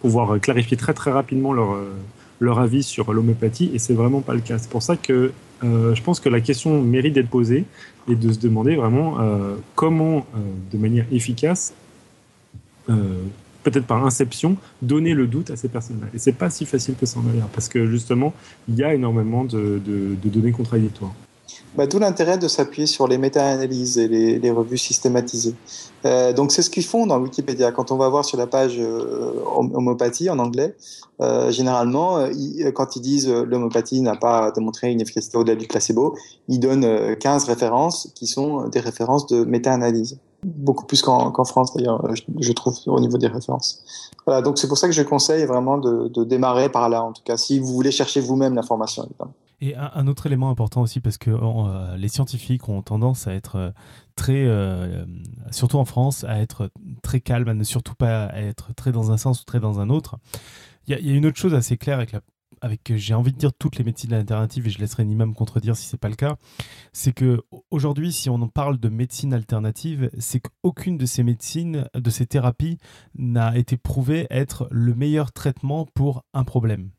[0.00, 1.76] pouvoir clarifier très très rapidement leur,
[2.40, 3.70] leur avis sur l'homéopathie.
[3.74, 4.58] Et c'est vraiment pas le cas.
[4.58, 5.32] C'est pour ça que
[5.62, 7.64] je pense que la question mérite d'être posée
[8.08, 9.18] et de se demander vraiment
[9.74, 10.26] comment,
[10.72, 11.74] de manière efficace,
[13.62, 16.06] peut-être par inception, donner le doute à ces personnes-là.
[16.14, 18.32] Et c'est pas si facile que ça en a parce que justement,
[18.68, 19.80] il y a énormément de,
[20.24, 21.14] données contradictoires.
[21.76, 25.54] Bah, D'où l'intérêt de s'appuyer sur les méta-analyses et les, revues systématisées.
[26.04, 27.70] Euh, donc c'est ce qu'ils font dans Wikipédia.
[27.70, 30.74] Quand on va voir sur la page euh, homéopathie en anglais,
[31.20, 32.18] euh, généralement,
[32.74, 36.16] quand ils disent l'homéopathie n'a pas démontré une efficacité au-delà du placebo,
[36.48, 42.02] ils donnent 15 références qui sont des références de méta-analyse beaucoup plus qu'en France d'ailleurs,
[42.38, 44.10] je, trouve au niveau des références.
[44.26, 47.12] Voilà, donc c'est pour ça que je conseille vraiment de, de, démarrer par là, en
[47.12, 49.06] tout cas, si vous voulez chercher vous-même l'information.
[49.62, 53.56] Et un, autre élément important aussi, parce que euh, les scientifiques ont tendance à être
[53.56, 53.70] euh,
[54.16, 55.04] très, euh,
[55.50, 56.70] surtout en France, à être
[57.02, 59.90] très calmes, à ne surtout pas être très dans un sens ou très dans un
[59.90, 60.16] autre.
[60.86, 62.20] Il y, a une autre chose assez claire avec la
[62.62, 65.76] avec, j'ai envie de dire, toutes les médecines alternatives, et je laisserai Nima me contredire
[65.76, 66.36] si c'est pas le cas,
[66.92, 71.88] c'est que aujourd'hui, si on en parle de médecine alternative, c'est qu'aucune de ces médecines,
[71.94, 72.76] de ces thérapies,
[73.14, 76.90] n'a été prouvée être le meilleur traitement pour un problème.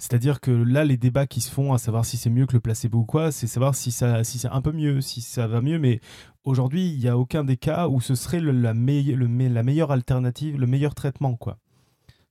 [0.00, 2.60] C'est-à-dire que là, les débats qui se font à savoir si c'est mieux que le
[2.60, 5.60] placebo ou quoi, c'est savoir si, ça, si c'est un peu mieux, si ça va
[5.60, 5.78] mieux.
[5.78, 6.00] Mais
[6.42, 10.66] aujourd'hui, il n'y a aucun des cas où ce serait la, la meilleure alternative, le
[10.66, 11.36] meilleur traitement.
[11.36, 11.58] quoi.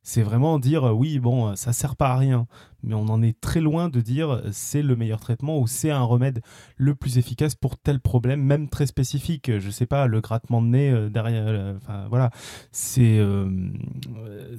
[0.01, 2.47] C'est vraiment dire oui, bon, ça sert pas à rien,
[2.83, 5.91] mais on en est très loin de dire euh, c'est le meilleur traitement ou c'est
[5.91, 6.41] un remède
[6.77, 9.51] le plus efficace pour tel problème, même très spécifique.
[9.59, 11.75] Je sais pas, le grattement de nez derrière.
[11.77, 12.31] Enfin voilà,
[12.71, 13.19] c'est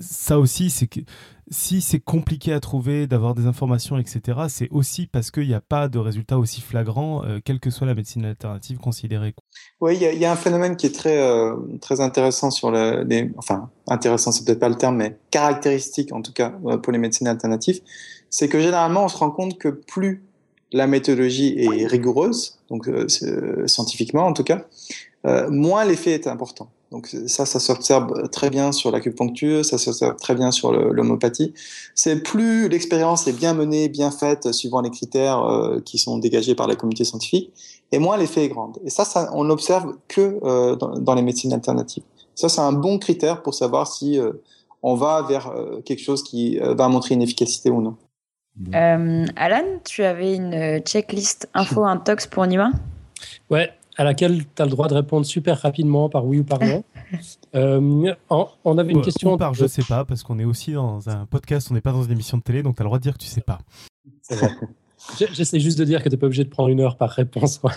[0.01, 1.01] ça aussi, c'est que
[1.51, 5.61] si c'est compliqué à trouver, d'avoir des informations, etc., c'est aussi parce qu'il n'y a
[5.61, 9.35] pas de résultats aussi flagrants, euh, quelle que soit la médecine alternative considérée.
[9.81, 13.31] Oui, il y, a un phénomène qui est très, euh, très intéressant sur les...
[13.37, 16.99] Enfin, intéressant, c'est peut-être pas le terme, mais caractéristique en tout cas euh, pour les
[16.99, 17.81] médecines alternatives,
[18.31, 20.25] c'est que généralement on se rend compte que plus
[20.73, 22.89] la méthodologie est rigoureuse, donc
[23.67, 24.67] scientifiquement en tout cas,
[25.49, 26.71] moins l'effet est important.
[26.91, 31.55] Donc ça, ça s'observe très bien sur l'acupuncture, ça s'observe très bien sur l'homéopathie.
[31.95, 36.57] C'est plus l'expérience est bien menée, bien faite, suivant les critères euh, qui sont dégagés
[36.57, 37.53] par la communauté scientifique,
[37.93, 38.73] et moins l'effet est grand.
[38.85, 42.03] Et ça, ça on l'observe que euh, dans, les médecines alternatives.
[42.35, 44.33] Ça, c'est un bon critère pour savoir si euh,
[44.83, 45.53] on va vers
[45.85, 47.97] quelque chose qui va montrer une efficacité ou non.
[48.73, 52.71] Alan, tu avais une checklist info intox pour Nima?
[53.51, 56.61] Ouais, à laquelle tu as le droit de répondre super rapidement par oui ou par
[56.61, 56.85] non.
[57.57, 58.15] Euh,
[58.65, 59.37] on avait une question.
[59.37, 62.05] par je sais pas, parce qu'on est aussi dans un podcast, on n'est pas dans
[62.05, 63.59] une émission de télé, donc tu as le droit de dire que tu sais pas.
[65.33, 67.61] J'essaie juste de dire que tu n'es pas obligé de prendre une heure par réponse.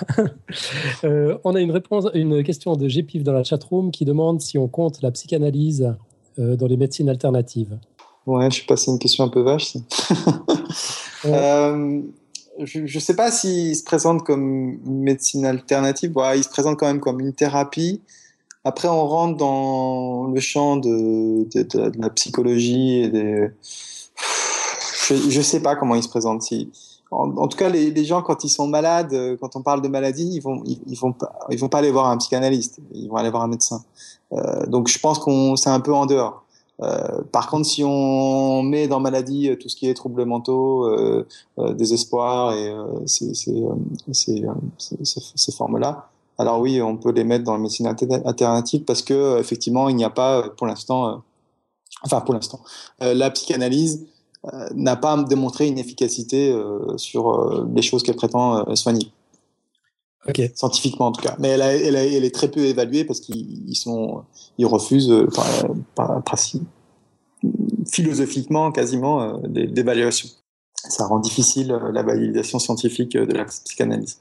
[1.03, 4.59] Euh, on a une, réponse, une question de GPIF dans la chatroom qui demande si
[4.59, 5.95] on compte la psychanalyse
[6.37, 7.77] euh, dans les médecines alternatives.
[8.25, 9.73] Ouais, je suis passé une question un peu vache.
[11.23, 16.13] je ne sais pas s'il se présente comme une médecine alternative.
[16.35, 18.01] il se présente quand même comme une thérapie.
[18.65, 23.49] Après, on rentre dans le champ de, de, la psychologie et des.
[25.09, 26.43] Je ne sais pas comment il se présente.
[26.43, 26.71] Si,
[27.11, 30.29] en, tout cas, les, les, gens, quand ils sont malades, quand on parle de maladie,
[30.33, 32.79] ils vont, ils, vont pas, ils vont pas aller voir un psychanalyste.
[32.93, 33.83] Ils vont aller voir un médecin.
[34.31, 36.45] Euh, donc, je pense qu'on c'est un peu en dehors.
[36.81, 40.85] Euh, par contre, si on met dans maladie euh, tout ce qui est troubles mentaux,
[40.85, 41.25] euh,
[41.73, 42.73] désespoir et
[43.05, 43.61] ces
[45.55, 46.09] formes-là,
[46.39, 50.03] alors oui, on peut les mettre dans la médecine alternative parce que effectivement, il n'y
[50.03, 51.21] a pas pour l'instant,
[52.03, 52.59] enfin pour l'instant,
[52.99, 54.07] la psychanalyse
[54.73, 56.59] n'a pas démontré une efficacité
[56.97, 59.11] sur les choses qu'elle prétend soigner.
[60.27, 60.51] Okay.
[60.55, 61.35] Scientifiquement en tout cas.
[61.39, 64.23] Mais elle, elle, elle, est très peu évaluée parce qu'ils sont,
[64.57, 65.27] ils refusent euh,
[65.95, 66.39] par, par,
[67.91, 70.29] philosophiquement quasiment euh, d'évaluation.
[70.75, 74.19] Ça rend difficile euh, la validation scientifique de la psychanalyse.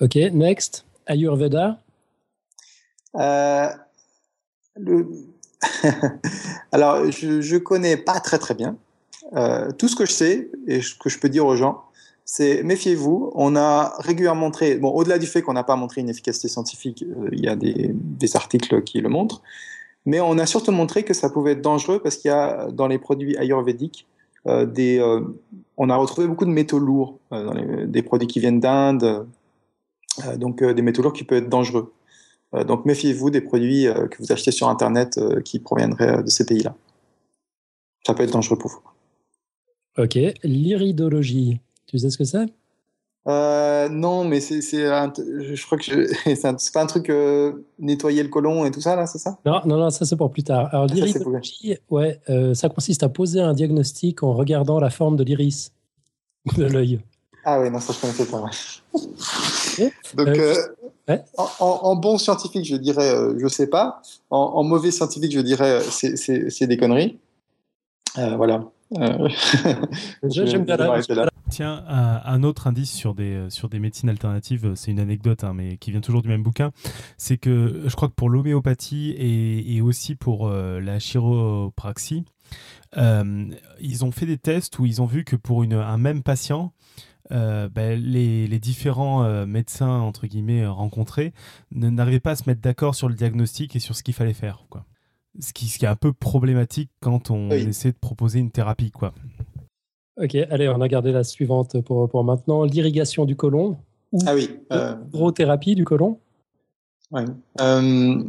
[0.00, 0.84] Ok, next.
[1.06, 1.78] Ayurveda.
[3.16, 3.68] Euh,
[4.76, 5.06] le...
[6.72, 8.76] Alors, je, je connais pas très très bien.
[9.34, 11.84] Euh, tout ce que je sais et ce que je peux dire aux gens,
[12.34, 13.30] c'est méfiez-vous.
[13.34, 17.02] On a régulièrement montré, bon, au-delà du fait qu'on n'a pas montré une efficacité scientifique,
[17.02, 17.94] euh, il y a des,
[18.34, 19.42] articles qui le montrent.
[20.06, 22.86] Mais on a surtout montré que ça pouvait être dangereux parce qu'il y a dans
[22.86, 24.06] les produits ayurvédiques
[24.46, 25.00] des,
[25.76, 27.54] on a retrouvé beaucoup de métaux lourds dans
[27.86, 29.28] des produits qui viennent d'Inde,
[30.36, 31.92] donc des métaux lourds qui peuvent être dangereux.
[32.66, 36.74] donc méfiez-vous des produits que vous achetez sur Internet qui proviendraient de ces pays-là.
[38.04, 38.82] Ça peut être dangereux pour vous.
[40.02, 41.60] Ok, l'iridologie,
[41.92, 42.46] tu sais ce que c'est?
[43.28, 48.64] Euh, non, mais c'est, je crois que c'est, pas un truc euh, nettoyer le côlon
[48.64, 49.38] et tout ça là, c'est ça?
[49.44, 50.70] Non, non, non, ça c'est pour plus tard.
[50.72, 55.16] Alors ah, l'iridologie, ouais, euh, ça consiste à poser un diagnostic en regardant la forme
[55.16, 55.72] de l'iris
[56.56, 57.00] de l'œil.
[57.44, 58.40] Ah oui, non, ça je connaissais pas.
[60.14, 60.38] Donc,
[61.58, 64.00] en, bon scientifique, je dirais, je sais pas.
[64.30, 67.18] En, mauvais scientifique, je dirais, c'est, des conneries.
[68.16, 68.64] voilà.
[70.22, 74.90] J'aime bien la, Tiens, un, autre indice sur des, euh, sur des médecines alternatives, c'est
[74.90, 76.72] une anecdote, hein, mais qui vient toujours du même bouquin,
[77.18, 82.24] c'est que je crois que pour l'homéopathie et, aussi pour euh, la chiropraxie,
[82.96, 83.44] euh,
[83.82, 86.72] ils ont fait des tests où ils ont vu que pour une, un même patient,
[87.28, 91.32] ben, les, les, différents médecins entre guillemets rencontrés
[91.70, 94.64] n'arrivaient pas à se mettre d'accord sur le diagnostic et sur ce qu'il fallait faire.
[94.70, 94.86] Quoi.
[95.38, 98.90] Ce, qui, ce qui est un peu problématique quand on essaie de proposer une thérapie.
[98.90, 99.14] Quoi.
[100.20, 102.64] Ok, allez, on a gardé la suivante pour, pour maintenant.
[102.64, 103.76] L'irrigation du côlon.
[104.26, 104.50] ah oui.
[104.72, 104.94] Euh...
[105.74, 106.18] du côlon?
[107.12, 107.24] Ouais.
[107.60, 108.24] Euh,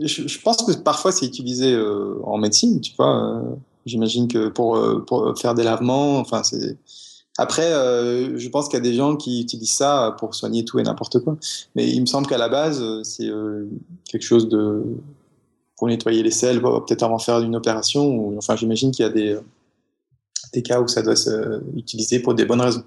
[0.00, 3.36] je, pense que parfois c'est utilisé euh, en médecine, tu vois.
[3.36, 3.42] Euh,
[3.86, 6.78] j'imagine que pour, pour faire des lavements, enfin c'est.
[7.38, 10.82] Après, je pense qu'il y a des gens qui utilisent ça pour soigner tout et
[10.82, 11.38] n'importe quoi.
[11.74, 13.30] Mais il me semble qu'à la base, c'est
[14.04, 14.84] quelque chose de
[15.78, 18.06] pour nettoyer les selles, peut-être avant de faire une opération.
[18.06, 19.38] Ou, enfin, j'imagine qu'il y a des
[20.52, 22.84] des cas où ça doit s'utiliser pour des bonnes raisons.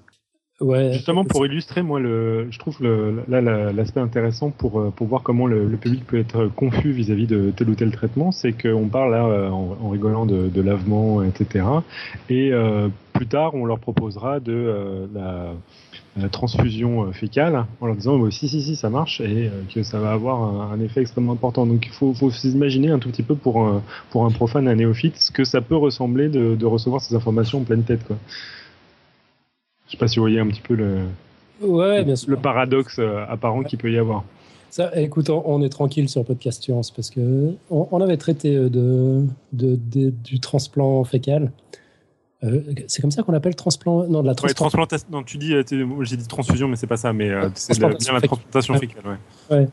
[0.58, 5.06] Ouais, Justement, pour illustrer, moi, le, je trouve le, là l'aspect intéressant pour, euh, pour
[5.06, 8.88] voir comment le, public peut être confus vis-à-vis de tel ou tel traitement, c'est qu'on
[8.88, 11.66] parle là euh, en, rigolant de, de, lavement, etc.
[12.30, 15.52] Et euh, plus tard, on leur proposera de la
[16.30, 19.98] transfusion euh, fécale en leur disant si si si ça marche et euh, que ça
[19.98, 21.66] va avoir un, effet extrêmement important.
[21.66, 24.74] Donc il faut, faut s'imaginer un tout petit peu pour un, pour un profane, un
[24.74, 28.04] néophyte, ce que ça peut ressembler de, de recevoir ces informations en pleine tête.
[28.06, 28.16] Quoi.
[29.86, 31.04] Je sais pas si vous voyez un petit peu le,
[31.60, 32.30] ouais, bien sûr.
[32.30, 34.24] le paradoxe euh, apparent qu'il peut y avoir.
[34.70, 39.78] Ça, écoute, on est tranquille sur Podcast Science parce que on, avait traité de, de,
[40.24, 41.52] du transplant fécal.
[42.46, 45.06] Euh, c'est comme ça qu'on appelle transplant Non, de la transplantation.
[45.10, 45.62] Non, tu dis, euh,
[46.02, 49.18] j'ai dit transfusion, mais c'est pas ça, mais euh, c'est bien la transplantation fécale.
[49.50, 49.68] Ouais.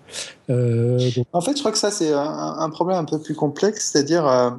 [1.31, 4.57] En fait, je crois que ça, c'est un, problème un peu plus complexe, c'est-à-dire,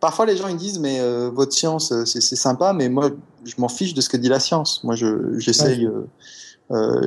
[0.00, 1.00] parfois les gens ils disent, mais
[1.30, 3.10] votre science, c'est sympa, mais moi,
[3.44, 4.82] je m'en fiche de ce que dit la science.
[4.84, 4.94] Moi,
[5.38, 5.88] j'essaye.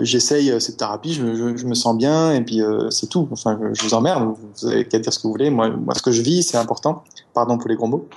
[0.01, 1.23] j'essaye cette thérapie, je,
[1.65, 3.27] me sens bien et puis c'est tout.
[3.31, 5.49] Enfin, je, vous emmerde, vous avez qu'à dire ce que vous voulez.
[5.49, 7.03] Moi, moi ce que je vis, c'est important.
[7.33, 8.07] Pardon pour les gros mots.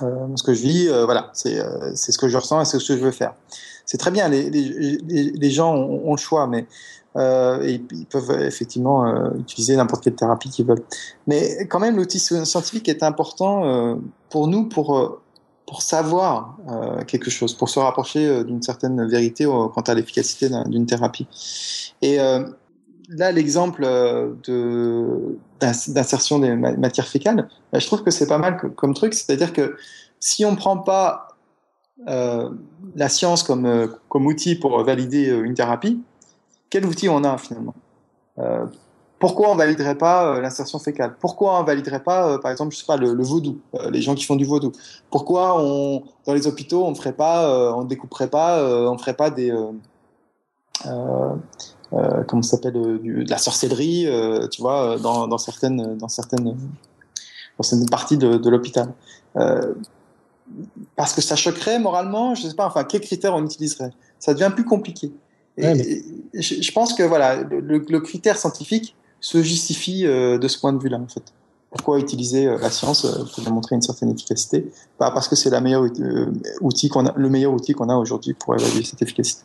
[0.00, 2.64] Euh, ce que je vis, euh, voilà, c'est euh, c'est ce que je ressens et
[2.64, 3.34] c'est ce que je veux faire.
[3.84, 6.66] C'est très bien, les, les, les gens ont, ont, le choix, mais
[7.14, 9.04] et ils peuvent effectivement
[9.34, 10.82] utiliser n'importe quelle thérapie qu'ils veulent.
[11.26, 13.98] Mais quand même, l'outil scientifique est important
[14.30, 15.20] pour nous pour
[15.66, 16.56] pour savoir
[17.06, 21.26] quelque chose, pour se rapprocher d'une certaine vérité quant à l'efficacité d'une thérapie.
[22.00, 22.18] Et
[23.16, 23.82] là, l'exemple
[24.44, 29.14] de d'insertion des matières fécales, bah, je trouve que c'est pas mal comme truc.
[29.14, 29.76] C'est-à-dire que
[30.18, 31.28] si on prend pas
[32.08, 32.50] euh,
[32.96, 36.02] la science comme, euh, comme outil pour valider euh, une thérapie,
[36.68, 37.74] quel outil on a finalement?
[39.20, 41.14] Pourquoi on validerait pas l'insertion fécale?
[41.20, 43.60] Pourquoi on validerait pas, par exemple, je sais pas, le, vaudou,
[43.90, 44.72] les gens qui font du vaudou?
[45.10, 45.62] Pourquoi
[46.26, 49.52] dans les hôpitaux, on on découperait pas, on ferait pas des
[50.86, 51.34] euh,
[52.26, 56.44] comment ça s'appelle, euh, de la sorcellerie, euh, tu vois, dans, dans, certaines, dans certaines,
[56.44, 58.92] dans certaines parties de, de l'hôpital.
[60.96, 63.90] parce que ça choquerait moralement, je sais pas, enfin, quels critères on utiliserait?
[64.18, 65.12] Ça devient plus compliqué.
[65.58, 66.02] Et,
[66.34, 70.98] je, pense que voilà, le, le, critère scientifique se justifie de ce point de vue-là,
[70.98, 71.32] en fait.
[71.70, 74.70] Pourquoi utiliser la science pour démontrer une certaine efficacité?
[74.98, 75.86] Bah, Parce que c'est la meilleure
[76.60, 79.42] outil qu'on a, le meilleur outil qu'on a aujourd'hui pour évaluer cette efficacité.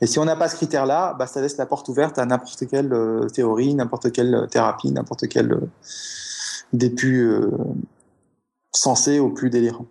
[0.00, 2.66] Et si on n'a pas ce critère-là, bah, ça laisse la porte ouverte à n'importe
[2.66, 5.70] quelle euh, théorie, n'importe quelle euh, thérapie, n'importe quel euh,
[6.72, 7.40] des plus
[8.72, 9.86] sensé au plus délirant.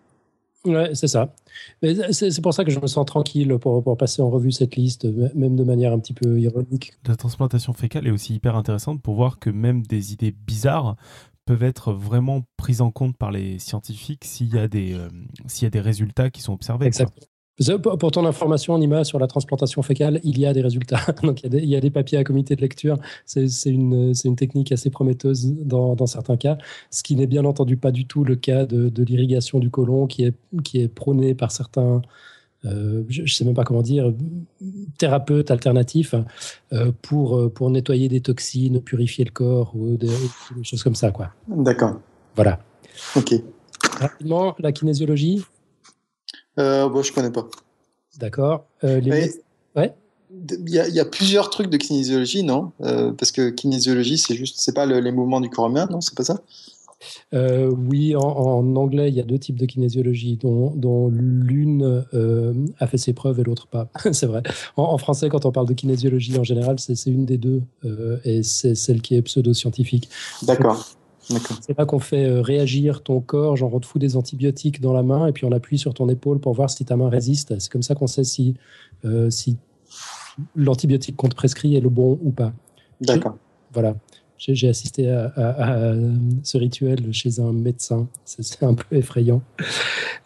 [0.66, 1.34] Ouais, c'est ça.
[1.82, 5.06] C'est pour ça que je me sens tranquille pour, pour, passer en revue cette liste,
[5.36, 6.94] même de manière un petit peu ironique.
[7.08, 10.96] La transplantation fécale est aussi hyper intéressante pour voir que même des idées bizarres
[11.46, 14.98] peuvent être vraiment prises en compte par les scientifiques s'il y, a des,
[15.46, 16.88] s'il y a des résultats qui sont observés.
[16.88, 17.28] Exactement.
[17.82, 21.00] Pour ton information, Nima, sur la transplantation fécale, il y a des résultats.
[21.24, 22.98] Donc, il y a des, papiers à comité de lecture.
[23.26, 26.58] C'est une, une, technique assez prometteuse dans, dans certains cas,
[26.92, 30.06] ce qui n'est bien entendu pas du tout le cas de, de l'irrigation du côlon
[30.06, 30.34] qui est,
[30.66, 32.02] qui est prônée par certains,
[32.66, 34.14] euh, je ne sais même pas comment dire,
[34.98, 36.14] thérapeutes alternatifs
[36.74, 40.10] euh, pour, pour nettoyer des toxines, purifier le corps ou des,
[40.64, 41.14] choses comme ça.
[41.48, 42.02] D'accord.
[42.36, 42.60] Voilà.
[43.16, 43.34] OK.
[43.98, 45.42] Rapidement, la kinésiologie
[46.60, 47.48] euh, bon, je connais pas.
[48.20, 48.66] D'accord.
[48.84, 49.02] Euh,
[49.76, 49.94] ouais.
[50.32, 52.72] Il y, a, y, a plusieurs trucs de kinésiologie, non?
[52.82, 56.02] Euh, Parce que kinésiologie, c'est juste, c'est pas les mouvements du corps humain, non?
[56.02, 56.42] C'est pas ça?
[57.34, 62.54] Euh, oui, en, anglais, il y a deux types de kinésiologie, dont, dont l'une euh,
[62.80, 63.90] a fait ses preuves et l'autre pas.
[64.12, 64.42] c'est vrai.
[64.76, 67.62] En, français, quand on parle de kinésiologie en général, c'est une des deux,
[68.24, 70.10] et c'est celle qui est pseudo-scientifique.
[70.42, 70.86] D'accord.
[71.62, 74.94] C'est là qu'on fait euh, réagir ton corps, genre on te fout des antibiotiques dans
[74.94, 77.58] la main et puis on appuie sur ton épaule pour voir si ta main résiste.
[77.60, 78.56] C'est comme ça qu'on sait si,
[79.06, 79.58] euh, si
[80.56, 82.54] l'antibiotique qu'on te prescrit est le bon ou pas.
[83.02, 83.38] D'accord.
[83.74, 83.96] Voilà.
[84.38, 85.96] J'ai assisté à,
[86.44, 88.08] ce rituel chez un médecin.
[88.26, 89.42] C'est un peu effrayant.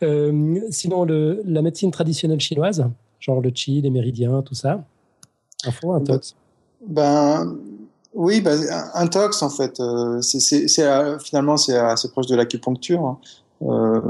[0.01, 2.89] Euh, sinon, le, la médecine traditionnelle chinoise,
[3.19, 4.83] genre le qi, les méridiens, tout ça.
[5.65, 6.35] Info, un tox
[6.87, 7.57] Ben,
[8.13, 8.55] oui, bah,
[8.95, 10.67] un tox en fait, euh, c'est
[11.19, 13.05] finalement c'est assez proche de l'acupuncture.
[13.05, 13.19] Hein.
[13.61, 14.01] Euh,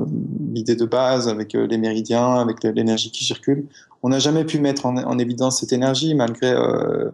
[0.53, 3.67] L'idée de base avec euh, les méridiens, avec l'énergie qui circule.
[4.03, 7.09] On n'a jamais pu mettre en, en, évidence cette énergie malgré euh,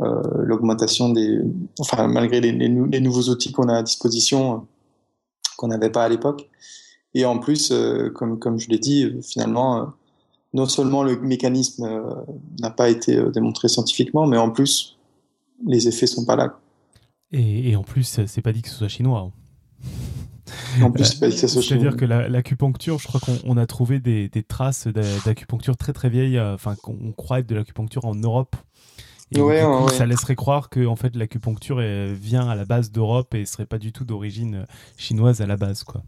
[0.00, 1.40] euh l'augmentation des,
[1.78, 4.66] enfin malgré les, les, nouveaux outils qu'on a à disposition
[5.56, 6.48] qu'on n'avait pas à l'époque.
[7.14, 7.72] Et en plus,
[8.14, 9.92] comme comme je l'ai dit, finalement,
[10.52, 11.86] non seulement le mécanisme
[12.60, 14.93] n'a pas été démontré scientifiquement, mais en plus
[15.66, 16.58] les effets sont pas là.
[17.32, 19.32] Et, en plus, c'est pas dit que ce soit chinois.
[20.80, 21.82] En plus, c'est pas dit que ce soit chinois.
[21.82, 24.86] C'est-à-dire que l'acupuncture, je crois qu'on a trouvé des, traces
[25.24, 28.54] d'acupuncture très très vieilles, euh, enfin qu'on croit être de l'acupuncture en Europe.
[29.32, 29.40] Et
[29.92, 33.78] ça laisserait croire que en fait l'acupuncture vient à la base d'Europe et serait pas
[33.78, 34.66] du tout d'origine
[34.96, 36.02] chinoise à la base, quoi.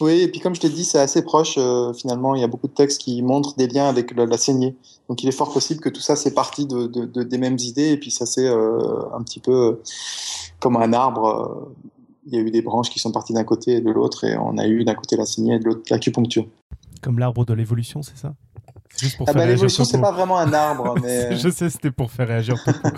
[0.00, 2.34] Oui, et puis comme je t'ai dit, c'est assez proche euh, finalement.
[2.34, 4.74] Il y a beaucoup de textes qui montrent des liens avec la, saignée.
[5.08, 7.90] Donc il est fort possible que tout ça c'est parti de, de, des mêmes idées
[7.90, 9.82] et puis ça c'est euh, un petit peu euh,
[10.58, 11.68] comme un arbre.
[12.26, 14.36] il y a eu des branches qui sont parties d'un côté et de l'autre et
[14.38, 16.46] on a eu d'un côté la saignée et de l'autre l'acupuncture.
[17.02, 18.34] Comme l'arbre de l'évolution, c'est ça?
[18.98, 21.36] Juste pour ah bah, l'évolution, c'est pas vraiment un arbre, mais.
[21.38, 22.56] je sais, c'était pour faire réagir.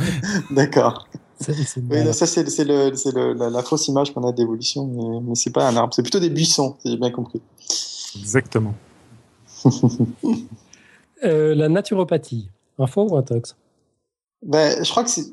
[0.51, 1.07] D'accord.
[1.49, 5.93] Oui, ça, c'est la, fausse image qu'on a d'évolution, mais, mais c'est pas un arbre.
[5.95, 7.41] C'est plutôt des buissons, si j'ai bien compris.
[8.19, 8.75] Exactement.
[11.25, 12.51] Euh, la naturopathie,
[12.81, 13.55] un faux ou un tox?
[14.45, 15.27] Ben, Je crois que c'est.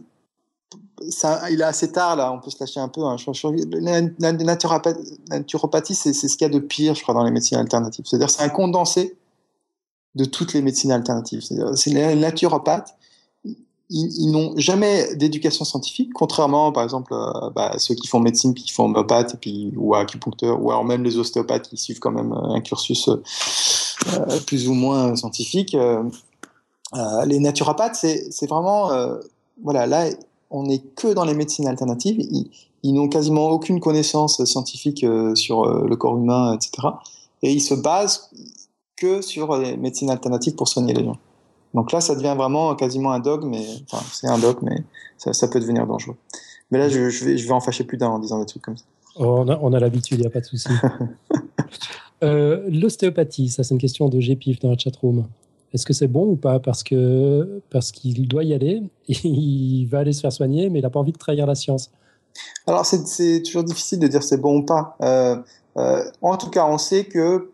[1.09, 3.01] Ça, il est assez tard là, on peut se lâcher un peu.
[3.05, 3.15] Hein.
[4.19, 8.05] la, naturopathie, c'est ce qu'il y a de pire, je crois, dans les médecines alternatives.
[8.05, 9.17] C'est-à-dire, c'est un condensé
[10.15, 11.41] de toutes les médecines alternatives.
[11.75, 12.95] C'est les naturopathes
[13.89, 18.63] ils, n'ont jamais d'éducation scientifique, contrairement, par exemple, à bah, ceux qui font médecine puis
[18.63, 22.31] qui font homéopathe puis ou acupuncteur, ou alors même les ostéopathes qui suivent quand même
[22.31, 25.73] un cursus euh, plus ou moins scientifique.
[25.73, 26.03] Euh,
[26.95, 29.17] euh les naturopathes, c'est vraiment, euh,
[29.63, 30.05] voilà, là,
[30.51, 32.19] on n'est que dans les médecines alternatives.
[32.83, 36.87] Ils, n'ont quasiment aucune connaissance scientifique euh, sur le corps humain, etc.
[37.41, 38.29] Et ils se basent
[38.99, 41.17] que sur les médecines alternatives pour soigner les gens.
[41.73, 44.83] Donc là, ça devient vraiment quasiment un dogme, mais enfin, c'est un dogme, mais
[45.17, 46.15] ça, peut devenir dangereux.
[46.71, 48.77] Mais là, je, vais, je vais en fâcher plus d'un en disant des trucs comme
[48.77, 48.85] ça.
[49.17, 50.69] Oh, on a, l'habitude, il n'y a pas de souci.
[52.23, 55.25] euh, L'ostéopathie, ça c'est une question de GPIF dans la chatroom.
[55.73, 56.59] Est-ce que c'est bon ou pas?
[56.59, 60.83] Parce que parce qu'il doit y aller, il va aller se faire soigner, mais il
[60.83, 61.91] n'a pas envie de trahir la science.
[62.65, 64.95] Alors c'est toujours difficile de dire c'est bon ou pas.
[65.01, 65.35] Euh,
[65.77, 67.49] euh, en tout cas, on sait que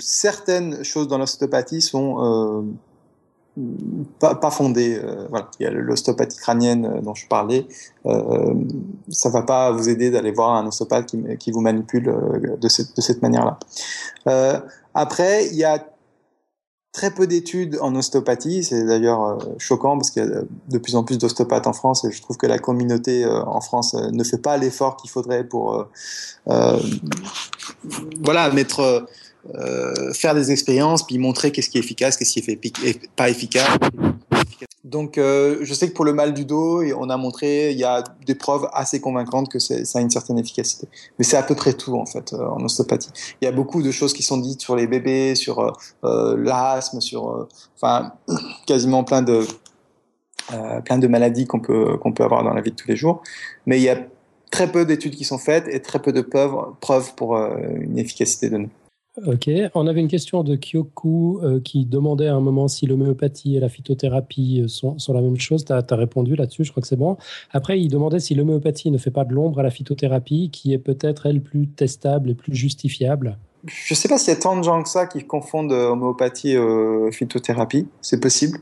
[0.00, 2.62] certaines choses dans l'ostéopathie sont euh,
[4.18, 4.98] pas, pas fondé.
[5.02, 7.66] Euh, voilà, il y a l'ostéopathie crânienne euh, dont je parlais.
[8.06, 8.54] Euh,
[9.10, 12.14] ça va pas vous aider d'aller voir un ostéopathe qui, qui vous manipule
[12.60, 13.58] de cette, manière-là.
[14.94, 15.86] Après, il y a
[16.92, 18.64] très peu d'études en ostéopathie.
[18.64, 22.10] C'est d'ailleurs choquant parce qu'il y a de plus en plus d'ostéopathes en France et
[22.10, 25.86] je trouve que la communauté en France ne fait pas l'effort qu'il faudrait pour
[28.22, 29.06] voilà mettre
[29.56, 33.68] euh, faire des expériences, puis montrer qu'est-ce qui est efficace, qu'est-ce qui est pas efficace.
[34.84, 37.84] Donc, euh, je sais que pour le mal du dos, on a montré, il y
[37.84, 40.88] a des preuves assez convaincantes que ça a une certaine efficacité.
[41.18, 43.10] Mais c'est à peu près tout, en fait, euh, en ostéopathie.
[43.40, 47.48] Il y a beaucoup de choses qui sont dites sur les bébés, sur l'asthme, sur,
[47.76, 48.12] enfin,
[48.66, 49.44] quasiment plein de,
[50.84, 53.22] plein de maladies qu'on peut, qu'on peut avoir dans la vie de tous les jours.
[53.66, 53.98] Mais il y a
[54.50, 58.50] très peu d'études qui sont faites et très peu de preuves, preuves pour une efficacité
[58.50, 58.70] donnée.
[59.26, 63.56] Ok, on avait une question de Kyoku euh, qui demandait à un moment si l'homéopathie
[63.56, 65.66] et la phytothérapie euh, sont, la même chose.
[65.66, 67.18] Tu as, répondu là-dessus, je crois que c'est bon.
[67.50, 70.78] Après, il demandait si l'homéopathie ne fait pas de l'ombre à la phytothérapie, qui est
[70.78, 73.36] peut-être, elle, plus testable et plus justifiable.
[73.66, 76.52] Je ne sais pas s'il y a tant de gens que ça qui confondent homéopathie
[76.52, 77.86] et phytothérapie.
[78.00, 78.60] C'est possible.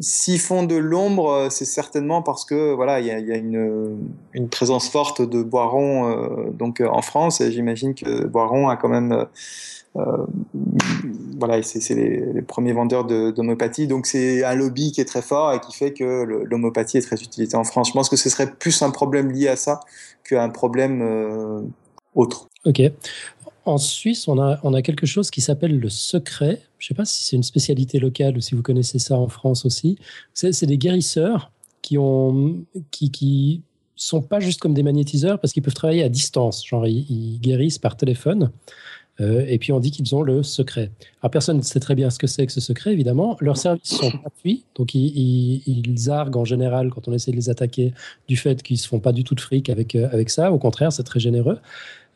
[0.00, 3.98] S'ils font de l'ombre, euh, c'est certainement parce que voilà, il y a, une,
[4.50, 7.40] présence forte de Boiron euh, donc euh, en France.
[7.40, 9.26] Et j'imagine que Boiron a quand même
[11.38, 13.86] voilà, c'est les, premiers vendeurs d'homéopathie.
[13.86, 17.16] Donc c'est un lobby qui est très fort et qui fait que l'homéopathie est très
[17.16, 17.88] utilisée en France.
[17.88, 19.80] Je pense que ce serait plus un problème lié à ça
[20.22, 21.70] qu'un problème
[22.14, 22.48] autre.
[22.66, 22.82] Ok.
[23.66, 26.62] En Suisse, on a, quelque chose qui s'appelle le secret.
[26.78, 29.26] Je ne sais pas si c'est une spécialité locale ou si vous connaissez ça en
[29.26, 29.98] France aussi.
[30.34, 31.50] C'est des guérisseurs
[31.82, 32.64] qui ont,
[33.96, 36.64] sont pas juste comme des magnétiseurs parce qu'ils peuvent travailler à distance.
[36.64, 38.52] Genre, ils, guérissent par téléphone.
[39.20, 40.92] Euh, et puis on dit qu'ils ont le secret.
[41.32, 43.36] Personne ne sait très bien ce que c'est que ce secret, évidemment.
[43.40, 47.94] Leurs services sont gratuits, donc ils, arguent en général quand on essaie de les attaquer
[48.28, 50.52] du fait qu'ils se font pas du tout de fric avec, euh, avec ça.
[50.52, 51.58] Au contraire, c'est très généreux.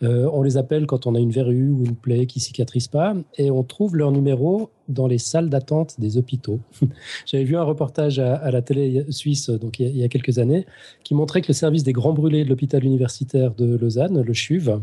[0.02, 3.14] Euh, on les appelle quand on a une verrue ou une plaie qui cicatrise pas,
[3.36, 6.60] et on trouve leur numéro dans les salles d'attente des hôpitaux.
[7.27, 10.66] J'avais vu un reportage à, la télé suisse donc il y, a, quelques années
[11.05, 14.78] qui montrait que le service des grands brûlés de l'hôpital universitaire de Lausanne, le CHUV,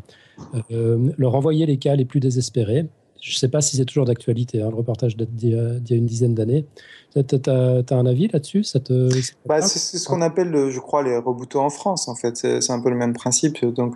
[0.72, 2.88] euh, leur envoyait les cas les plus désespérés
[3.22, 4.62] je ne sais pas si c'est toujours d'actualité.
[4.62, 6.66] Hein, le reportage date d'il y, a une dizaine d'années.
[7.24, 8.64] Tu as, un avis là-dessus?
[9.46, 12.36] Bah, C'est ce qu'on appelle, je crois, les rebouteux en France, en fait.
[12.36, 13.64] C'est un peu le même principe.
[13.66, 13.96] Donc,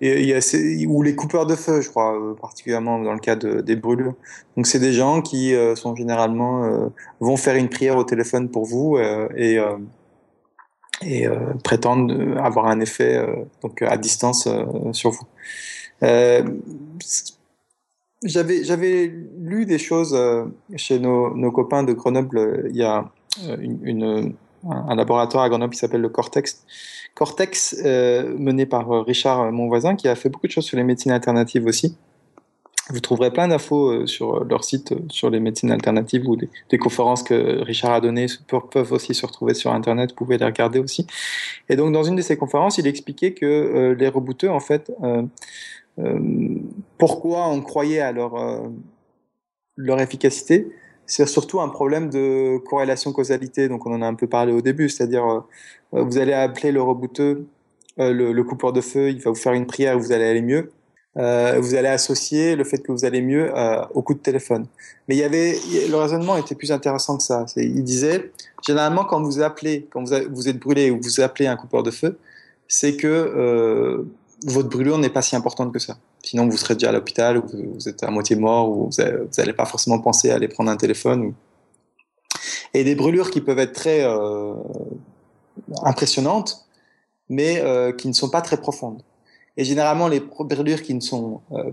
[0.00, 0.40] il y a,
[0.88, 4.14] ou les coupeurs de feu, je crois, euh, particulièrement dans le cas des brûlures.
[4.56, 6.88] Donc, c'est des gens qui euh, sont généralement euh,
[7.20, 8.98] vont faire une prière au téléphone pour vous
[9.36, 9.58] et,
[11.02, 11.26] et
[11.64, 13.24] prétendent avoir un effet
[13.62, 14.48] donc à distance
[14.92, 15.26] sur vous
[18.22, 20.44] j'avais j'avais lu des choses euh,
[20.76, 22.68] chez nos, nos, copains de Grenoble.
[22.70, 23.10] Il y a
[23.44, 24.34] euh, une,
[24.68, 26.64] un laboratoire à Grenoble qui s'appelle le Cortex.
[27.14, 30.84] Cortex, euh, mené par Richard, mon voisin, qui a fait beaucoup de choses sur les
[30.84, 31.96] médecines alternatives aussi.
[32.90, 37.62] Vous trouverez plein d'infos sur leur site sur les médecines alternatives ou des, conférences que
[37.62, 38.26] Richard a données
[38.70, 40.10] peuvent aussi se retrouver sur Internet.
[40.10, 41.06] Vous pouvez les regarder aussi.
[41.68, 45.22] Et donc, dans une de ces conférences, il expliquait que les rebouteux, en fait, euh,
[46.98, 50.70] pourquoi on croyait à leur, euh, efficacité?
[51.06, 53.68] C'est surtout un problème de corrélation-causalité.
[53.68, 55.44] Donc, on en a un peu parlé au début, c'est-à-dire,
[55.92, 57.46] euh, vous allez appeler le rebouteux,
[57.98, 60.70] le, coupeur de feu, il va vous faire une prière, vous allez aller mieux.
[61.14, 63.52] vous allez associer le fait que vous allez mieux
[63.92, 64.66] au coup de téléphone.
[65.08, 67.44] Mais le raisonnement était plus intéressant que ça.
[67.56, 68.32] Il disait,
[68.66, 71.90] généralement, quand vous appelez, quand vous, vous êtes brûlé ou vous appelez un coupeur de
[71.90, 72.16] feu,
[72.66, 74.06] c'est que
[74.46, 75.96] votre brûlure n'est pas si importante que ça.
[76.22, 77.44] Sinon, vous serez déjà à l'hôpital, ou
[77.74, 79.02] vous êtes à moitié mort, ou vous
[79.38, 81.34] n'allez pas forcément penser à aller prendre un téléphone.
[82.74, 84.54] Et des brûlures qui peuvent être très euh,
[85.82, 86.66] impressionnantes,
[87.28, 89.02] mais euh, qui ne sont pas très profondes.
[89.56, 91.70] Et généralement, les brûlures qui ne sont euh,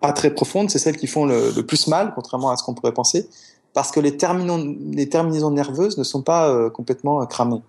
[0.00, 2.94] pas très profondes, c'est celles qui font le, plus mal, contrairement à ce qu'on pourrait
[2.94, 3.28] penser,
[3.72, 7.62] parce que les terminaisons nerveuses ne sont pas complètement cramées.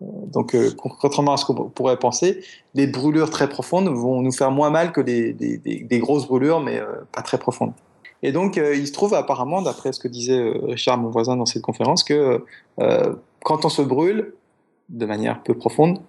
[0.00, 2.44] Donc, euh, contrairement à ce qu'on pourrait penser,
[2.74, 6.86] les brûlures très profondes vont nous faire moins mal que des, grosses brûlures, mais euh,
[7.12, 7.72] pas très profondes.
[8.22, 11.46] Et donc, euh, il se trouve apparemment, d'après ce que disait Richard, mon voisin, dans
[11.46, 12.44] cette conférence, que
[13.42, 14.34] quand on se brûle
[14.88, 16.00] de manière peu profonde,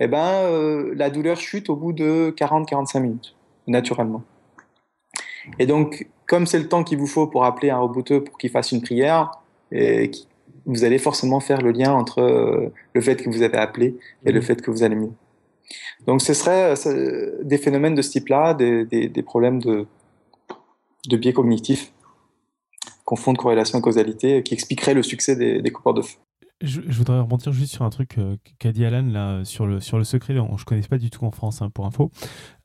[0.00, 3.34] eh ben, la douleur chute au bout de 40-45 minutes,
[3.66, 4.22] naturellement.
[5.58, 8.50] Et donc, comme c'est le temps qu'il vous faut pour appeler un rebouteux pour qu'il
[8.50, 9.30] fasse une prière,
[9.72, 10.10] et
[10.66, 14.32] vous allez forcément faire le lien entre euh, le fait que vous avez appelé et
[14.32, 14.42] le mmh.
[14.42, 15.12] fait que vous allez mieux.
[16.06, 19.86] Donc ce serait euh, des phénomènes de ce type-là, des, des, problèmes de,
[21.08, 21.92] de biais cognitifs,
[23.04, 26.18] confondre corrélation et causalité, qui expliqueraient le succès des, des coupeurs de feu.
[26.62, 29.98] Je, voudrais rebondir juste sur un truc euh, qu'a dit Alan là, sur, le, sur
[29.98, 30.34] le secret.
[30.34, 32.10] je ne connais pas du tout en France, hein, pour info.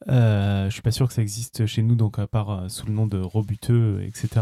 [0.10, 2.94] Euh, je suis pas sûr que ça existe chez nous, donc à part sous le
[2.94, 4.42] nom de robuteux, etc.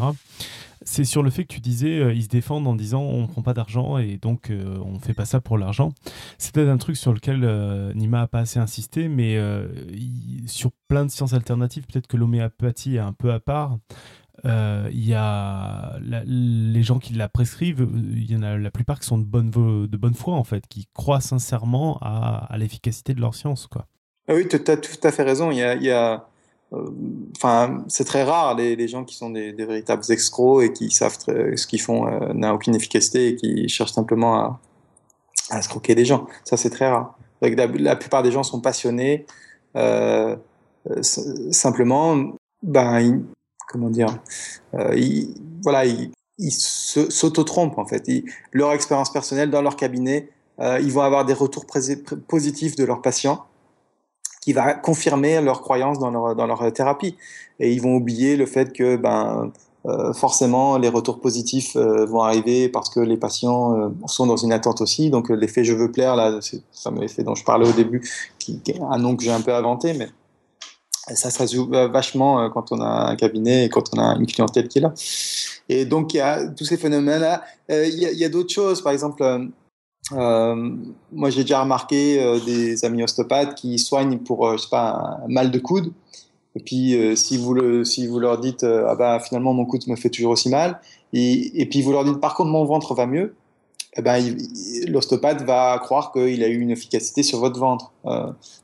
[0.81, 3.41] C'est sur le fait que tu disais, euh, ils se défendent en disant on prend
[3.41, 5.91] pas d'argent et donc euh, on fait pas ça pour l'argent.
[6.37, 9.37] C'est peut-être un truc sur lequel euh, Nima a pas assez insisté, mais
[10.45, 13.77] sur plein de sciences alternatives, peut-être que l'homéopathie est un peu à part.
[14.43, 19.07] Il y a les gens qui la prescrivent, il y en a la plupart qui
[19.07, 23.35] sont de bonne, de bonne foi en fait, qui croient sincèrement à, l'efficacité de leur
[23.35, 23.67] science.
[23.67, 23.85] Quoi.
[24.27, 25.51] Ah oui, tu as tout à fait raison.
[25.51, 26.25] Il y a
[26.73, 31.67] euh, c'est très rare les, gens qui sont des, véritables escrocs et qui savent ce
[31.67, 34.59] qu'ils font euh, n'a aucune efficacité et qui cherchent simplement à,
[35.49, 36.27] à escroquer des gens.
[36.43, 37.17] Ça, c'est très rare.
[37.41, 39.25] La, plupart des gens sont passionnés.
[39.75, 40.35] Euh,
[41.01, 43.23] simplement, ben,
[43.69, 44.09] comment dire,
[44.95, 48.03] ils, voilà, ils, ils s'auto-trompent en fait.
[48.51, 50.29] leur expérience personnelle dans leur cabinet,
[50.59, 51.65] ils vont avoir des retours
[52.27, 53.45] positifs de leurs patients
[54.41, 57.15] qui va confirmer leur croyance dans leur, dans leur thérapie.
[57.59, 59.51] Et ils vont oublier le fait que ben,
[59.85, 64.35] euh, forcément les retours positifs euh, vont arriver parce que les patients euh, sont dans
[64.35, 65.09] une attente aussi.
[65.09, 68.01] Donc l'effet je veux plaire, là, c'est le fameux effet dont je parlais au début,
[68.39, 70.09] qui, est un nom que j'ai un peu inventé, mais
[71.15, 74.67] ça se résout vachement quand on a un cabinet et quand on a une clientèle
[74.67, 74.93] qui est là.
[75.69, 77.43] Et donc il y a tous ces phénomènes-là.
[77.69, 79.49] Il y a, d'autres choses, par exemple
[80.13, 80.75] euh,
[81.11, 85.19] moi, j'ai déjà remarqué euh, des amis ostéopathes qui soignent pour, euh, je sais pas,
[85.23, 85.91] un mal de coude.
[86.55, 90.49] Et puis, si, vous leur dites, ah bah, finalement, mon coude me fait toujours aussi
[90.49, 90.81] mal,
[91.13, 93.35] et, et puis vous leur dites, par contre, mon ventre va mieux,
[93.95, 94.35] eh ben,
[94.87, 97.93] l'ostéopathe va croire qu'il a eu une efficacité sur votre ventre.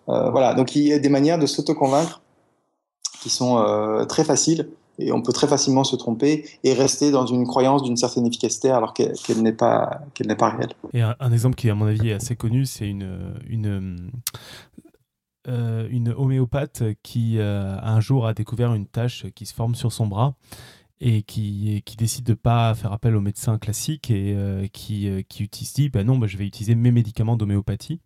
[0.08, 0.56] voilà.
[0.56, 2.22] Donc, il y a des manières de s'auto-convaincre
[3.26, 4.70] qui sont très faciles
[5.00, 8.70] et on peut très facilement se tromper et rester dans une croyance d'une certaine efficacité
[8.70, 10.74] alors qu'elle n'est pas qu'elle n'est pas réelle.
[10.94, 14.12] Et un, exemple qui à mon avis est assez connu, c'est une une
[15.48, 19.92] euh, une homéopathe qui euh, un jour a découvert une tache qui se forme sur
[19.92, 20.36] son bras
[21.02, 25.44] et qui, qui décide de pas faire appel aux médecins classiques et euh, qui, qui
[25.44, 28.00] utilise dit bah non bah, je vais utiliser mes médicaments d'homéopathie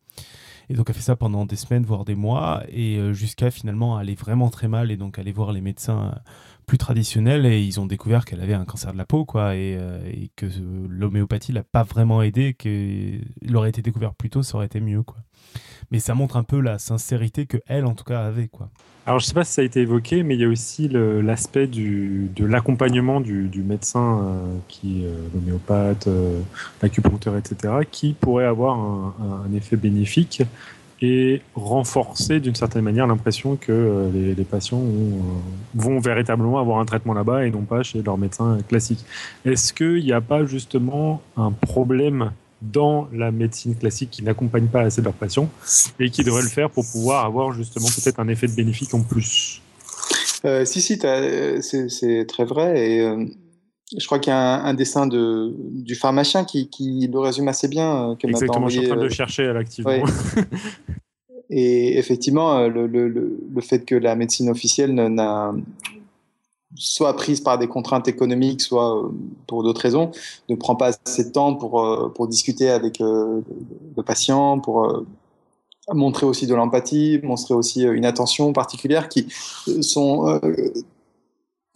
[0.70, 4.16] et donc elle fait ça pendant des semaines voire des mois et jusqu'à finalement aller
[4.16, 6.14] vraiment très mal et donc aller voir les médecins
[6.70, 9.76] plus traditionnelle et ils ont découvert qu'elle avait un cancer de la peau quoi et,
[9.76, 10.00] euh,
[10.36, 10.46] que
[10.88, 15.02] l'homéopathie l'a pas vraiment aidé qu'il aurait été découvert plus tôt ça aurait été mieux
[15.02, 15.18] quoi.
[15.90, 18.70] Mais ça montre un peu la sincérité que elle en tout cas avait quoi
[19.10, 21.68] alors je sais pas si ça a été évoqué mais il y a aussi l'aspect
[21.68, 26.07] de l'accompagnement du, médecin euh, qui euh, l'homéopathe
[26.81, 30.44] l'acupuncteur etc qui pourrait avoir un, effet bénéfique
[31.02, 35.19] et renforcer d'une certaine manière l'impression que euh, les, patients euh,
[35.76, 39.06] vont véritablement avoir un traitement là-bas et non pas chez leur médecin classique.
[39.45, 42.31] Est-ce qu'il n'y a pas justement un problème
[42.61, 45.49] dans la médecine classique qui n'accompagne pas assez leurs patients
[45.99, 49.02] et qui devrait le faire pour pouvoir avoir justement peut-être un effet de bénéfique en
[49.02, 49.61] plus
[50.45, 50.99] euh, Si, si,
[51.61, 52.90] c'est très vrai.
[52.90, 53.27] Et
[53.98, 57.68] je crois qu'il y a un, dessin de, du pharmacien qui, qui, le résume assez
[57.68, 58.11] bien.
[58.11, 59.91] Euh, que Exactement, je suis en train de le euh, chercher à l'activement.
[61.49, 65.52] Et effectivement, euh, le, le, le, fait que la médecine officielle n'a
[66.76, 69.10] soit prise par des contraintes économiques, soit
[69.48, 70.12] pour d'autres raisons,
[70.50, 75.06] ne prend pas assez de temps pour, pour discuter avec le patient, pour
[75.91, 79.28] montrer aussi de l'empathie, montrer aussi une attention particulière qui
[79.82, 80.40] sont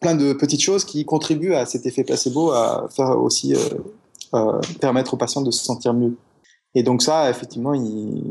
[0.04, 3.60] plein de petites choses qui contribuent à cet effet placebo, à faire aussi euh,
[4.36, 6.16] euh, permettre aux patients de se sentir mieux.
[6.76, 8.22] Et donc ça, effectivement, il...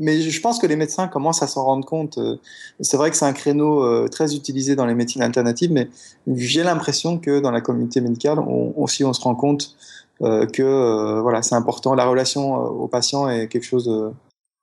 [0.00, 2.18] mais je pense que les médecins commencent à s'en rendre compte.
[2.18, 2.36] Euh,
[2.80, 5.88] c'est vrai que c'est un créneau très utilisé dans les médecines alternatives, mais
[6.26, 9.76] j'ai l'impression que dans la communauté médicale, on, aussi on se rend compte
[10.20, 11.94] que voilà, c'est important.
[11.94, 13.90] La relation au patient est quelque chose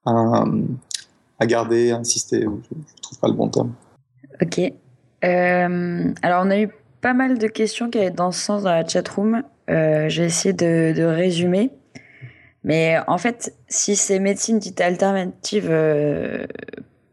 [0.06, 2.42] à, garder, à insister.
[2.42, 3.74] Je ne trouve pas le bon terme.
[4.42, 4.60] Ok.
[5.24, 6.70] Euh, alors, on a eu
[7.02, 9.44] pas mal de questions qui allaient dans ce sens dans la chatroom.
[9.70, 11.72] Euh, J'ai essayé de, résumer.
[12.68, 16.46] Mais en fait, si ces médecines dites alternatives euh,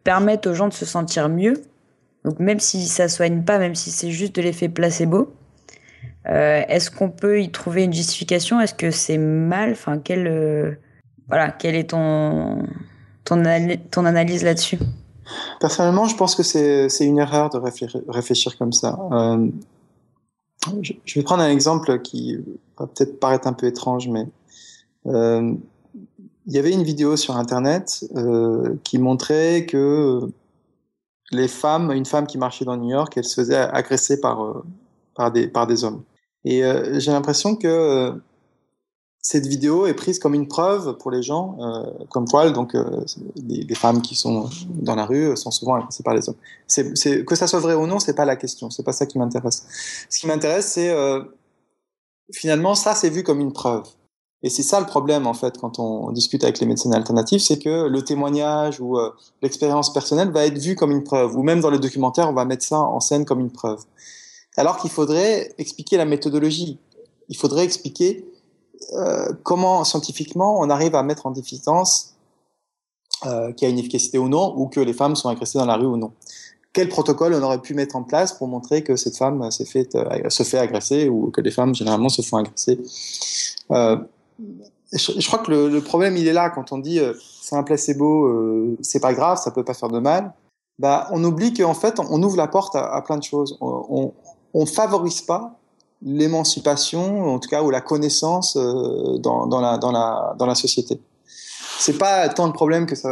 [0.02, 1.54] permettent aux gens de se sentir mieux,
[2.24, 5.32] donc même si ça soigne pas, même si c'est juste de l'effet placebo,
[6.26, 8.60] euh, est-ce qu'on peut y trouver une justification?
[8.60, 9.70] Est-ce que c'est mal?
[9.70, 10.72] Enfin, quelle, euh,
[11.28, 12.66] voilà, quelle est ton,
[13.24, 13.40] ton,
[13.92, 14.80] ton analyse là-dessus?
[15.60, 17.58] Personnellement, je pense que c'est une erreur de
[18.08, 18.98] réfléchir, comme ça.
[19.12, 19.46] Euh,
[20.82, 22.38] je, vais prendre un exemple qui
[22.76, 24.43] va peut-être paraître un peu étrange, mais euh,
[25.06, 30.20] il y avait une vidéo sur Internet euh, qui montrait que
[31.30, 34.62] les femmes, une femme qui marchait dans New York, elle se faisait agresser par,
[35.14, 36.02] par, des, par des hommes.
[36.44, 36.62] Et
[36.98, 38.14] j'ai l'impression que
[39.24, 43.02] cette vidéo est prise comme une preuve pour les gens, euh, comme quoi donc euh,
[43.36, 46.36] les, femmes qui sont dans la rue sont souvent agressées par les hommes.
[46.66, 49.18] C'est, que ça soit vrai ou non, c'est pas la question, c'est pas ça qui
[49.18, 49.66] m'intéresse.
[50.10, 51.24] Ce qui m'intéresse, c'est euh,
[52.34, 53.84] finalement ça, c'est vu comme une preuve.
[54.44, 57.58] Et c'est ça le problème en fait quand on, discute avec les médecins alternatifs, c'est
[57.58, 59.10] que le témoignage ou euh,
[59.40, 62.44] l'expérience personnelle va être vu comme une preuve, ou même dans les documentaires, on va
[62.44, 63.82] mettre ça en scène comme une preuve.
[64.58, 66.78] Alors qu'il faudrait expliquer la méthodologie.
[67.30, 68.30] Il faudrait expliquer
[68.92, 72.14] euh, comment scientifiquement on arrive à mettre en déficience
[73.24, 75.64] euh, qu'il y a une efficacité ou non, ou que les femmes sont agressées dans
[75.64, 76.12] la rue ou non.
[76.74, 79.96] Quel protocole on aurait pu mettre en place pour montrer que cette femme fait,
[80.28, 82.78] se fait agresser ou que les femmes généralement se font agresser?
[84.92, 87.00] Je, crois que le, le, problème il est là quand on dit
[87.42, 90.32] c'est un placebo, c'est pas grave, ça peut pas faire de mal.
[90.78, 93.56] bah, on oublie qu'en fait, on ouvre la porte à, plein de choses.
[93.60, 94.12] On,
[94.52, 95.58] on, favorise pas
[96.04, 101.00] l'émancipation, en tout cas, ou la connaissance euh, dans, la, dans, la, dans la société.
[101.78, 103.10] C'est pas tant de problème que ça,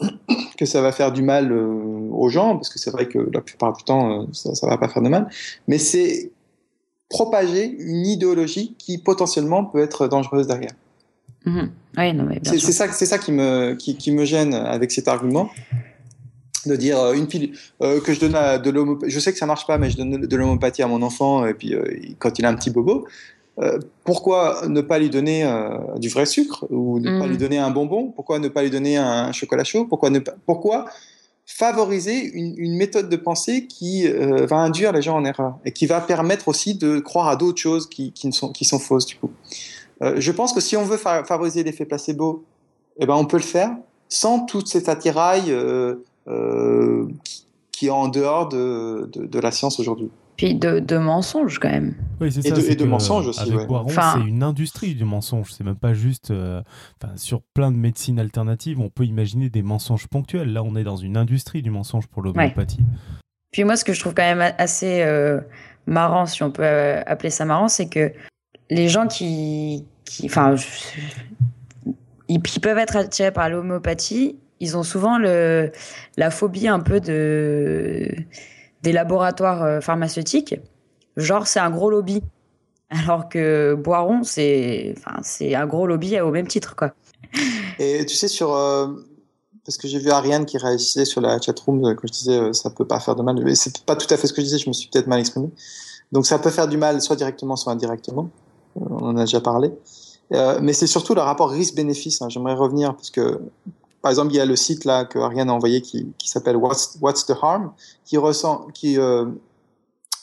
[0.56, 3.40] que ça va faire du mal euh, aux gens, parce que c'est vrai que la
[3.40, 5.28] plupart du temps, euh, ça, ça va pas faire de mal,
[5.68, 6.32] mais c'est
[7.08, 10.72] propager une idéologie qui potentiellement peut être dangereuse derrière.
[12.44, 15.48] C'est ça, c'est ça qui me, qui, qui, me gêne avec cet argument
[16.66, 17.52] de dire euh, une pile
[17.82, 19.12] euh, que je donne de l'homopathie.
[19.12, 21.54] Je sais que ça marche pas, mais je donne de l'homopathie à mon enfant et
[21.54, 21.84] puis euh,
[22.18, 23.06] quand il a un petit bobo.
[24.04, 25.48] pourquoi ne pas lui donner
[25.96, 27.40] du vrai sucre ou ne pas lui mhm.
[27.40, 28.12] donner un bonbon?
[28.14, 29.86] Pourquoi ne pas lui donner un chocolat chaud?
[29.86, 30.86] Pourquoi ne pas Pourquoi
[31.46, 36.00] favoriser une, méthode de pensée qui va induire les gens en erreur et qui va
[36.00, 39.30] permettre aussi de croire à d'autres choses qui, sont, fausses du coup.
[40.02, 42.44] Euh, je pense que si on veut favoriser l'effet placebo,
[42.98, 43.74] eh ben on peut le faire
[44.08, 45.96] sans toute cette attirail euh,
[46.28, 47.08] euh,
[47.72, 50.10] qui, est en dehors de, de, la science aujourd'hui.
[50.36, 51.94] Puis de, de, mensonges quand même.
[52.20, 52.48] Oui, c'est ça.
[52.48, 53.40] Et de, mensonges aussi.
[53.40, 55.52] Avec c'est une industrie du mensonge.
[55.52, 56.32] C'est même pas juste.
[57.16, 60.52] sur plein de médecines alternatives, on peut imaginer des mensonges ponctuels.
[60.52, 62.84] Là, on est dans une industrie du mensonge pour l'homéopathie.
[63.50, 65.02] Puis moi, ce que je trouve quand même assez
[65.86, 66.64] marrant, si on peut
[67.06, 68.12] appeler ça marrant, c'est que
[68.70, 70.56] les gens qui, qui enfin,
[72.28, 75.70] ils, peuvent être attirés par l'homéopathie, ils ont souvent le,
[76.16, 78.08] la phobie un peu de,
[78.86, 80.54] des laboratoires euh, pharmaceutiques.
[81.16, 82.22] Genre, c'est un gros lobby.
[82.90, 86.92] Alors que Boiron, c'est, enfin, un gros lobby au même titre, quoi.
[87.80, 88.86] Et tu sais, sur, euh,
[89.64, 92.70] parce que j'ai vu Ariane qui réagissait sur la chatroom euh, quand je disais ça
[92.70, 93.56] peut pas faire de mal.
[93.56, 95.50] C'est pas tout à fait ce que je disais, je me suis peut-être mal exprimé.
[96.12, 98.30] Donc ça peut faire du mal soit directement, soit indirectement
[98.78, 99.72] on en a déjà parlé.
[100.30, 102.20] Mais c'est surtout le rapport risque-bénéfice.
[102.20, 102.28] Hein.
[102.28, 103.40] J'aimerais revenir parce que,
[104.06, 107.26] par exemple, il y a le site là que Ariane a envoyé qui, s'appelle What's,
[107.26, 107.72] the Harm,
[108.04, 109.26] qui ressent, euh,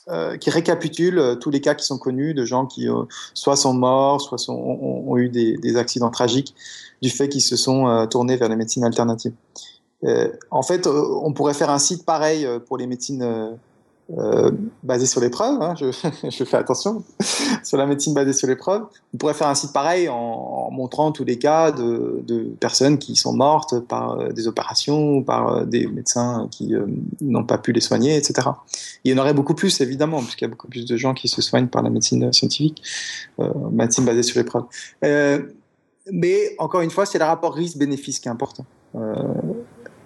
[0.08, 2.88] euh, récapitule euh, tous les cas qui sont connus de gens qui
[3.34, 6.56] soit sont morts, soit ont, eu des, des, accidents tragiques
[7.02, 9.34] du fait qu'ils se sont tournés vers les médecines alternatives.
[10.50, 13.58] en fait, on pourrait faire un site pareil pour les médecines
[14.18, 14.52] euh,
[14.84, 15.74] basé sur les preuves, hein,
[16.30, 17.04] je, fais attention,
[17.64, 18.84] sur la médecine basée sur les preuves.
[19.14, 23.34] On pourrait faire un site pareil en, montrant tous les cas de, personnes qui sont
[23.34, 26.74] mortes par euh, des opérations par euh, des médecins qui
[27.22, 28.50] n'ont pas pu les soigner, etc.
[29.04, 31.28] Il y en aurait beaucoup plus, évidemment, puisqu'il y a beaucoup plus de gens qui
[31.28, 32.84] se soignent par la médecine scientifique,
[33.72, 34.66] médecine basée sur les preuves.
[36.12, 38.66] mais encore une fois, c'est le rapport risque-bénéfice qui est important.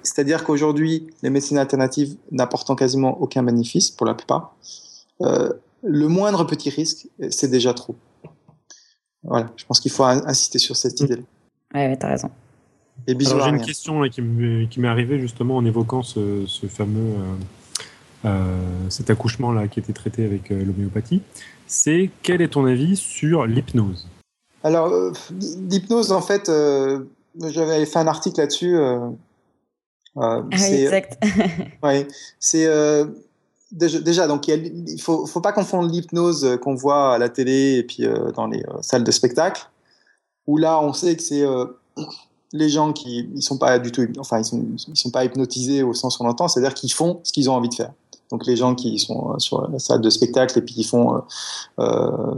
[0.08, 4.56] C'est-à-dire qu'aujourd'hui, les médecines alternatives n'apportant quasiment aucun bénéfice pour la plupart,
[5.22, 5.52] euh,
[5.84, 7.96] le moindre petit risque, c'est déjà trop.
[9.24, 11.24] Voilà, je pense qu'il faut insister sur cette idée-là.
[11.74, 12.30] Ouais, ouais t'as raison.
[13.06, 13.40] Et bisous.
[13.44, 17.36] J'ai une question là, qui m'est arrivée justement en évoquant ce, fameux euh,
[18.26, 21.22] euh, cet accouchement là qui était traité avec l'homéopathie.
[21.68, 24.08] C'est quel est ton avis sur l'hypnose?
[24.64, 24.90] Alors
[25.70, 26.50] l'hypnose, en fait,
[27.40, 28.78] j'avais fait un article là-dessus
[30.18, 31.24] euh, ah exact.
[31.84, 32.08] ouais,
[32.40, 33.06] c'est euh,
[33.72, 37.78] déjà, déjà, donc il, faut, faut pas confondre l'hypnose euh, qu'on voit à la télé
[37.78, 39.70] et puis euh, dans les euh, salles de spectacle,
[40.46, 41.46] où là on sait que c'est
[42.54, 45.84] les gens qui ils sont pas du tout, enfin ils sont, ils sont pas hypnotisés
[45.84, 47.92] au sens qu'on entend, c'est-à-dire qu'ils font ce qu'ils ont envie de faire.
[48.32, 51.22] Donc les gens qui sont sur la salle de spectacle et puis qui font
[51.80, 52.36] euh,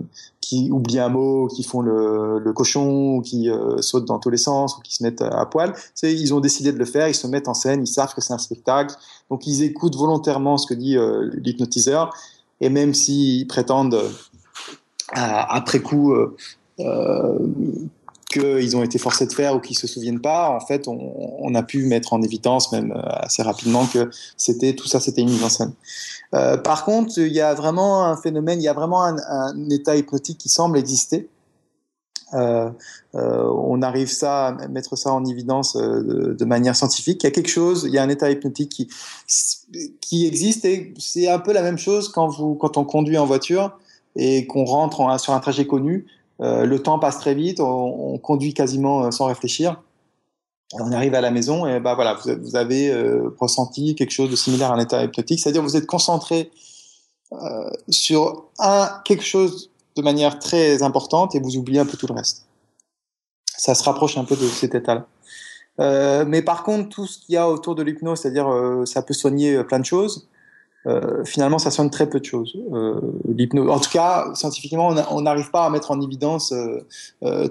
[0.49, 4.75] qui oublient un mot, qui font le, cochon, qui euh, sautent dans tous les sens,
[4.77, 5.75] ou qui se mettent à poil.
[5.93, 8.21] C'est, ils ont décidé de le faire, ils se mettent en scène, ils savent que
[8.21, 8.95] c'est un spectacle,
[9.29, 12.11] donc ils écoutent volontairement ce que dit euh, l'hypnotiseur,
[12.61, 14.09] et même s'ils prétendent euh,
[15.13, 16.15] après coup
[18.29, 21.63] qu'ils ont été forcés de faire ou qu'ils se souviennent pas, en fait, on, a
[21.63, 25.49] pu mettre en évidence même assez rapidement que c'était tout ça, c'était une mise en
[25.49, 25.73] scène.
[26.35, 29.95] Euh, par contre, il y a vraiment un phénomène, il y a vraiment un, état
[29.95, 31.29] hypnotique qui semble exister.
[32.35, 32.69] Euh,
[33.15, 37.23] euh, on arrive ça à mettre ça en évidence euh, de, manière scientifique.
[37.23, 38.87] Il y a quelque chose, il y a un état hypnotique qui
[39.99, 43.25] qui existe et c'est un peu la même chose quand vous quand on conduit en
[43.25, 43.79] voiture
[44.15, 46.05] et qu'on rentre en, sur un trajet connu.
[46.41, 49.81] Euh, le temps passe très vite, on, on conduit quasiment sans réfléchir
[50.73, 54.35] on arrive à la maison et bah voilà, vous, avez euh, ressenti quelque chose de
[54.35, 56.51] similaire à un état hypnotique, c'est-à-dire vous êtes concentré
[57.31, 62.07] euh, sur un quelque chose de manière très importante et vous oubliez un peu tout
[62.07, 62.45] le reste.
[63.57, 65.07] Ça se rapproche un peu de cet état-là.
[65.79, 69.01] Euh, mais par contre, tout ce qu'il y a autour de l'hypnose, c'est-à-dire euh, ça
[69.01, 70.27] peut soigner plein de choses,
[70.87, 72.57] euh, finalement, ça soigne très peu de choses.
[73.27, 76.53] l'hypnose, en tout cas, scientifiquement, on n'arrive pas à mettre en évidence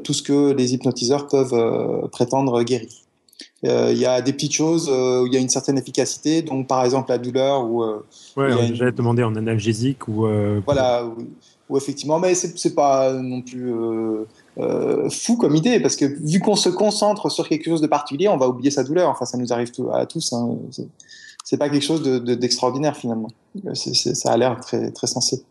[0.04, 2.88] tout ce que les hypnotiseurs peuvent prétendre guérir
[3.62, 6.84] il y a des petites choses où il y a une certaine efficacité, donc par
[6.84, 7.84] exemple la douleur ou.
[8.36, 10.26] ouais, on j'allais te demander en analgésique ou.
[10.64, 11.04] voilà,
[11.68, 13.74] ou, effectivement, mais c'est pas non plus
[15.10, 18.36] fou comme idée, parce que vu qu'on se concentre sur quelque chose de particulier, on
[18.36, 19.10] va oublier sa douleur.
[19.10, 20.32] Enfin, ça nous arrive à tous.
[20.32, 20.56] Hein
[21.48, 23.30] c'est pas quelque chose d'extraordinaire de, finalement.
[23.72, 25.42] ça a l'air très, très sensé.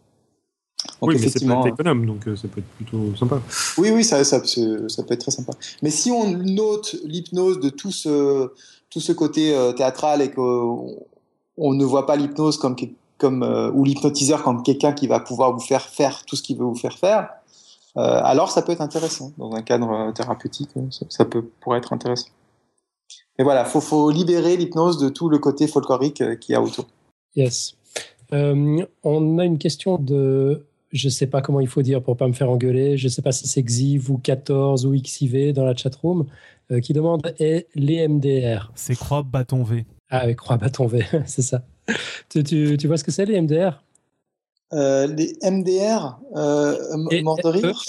[1.02, 3.41] oui, mais c'est pas économe, donc euh, ça peut être plutôt sympa.
[3.80, 5.53] Oui, oui, ça, ça, ça peut être très sympa.
[5.82, 8.52] Mais si on note l'hypnose de tout ce,
[8.91, 10.95] tout ce côté euh, théâtral et qu'on
[11.57, 12.76] on ne voit pas l'hypnose comme,
[13.18, 16.60] comme euh, ou l'hypnotiseur comme quelqu'un qui va pouvoir vous faire faire tout ce qu'il
[16.60, 17.30] veut vous faire faire,
[17.95, 20.69] alors ça peut être intéressant dans un cadre thérapeutique.
[20.91, 22.28] Ça, ça peut pourrait être intéressant.
[23.38, 26.62] Mais voilà, faut, faut libérer l'hypnose de tout le côté folklorique euh, qu'il y a
[26.62, 26.88] autour.
[27.36, 27.76] Yes.
[28.34, 32.28] Euh, on a une question de, je sais pas comment il faut dire pour pas
[32.28, 35.76] me faire engueuler, je sais pas si c'est Xiv ou 14 ou XIV dans la
[35.76, 36.26] chatroom,
[36.72, 39.86] euh, qui demande est les MDR C'est croix bâton V.
[40.10, 41.64] Ah oui, croix bâton V, c'est ça.
[42.30, 43.84] tu, tu, tu, vois ce que c'est les MDR
[44.74, 46.20] Les MDR,
[47.24, 47.82] mort de rire?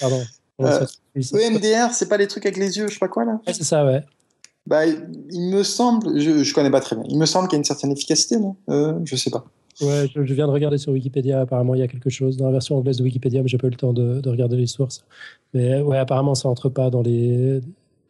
[0.00, 0.22] Pardon.
[0.60, 0.86] Euh,
[1.16, 3.84] EMDR, c'est pas les trucs avec les yeux, je sais pas quoi là C'est ça,
[3.84, 4.04] ouais.
[4.66, 7.58] Bah, il me semble, je, je connais pas très bien, il me semble qu'il y
[7.58, 9.44] a une certaine efficacité, non euh, Je sais pas.
[9.80, 12.36] Ouais, je, viens de regarder sur Wikipédia, apparemment il y a quelque chose.
[12.36, 14.56] Dans la version anglaise de Wikipédia, mais j'ai pas eu le temps de, de, regarder
[14.56, 15.04] les sources.
[15.52, 17.60] Mais ouais, apparemment ça entre pas dans les,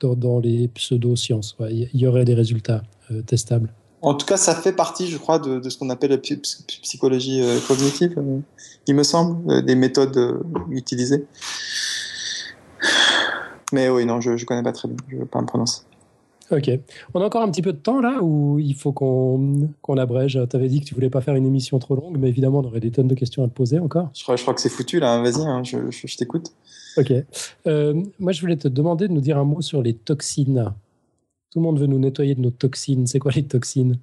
[0.00, 1.56] dans, les pseudo-sciences.
[1.70, 3.72] Il y aurait des résultats euh, testables.
[4.02, 7.40] En tout cas, ça fait partie, je crois, de, de ce qu'on appelle la psychologie
[7.40, 8.14] euh, cognitive,
[8.86, 11.24] il me semble, des méthodes utilisées.
[13.72, 15.82] Mais oui, non, je ne connais pas très bien, je ne vais pas me prononcer.
[16.50, 16.70] Ok.
[17.14, 20.38] On a encore un petit peu de temps là où il faut qu'on qu'on abrège?
[20.50, 22.64] Tu avais dit que tu voulais pas faire une émission trop longue, mais évidemment, on
[22.64, 24.10] aurait des tonnes de questions à te poser encore.
[24.14, 25.20] Je crois, je crois que c'est foutu là.
[25.20, 26.52] Vas-y, hein, je, je, t'écoute.
[26.96, 27.12] Ok.
[27.66, 30.72] Euh, moi, je voulais te demander de nous dire un mot sur les toxines.
[31.50, 33.06] Tout le monde veut nous nettoyer de nos toxines.
[33.06, 33.98] C'est quoi les toxines?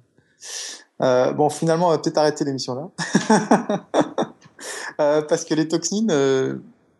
[1.00, 2.90] Euh, Bon, finalement, on va peut-être arrêter l'émission là.
[5.00, 6.10] euh, parce que les toxines,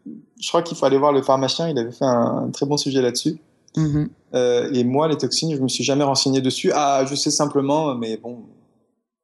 [0.06, 3.00] je crois qu'il faut aller voir le pharmacien, il avait fait un, très bon sujet
[3.00, 3.38] là-dessus.
[3.76, 4.08] Mm-hmm.
[4.34, 6.72] Euh, et moi, les toxines, je me suis jamais renseigné dessus.
[6.74, 8.44] Ah, je sais simplement, mais bon,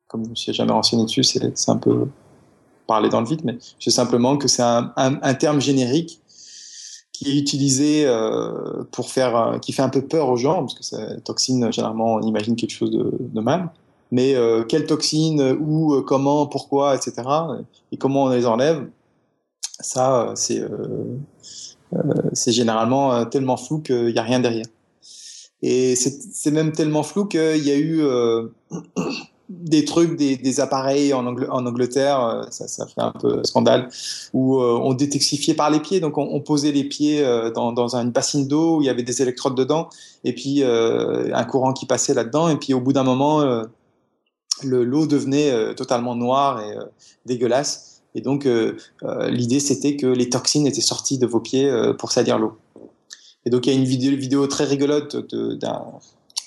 [0.06, 2.06] comme je me suis jamais renseigné dessus, c'est un peu
[2.86, 6.22] parler dans le vide, mais je sais simplement que c'est un, un, terme générique
[7.12, 10.74] qui est utilisé euh, pour faire, euh, qui fait un peu peur aux gens, parce
[10.74, 13.70] que c'est toxine, généralement, on imagine quelque chose de, de mal.
[14.10, 14.34] Mais
[14.70, 17.12] quelle toxine, où, comment, pourquoi, etc.
[17.92, 18.88] Et comment on les enlève,
[19.80, 20.68] ça, c'est euh,
[21.94, 21.98] euh,
[22.32, 24.66] c'est généralement euh, tellement flou qu'il n'y a rien derrière.
[25.60, 28.00] Et c'est même tellement flou qu'il y a eu
[29.48, 33.88] des trucs, des, appareils en, Angleterre, ça, fait un peu scandale,
[34.32, 35.98] où on détoxifiait par les pieds.
[35.98, 37.24] Donc on, on posait les pieds
[37.56, 39.88] dans, dans une bassine d'eau où il y avait des électrodes dedans,
[40.22, 42.48] et puis un courant qui passait là-dedans.
[42.48, 43.64] Et puis au bout d'un moment,
[44.62, 46.76] l'eau devenait totalement noire et
[47.26, 47.87] dégueulasse.
[48.18, 51.94] Et donc, euh, euh, l'idée, c'était que les toxines étaient sorties de vos pieds euh,
[51.94, 52.58] pour salir l'eau.
[53.46, 55.16] Et donc, il y a une vidéo, très rigolote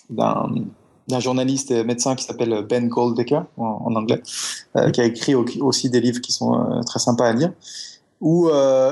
[0.09, 4.21] d'un journaliste médecin qui s'appelle Ben Goldacre, en, anglais,
[4.91, 7.53] qui a écrit aussi des livres qui sont très sympas à lire,
[8.19, 8.49] où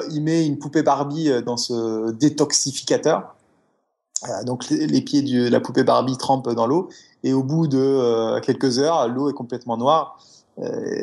[0.09, 3.35] il met une poupée Barbie dans ce détoxificateur.
[4.45, 6.89] donc les, pieds de la poupée Barbie trempent dans l'eau,
[7.23, 10.17] et au bout de quelques heures, l'eau est complètement noire,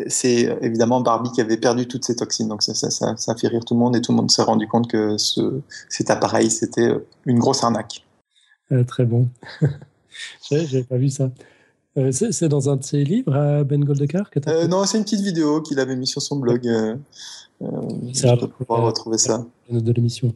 [0.09, 2.49] c'est évidemment Barbie qui avait perdu toutes ses toxines.
[2.49, 4.69] Donc ça, ça, ça, fait rire tout le monde et tout le monde s'est rendu
[4.69, 6.93] compte que ce, cet appareil, c'était
[7.25, 8.05] une grosse arnaque.
[8.73, 9.29] Euh, très bon.
[10.51, 11.31] J'avais pas vu ça.
[11.99, 15.23] Euh, c'est dans un de ses livres, Ben Goldekar que euh, Non, c'est une petite
[15.23, 16.67] vidéo qu'il avait mis sur son blog.
[16.67, 16.97] Euh,
[18.13, 19.47] c'est à pouvoir retrouver ça.
[19.71, 20.35] De l'émission.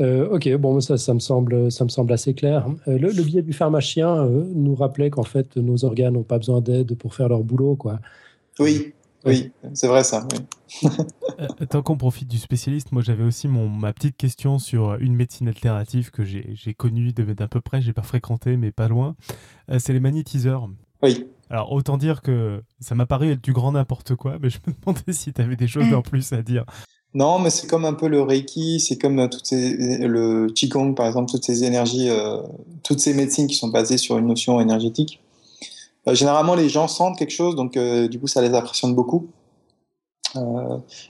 [0.00, 2.68] Euh, ok, bon, ça, ça, me semble, ça me semble assez clair.
[2.86, 6.60] Euh, le, biais du pharmacien euh, nous rappelait qu'en fait, nos organes n'ont pas besoin
[6.60, 7.98] d'aide pour faire leur boulot, quoi.
[8.60, 8.94] Oui,
[9.24, 10.26] oui, c'est vrai ça.
[11.70, 15.48] Tant qu'on profite du spécialiste, moi j'avais aussi mon, ma petite question sur une médecine
[15.48, 19.16] alternative que j'ai connue d'à peu près, j'ai pas fréquenté, mais pas loin.
[19.78, 20.68] c'est les magnétiseurs.
[21.02, 21.26] Oui.
[21.50, 24.72] Alors autant dire que ça m'a paru être du grand n'importe quoi, mais je me
[24.72, 26.64] demandais si tu avais des choses en plus à dire.
[27.14, 31.06] Non, mais c'est comme un peu le Reiki, c'est comme euh, toutes le Qigong, par
[31.06, 32.42] exemple, toutes ces énergies, euh,
[32.84, 35.20] toutes ces médecines qui sont basées sur une notion énergétique.
[36.06, 39.28] Euh, généralement, les gens sentent quelque chose, donc du coup, ça les impressionne beaucoup.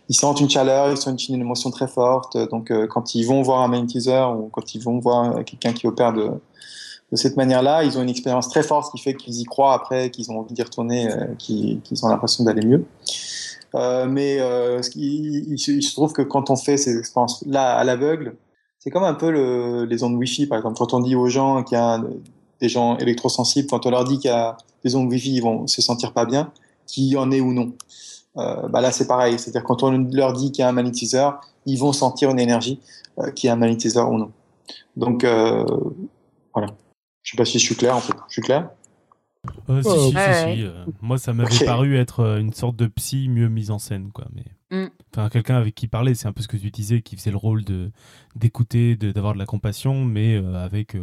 [0.09, 2.37] ils sentent une chaleur, ils sentent une émotion très forte.
[2.51, 6.13] Donc, quand ils vont voir un magnétiseur ou quand ils vont voir quelqu'un qui opère
[6.13, 6.31] de
[7.17, 10.31] cette manière-là, ils ont une expérience très forte qui fait qu'ils y croient après, qu'ils
[10.31, 11.09] ont envie d'y retourner,
[11.39, 12.85] qu'ils ont l'impression d'aller mieux.
[13.75, 18.37] Euh, mais euh, il, se trouve que quand on fait ces expériences-là à l'aveugle,
[18.79, 20.79] c'est comme un peu le, les ondes Wi-Fi, par exemple.
[20.79, 22.03] Quand on dit aux gens qu'il y a
[22.61, 25.67] des gens électrosensibles, quand on leur dit qu'il y a des ondes Wi-Fi, ils vont
[25.67, 26.53] se sentir pas bien,
[26.87, 27.73] qu'il y en ait ou non.
[28.37, 29.39] Euh, bah là, c'est pareil.
[29.39, 32.81] C'est-à-dire quand on leur dit qu'il y a un magnétiseur, ils vont sentir une énergie
[33.19, 34.33] euh, qu'il y a un magnétiseur ou non.
[34.97, 36.75] Donc, voilà.
[37.23, 38.15] Je sais pas si je suis clair, en fait.
[38.29, 38.71] Je suis clair?
[39.83, 40.67] Si, si, si,
[41.01, 44.27] Moi, ça m'avait paru être une sorte de psy mieux mise en scène, quoi.
[44.33, 44.45] Mais
[44.77, 44.91] mm.
[45.13, 47.37] enfin, quelqu'un avec qui parler, c'est un peu ce que tu disais, qui faisait le
[47.37, 47.91] rôle de
[48.37, 50.97] d'écouter, d'avoir de, la compassion, mais avec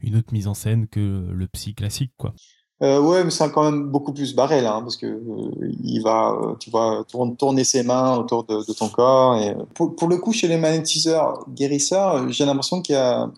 [0.00, 2.34] une autre mise en scène que le psy classique, quoi.
[2.82, 6.02] Euh, ouais, mais c'est quand même beaucoup plus barré là, hein, parce que euh, il
[6.02, 7.04] va, euh, tu vois,
[7.38, 9.36] tourner ses mains autour de, de ton corps.
[9.38, 13.30] Et pour, pour, le coup, chez les magnétiseurs guérisseurs, j'ai l'impression qu'il y a,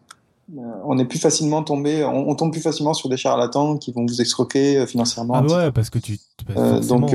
[0.57, 4.20] on est plus facilement tombé, on, tombe plus facilement sur des charlatans qui vont vous
[4.20, 5.35] escroquer financièrement.
[5.35, 6.19] Ah ouais, parce que tu.
[6.47, 7.15] Bah, donc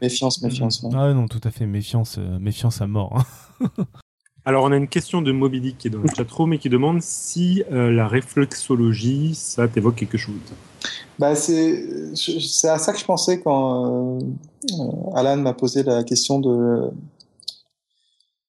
[0.00, 0.84] méfiance, méfiance.
[0.94, 3.24] Ah non, tout à fait, méfiance, méfiance à mort.
[3.60, 3.68] Hein.
[4.44, 7.02] Alors, on a une question de Moby qui est dans le chatroom et qui demande
[7.02, 10.36] si la réflexologie, ça t'évoque quelque chose.
[11.18, 11.84] Bah, c'est
[12.64, 14.20] à ça que je pensais quand euh,
[15.14, 16.90] Alan m'a posé la question de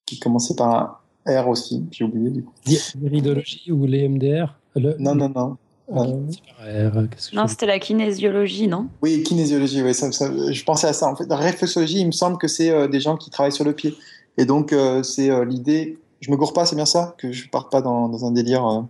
[0.06, 0.98] qui commençait par un
[1.30, 2.54] R aussi, j'ai oublié du coup.
[2.66, 5.58] L'iridologie ou les MDR Non, non, non.
[5.92, 8.90] Euh, non, c'était la kinésiologie, non?
[9.02, 11.08] Oui, kinésiologie, oui, ça, je pensais à ça.
[11.08, 13.66] En fait, la réflexologie, il me semble que c'est euh, des gens qui travaillent sur
[13.66, 13.96] le pied.
[14.38, 14.74] Et donc,
[15.04, 15.98] c'est l'idée.
[16.22, 18.86] Je me gourre pas, c'est bien ça Que je parte pas dans, dans un délire.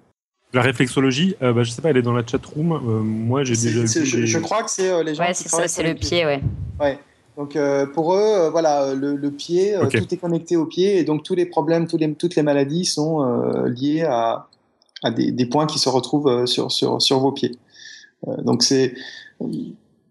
[0.51, 2.71] La réflexologie, euh, bah, je sais pas, elle est dans la chat room.
[2.71, 3.87] Euh, moi, j'ai déjà vu.
[4.05, 5.23] Je, crois que c'est euh, les gens.
[5.23, 6.41] Ouais, c'est ça, c'est le pied, ouais.
[6.79, 6.97] Ouais.
[7.39, 7.57] Donc
[7.93, 11.87] pour eux, voilà, le, pied, tout est connecté au pied, et donc tous les problèmes,
[11.87, 13.23] tous les, toutes les maladies sont
[13.63, 14.49] liées à,
[15.03, 17.57] à des, des, points qui se retrouvent sur, sur, sur vos pieds.
[18.39, 18.93] donc c'est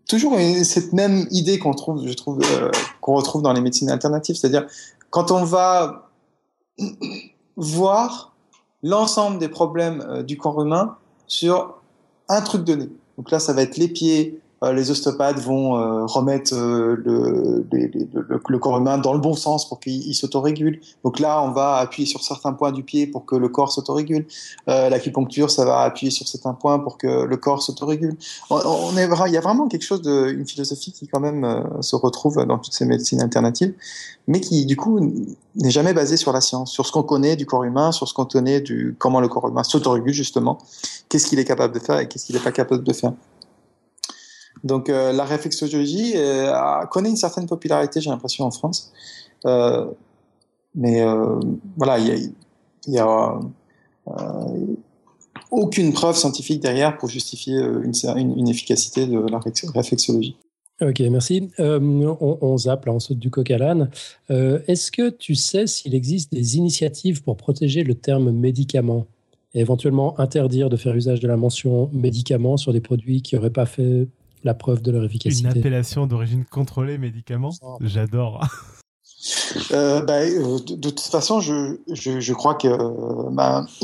[0.09, 2.41] toujours cette même idée qu'on trouve, je trouve,
[3.03, 4.67] qu'on retrouve dans les médecines alternatives, c'est-à-dire
[5.11, 6.11] quand on va
[7.57, 8.35] voir
[8.83, 10.97] l'ensemble des problèmes euh, du corps humain
[11.27, 11.81] sur
[12.29, 12.89] un truc donné.
[13.17, 18.59] Donc là, ça va être les pieds, euh, les ostéopathes vont euh, remettre le, le,
[18.59, 20.81] corps humain dans le bon sens pour qu'il s'autorégule.
[21.05, 24.27] Donc là, on va appuyer sur certains points du pied pour que le corps s'autorégule.
[24.67, 28.17] L'acupuncture, ça va appuyer sur certains points pour que le corps s'autorégule.
[28.51, 32.59] On, il y a vraiment quelque chose une philosophie qui quand même se retrouve dans
[32.59, 33.75] toutes ces médecines alternatives,
[34.27, 35.01] mais qui du coup
[35.57, 38.15] n'est jamais basée sur la science, sur ce qu'on connaît du corps humain, sur ce
[38.15, 40.59] qu'on connaît du comment le corps humain s'autorégule justement,
[41.09, 43.13] qu'est-ce qu'il est capable de faire et qu'est-ce qu'il n'est pas capable de faire.
[44.65, 46.53] Donc euh, la réflexologie euh,
[46.91, 48.93] connaît une certaine popularité, j'ai l'impression, en France.
[49.47, 49.87] Euh,
[50.75, 51.03] mais
[51.77, 52.33] voilà, il
[52.87, 53.39] n'y a,
[55.51, 59.41] aucune preuve scientifique derrière pour justifier une, une, efficacité de la
[59.75, 60.37] réflexologie.
[60.81, 61.51] Ok, merci.
[61.59, 63.91] on, zappe, là, on saute du coq à l'âne.
[64.29, 69.07] Est-ce que tu sais s'il existe des initiatives pour protéger le terme médicament
[69.55, 73.51] et éventuellement interdire de faire usage de la mention médicament sur des produits qui n'auraient
[73.51, 74.07] pas fait
[74.45, 75.49] la preuve de leur efficacité.
[75.49, 77.51] Une appellation d'origine contrôlée médicament
[77.81, 78.47] J'adore.
[79.73, 82.69] Euh, bah, euh, de, toute façon, je, je, crois que
[83.31, 83.67] bah,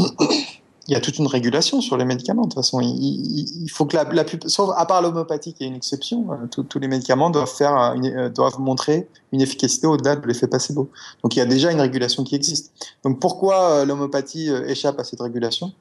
[0.87, 2.43] il y a toute une régulation sur les médicaments.
[2.43, 5.75] De toute façon, il, faut que la, la sauf à part l'homéopathie qui est une
[5.75, 7.97] exception, euh, tous les médicaments doivent faire,
[8.33, 10.89] doivent montrer une efficacité au-delà de l'effet placebo.
[11.23, 12.73] Donc il y a déjà une régulation qui existe.
[13.03, 15.73] Donc pourquoi l'homéopathie échappe à cette régulation?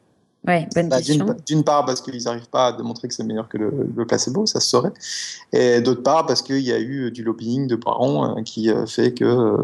[0.46, 1.00] Ouais, bonne bah,
[1.46, 4.60] D'une part parce qu'ils n'arrivent pas à démontrer que c'est meilleur que le, placebo, ça
[4.60, 4.92] se saurait.
[5.54, 8.86] Et d'autre part parce qu'il y a eu du lobbying de Baron euh, qui euh,
[8.86, 9.64] fait que euh,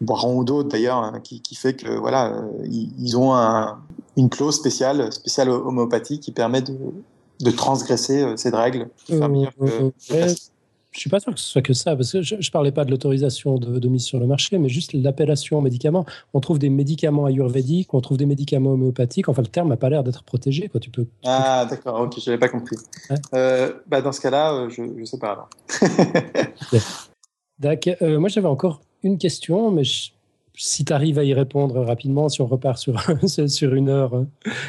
[0.00, 3.78] Baron ou d'autres d'ailleurs, hein, qui, qui, fait que voilà, ils, ont un,
[4.16, 6.74] une clause spéciale, spéciale homéopathie qui permet de,
[7.40, 9.92] de transgresser cette règle, de faire meilleur que,
[10.92, 12.84] je suis pas sûr que ce soit que ça, parce que je, ne parlais pas
[12.84, 16.04] de l'autorisation de, mise sur le marché, mais juste l'appellation médicament.
[16.34, 19.28] On trouve des médicaments ayurvédiques, on trouve des médicaments homéopathiques.
[19.28, 20.68] Enfin, le terme n'a pas l'air d'être protégé.
[20.68, 20.80] Quoi.
[20.80, 22.76] Tu peux, ah, d'accord, ok, je n'avais pas compris.
[23.34, 25.48] Euh, bah, dans ce cas-là, euh, je ne sais pas alors.
[27.58, 27.94] D'accord.
[28.02, 30.10] Euh, moi, j'avais encore une question, mais je,
[30.62, 33.00] si tu arrives à y répondre rapidement, si on repart sur,
[33.48, 34.26] sur une heure, hein,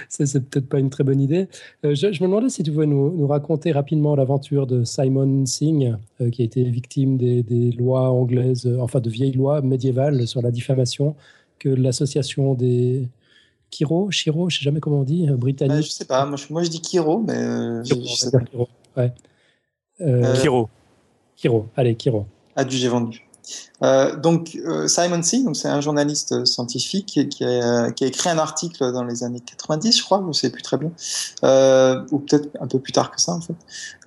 [0.07, 1.49] c'est peut-être pas une très bonne idée.
[1.83, 5.97] Euh, je, me demandais si tu pouvais nous, nous raconter rapidement l'aventure de Simon Singh,
[6.21, 10.27] euh, qui a été victime des, des, lois anglaises, euh, enfin de vieilles lois médiévales
[10.27, 11.15] sur la diffamation,
[11.59, 13.09] que l'association des
[13.69, 15.83] Kiro, Shiro, je sais jamais comment on dit, britannique.
[15.83, 18.39] Je je sais pas, moi je, moi je, dis Kiro, mais Kiro, je, sais pas.
[18.39, 19.13] Kiro, ouais.
[20.41, 20.69] Kiro.
[21.35, 22.25] Kiro, allez, Kiro.
[22.55, 23.25] Adjugé vendu.
[23.83, 28.07] Euh, donc euh, Simon C, donc c'est un journaliste scientifique qui, qui, a, qui, a,
[28.07, 30.91] écrit un article dans les années 90, je crois, je sais plus très bien,
[31.43, 33.55] euh, ou peut-être un peu plus tard que ça en fait,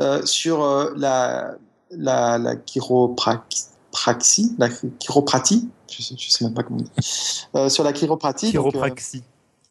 [0.01, 1.55] euh, sur euh, la,
[1.91, 4.69] la, chiropraxie, la
[4.99, 8.51] chiropratie, je sais, sais même pas comment dire, sur la chiropratie.
[8.51, 9.23] Chiropraxie.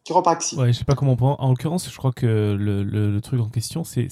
[0.03, 0.57] chiropraxie.
[0.57, 3.49] Ouais, je sais pas comment on En l'occurrence, je crois que le, le, truc en
[3.49, 4.09] question, c'est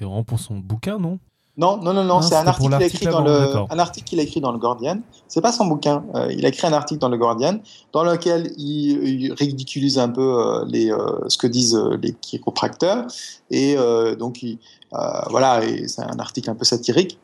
[0.00, 1.18] vraiment pour son bouquin, non?
[1.60, 4.18] Non, non, non, non, c'est un article qu'il a écrit dans le, un article qu'il
[4.18, 4.98] a écrit dans le Guardian.
[5.28, 6.02] C'est pas son bouquin.
[6.14, 7.60] Euh, il a écrit un article dans le Guardian
[7.92, 13.06] dans lequel il, ridiculise un peu euh, les, euh, ce que disent les chiropracteurs
[13.50, 13.76] et
[14.18, 14.44] donc
[15.28, 17.18] voilà, c'est un article un peu satirique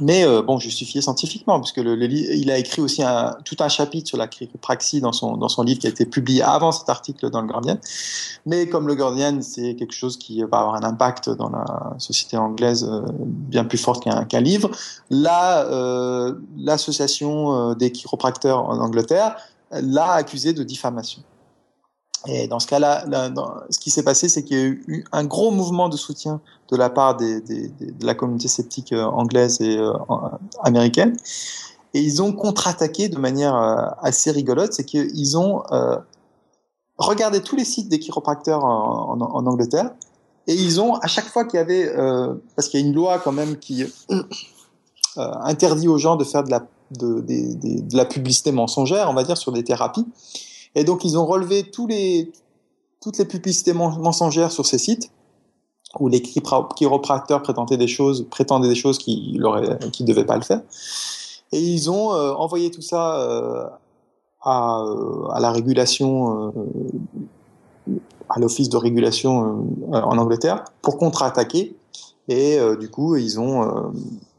[0.00, 4.06] mais euh, bon, justifié scientifiquement, puisque le, il a écrit aussi un, tout un chapitre
[4.06, 7.28] sur la chiropraxie dans son, dans son livre qui a été publié avant cet article
[7.30, 7.76] dans le Guardian.
[8.46, 12.36] Mais comme le Guardian, c'est quelque chose qui va avoir un impact dans la société
[12.36, 14.70] anglaise euh, bien plus fort qu'un livre,
[15.10, 19.36] là, euh, l'association des chiropracteurs en Angleterre
[19.72, 21.22] l'a accusé de diffamation.
[22.26, 23.04] Et dans ce cas-là,
[23.70, 26.40] ce qui s'est passé, c'est qu'il y a eu un gros mouvement de soutien
[26.70, 27.42] de la part de
[28.04, 29.92] la communauté sceptique euh, anglaise et euh,
[30.62, 31.16] américaine.
[31.94, 35.62] Et ils ont contre-attaqué de manière euh, assez rigolote, c'est qu'ils ont
[36.98, 39.90] regardé tous les sites des chiropracteurs en, Angleterre,
[40.46, 41.90] et ils ont, à chaque fois qu'il y avait,
[42.54, 43.84] parce qu'il y a une loi quand même qui
[45.16, 50.06] interdit aux gens de faire de la publicité mensongère, on va dire, sur des thérapies,
[50.74, 55.10] et donc, ils ont relevé toutes les publicités mensongères sur ces sites
[55.98, 60.62] où les chiropracteurs prétendaient des choses, prétendaient des choses qui ne devaient pas le faire.
[61.52, 63.66] Et ils ont euh, envoyé tout ça euh,
[64.40, 66.52] à, euh, à, la régulation,
[68.28, 71.76] à l'office de régulation en Angleterre pour contre-attaquer.
[72.28, 73.92] Et du coup, ils ont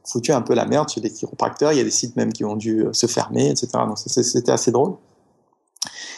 [0.05, 1.73] foutu un peu la merde chez les chiropracteurs.
[1.73, 3.67] Il y a des sites même qui ont dû se fermer, etc.
[3.85, 4.95] Donc c'était assez drôle.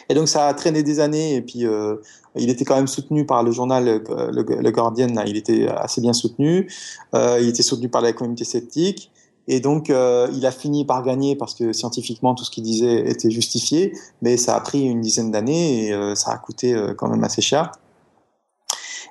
[0.09, 1.95] Et donc ça a traîné des années et puis euh,
[2.35, 6.13] il était quand même soutenu par le journal euh, le, Guardian, il était assez bien
[6.13, 6.69] soutenu,
[7.15, 9.09] euh, il était soutenu par la communauté sceptique.
[9.45, 13.29] Et donc, il a fini par gagner parce que scientifiquement, tout ce qu'il disait était
[13.29, 13.91] justifié,
[14.21, 17.73] mais ça a pris une dizaine d'années et ça a coûté quand même assez cher.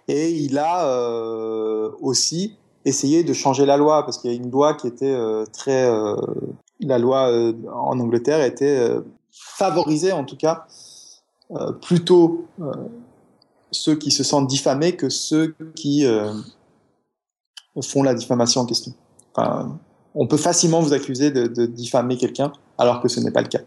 [0.09, 0.89] Et il a
[2.01, 2.57] aussi
[2.87, 5.15] essayé de changer la loi parce qu'il y a une loi qui était
[5.53, 5.87] très.
[6.81, 7.31] la loi
[7.71, 8.89] en Angleterre était
[9.33, 10.67] favorisait en tout cas
[11.51, 12.73] euh, plutôt euh,
[13.71, 16.33] ceux qui se sentent diffamés que ceux qui euh,
[17.83, 18.93] font la diffamation en question.
[19.35, 19.79] Enfin,
[20.15, 23.63] on peut facilement vous accuser de, diffamer quelqu'un alors que ce n'est pas le cas.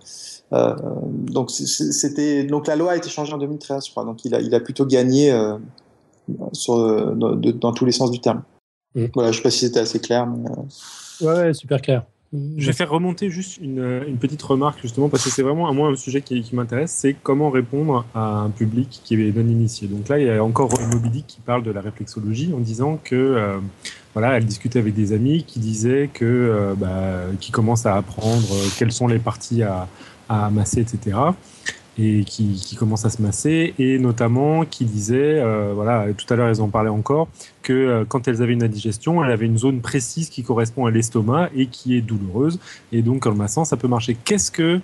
[0.51, 4.05] donc c'était donc la loi a été changée en 2013, je crois.
[4.05, 5.31] Donc il a il a plutôt gagné
[6.53, 8.43] sur, dans, tous les sens du terme.
[8.93, 9.05] Mmh.
[9.15, 10.27] Voilà, je sais pas si c'était assez clair.
[10.27, 12.05] Mais, ouais, super clair.
[12.33, 15.71] Je vais faire remonter juste une, une, petite remarque justement parce que c'est vraiment à
[15.71, 19.87] moi un sujet qui, m'intéresse, c'est comment répondre à un public qui est non initié.
[19.87, 23.15] Donc là, il y a encore Moby qui parle de la réflexologie en disant que
[23.15, 23.57] euh,
[24.13, 28.47] voilà, elle discutait avec des amis qui disaient que euh, bah, qui commencent à apprendre
[28.51, 29.87] euh, quelles sont les parties à,
[30.27, 31.15] à masser, etc
[31.97, 36.35] et qui, qui commence à se masser et notamment qui disait, euh, voilà, tout à
[36.35, 37.27] l'heure elles en parlaient encore,
[37.61, 40.91] que euh, quand elles avaient une indigestion, elle avait une zone précise qui correspond à
[40.91, 42.59] l'estomac et qui est douloureuse
[42.91, 44.17] et donc en massant ça peut marcher.
[44.25, 44.81] Qu'est-ce que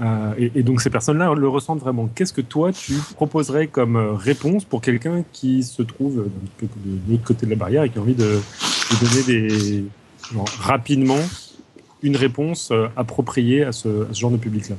[0.00, 2.08] euh, et, donc ces personnes-là le ressentent vraiment.
[2.14, 6.28] Qu'est-ce que toi tu proposerais comme euh, réponse pour quelqu'un qui se trouve
[6.62, 6.70] de,
[7.10, 9.84] l'autre côté de la barrière et qui a envie de, de donner des
[10.60, 11.18] rapidement
[12.02, 14.76] une réponse euh, appropriée à ce, à ce genre de public-là?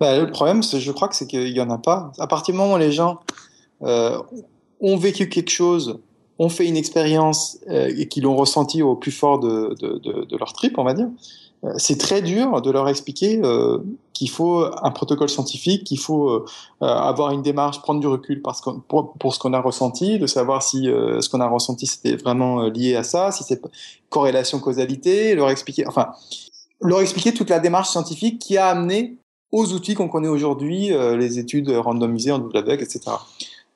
[0.00, 2.12] Bah, le problème, je crois que c'est qu'il n'y en a pas.
[2.18, 3.20] À partir du moment où les gens
[3.82, 4.18] euh,
[4.80, 5.98] ont vécu quelque chose,
[6.38, 10.36] ont fait une expérience euh, et qu'ils l'ont ressenti au plus fort de, de, de,
[10.36, 11.08] leur trip, on va dire,
[11.64, 13.78] euh, c'est très dur de leur expliquer euh,
[14.12, 16.44] qu'il faut un protocole scientifique, qu'il faut euh,
[16.80, 20.28] avoir une démarche, prendre du recul parce que, pour, pour, ce qu'on a ressenti, de
[20.28, 23.60] savoir si ce qu'on a ressenti c'était vraiment lié à ça, si c'est
[24.08, 26.12] corrélation causalité, leur expliquer, enfin,
[26.80, 29.18] leur expliquer toute la démarche scientifique qui a amené
[29.52, 33.00] aux outils qu'on connaît aujourd'hui, euh, les études randomisées en double aveugle, etc.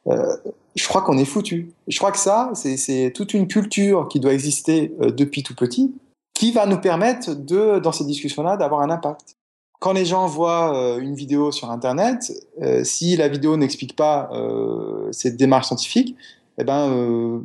[0.08, 0.36] Euh,
[0.74, 1.72] je crois qu'on est foutu.
[1.88, 5.94] Je crois que ça, c'est toute une culture qui doit exister euh, depuis tout petit,
[6.34, 9.36] qui va nous permettre de, dans ces discussions-là, d'avoir un impact.
[9.80, 12.32] Quand les gens voient une vidéo sur Internet,
[12.84, 14.30] si la vidéo n'explique pas
[15.10, 16.14] cette démarche scientifique,
[16.58, 17.42] eh ben,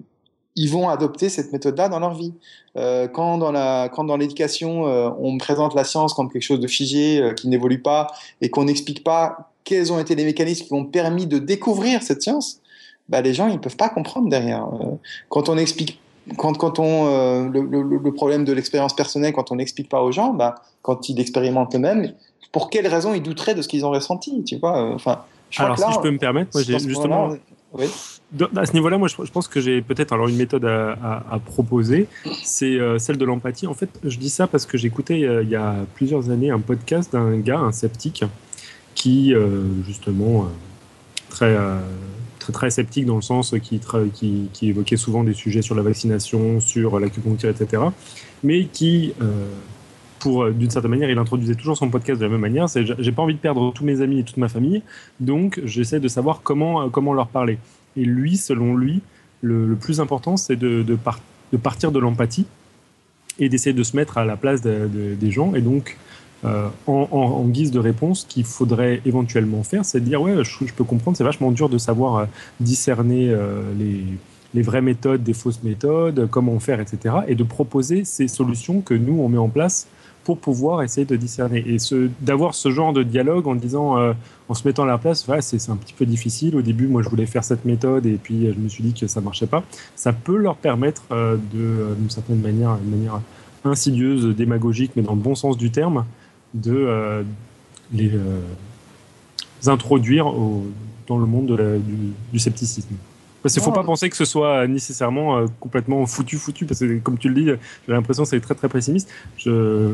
[0.57, 2.33] ils vont adopter cette méthode-là dans leur vie.
[2.75, 6.59] Euh, quand dans la, quand dans l'éducation, euh, on présente la science comme quelque chose
[6.59, 8.07] de figé, euh, qui n'évolue pas,
[8.41, 12.23] et qu'on n'explique pas quels ont été les mécanismes qui ont permis de découvrir cette
[12.23, 12.59] science,
[13.07, 14.67] bah, les gens ils peuvent pas comprendre derrière.
[15.29, 16.01] Quand on explique,
[16.37, 20.11] quand, quand on le, le, le, problème de l'expérience personnelle, quand on n'explique pas aux
[20.11, 22.13] gens, bah, quand ils expérimentent eux-mêmes,
[22.51, 25.77] pour quelles raisons ils douteraient de ce qu'ils ont ressenti, tu vois Enfin, je Alors,
[25.77, 27.29] si je peux me permettre, moi justement
[27.73, 27.85] Oui.
[28.55, 32.07] À ce niveau-là, moi, je, pense que j'ai peut-être alors une méthode à, proposer.
[32.43, 33.67] C'est celle de l'empathie.
[33.67, 37.13] En fait, je dis ça parce que j'écoutais il y a plusieurs années un podcast
[37.13, 38.25] d'un gars, un sceptique,
[38.95, 39.33] qui
[39.85, 40.49] justement
[41.29, 41.55] très
[42.51, 43.79] très sceptique dans le sens qui,
[44.61, 47.83] évoquait souvent des sujets sur la vaccination, sur l'acupuncture, etc.
[48.43, 49.47] Mais qui, euh,
[50.19, 52.67] pour euh, d'une certaine manière, il introduisait toujours son podcast de la même manière.
[52.67, 54.81] J'ai pas envie de perdre tous mes amis et toute ma famille,
[55.19, 57.57] donc j'essaie de savoir comment euh, comment leur parler.
[57.97, 59.01] Et lui, selon lui,
[59.41, 60.97] le, plus important, c'est de,
[61.61, 62.45] partir de l'empathie
[63.39, 65.53] et d'essayer de se mettre à la place des gens.
[65.55, 65.97] Et donc,
[66.45, 70.83] euh, en, guise de réponse qu'il faudrait éventuellement faire, c'est de dire ouais, je, peux
[70.83, 72.25] comprendre, c'est vachement dur de savoir euh,
[72.59, 73.61] discerner euh,
[74.53, 77.15] les, vraies méthodes des fausses méthodes, comment faire, etc.
[77.27, 79.87] Et de proposer ces solutions que nous on met en place
[80.27, 81.77] pour pouvoir essayer de discerner et
[82.19, 83.95] d'avoir ce genre de dialogue en disant,
[84.49, 86.57] en se mettant à la place, ouais, c'est un petit peu difficile.
[86.57, 89.07] Au début, moi, je voulais faire cette méthode et puis je me suis dit que
[89.07, 89.63] ça marchait pas.
[89.95, 93.21] Ça peut leur permettre de, d'une certaine manière, une manière
[93.63, 96.03] insidieuse, démagogique, mais dans le bon sens du terme,
[96.53, 97.23] de euh,
[97.93, 98.41] les euh,
[99.67, 100.25] introduire
[101.07, 101.81] dans le monde
[102.33, 102.95] du, scepticisme.
[103.41, 106.79] Parce qu'il ne faut pas penser que ce soit nécessairement euh, complètement foutu, foutu, parce
[106.79, 109.09] que comme tu le dis, j'ai l'impression que c'est très très pessimiste.
[109.37, 109.93] Je,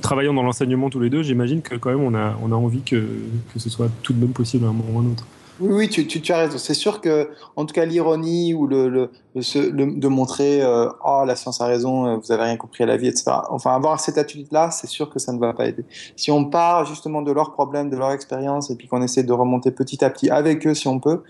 [0.00, 2.82] travaillant dans l'enseignement tous les deux, j'imagine que quand même on a, on a envie
[2.82, 3.06] que,
[3.52, 5.26] que ce soit tout de même possible à un moment ou à un autre.
[5.60, 6.58] Oui, tu, tu, tu, as raison.
[6.58, 11.24] C'est sûr que, en tout cas, l'ironie ou le, le, le, de montrer euh, oh
[11.26, 13.32] la science a raison, euh, vous avez rien compris à la vie, etc.
[13.50, 15.84] Enfin, avoir cette attitude-là, c'est sûr que ça ne va pas aider.
[16.16, 19.32] Si on part justement de leurs problèmes, de leur expérience, et puis qu'on essaie de
[19.32, 21.22] remonter petit à petit avec eux, si on peut,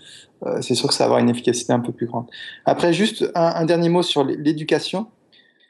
[0.45, 2.27] euh, c'est sûr que ça va avoir une efficacité un peu plus grande.
[2.65, 5.07] Après, juste un, un dernier mot sur l'éducation.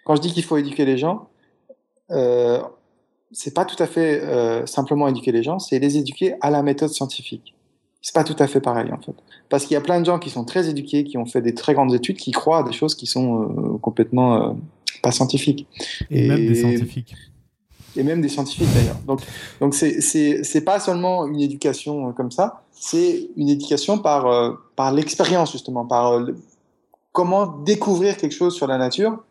[0.05, 1.29] Quand je dis qu'il faut éduquer les gens,
[2.11, 2.61] euh,
[3.31, 6.63] c'est pas tout à fait euh, simplement éduquer les gens, c'est les éduquer à la
[6.63, 7.55] méthode scientifique
[8.01, 9.15] c'est pas tout à fait pareil en fait.
[9.49, 11.53] Parce qu'il y a plein de gens qui sont très éduqués, qui ont fait des
[11.53, 14.53] très grandes études, qui croient à des choses qui sont euh, complètement euh,
[15.01, 15.67] pas scientifiques.
[16.09, 17.15] Et, même des scientifiques.
[17.95, 18.99] Et même des scientifiques d'ailleurs.
[19.05, 19.21] Donc,
[19.59, 24.57] donc c'est, c'est, c'est pas seulement une éducation euh, comme ça, c'est une éducation par,
[24.77, 26.25] par l'expérience justement, par
[27.11, 29.21] comment découvrir quelque chose sur la nature,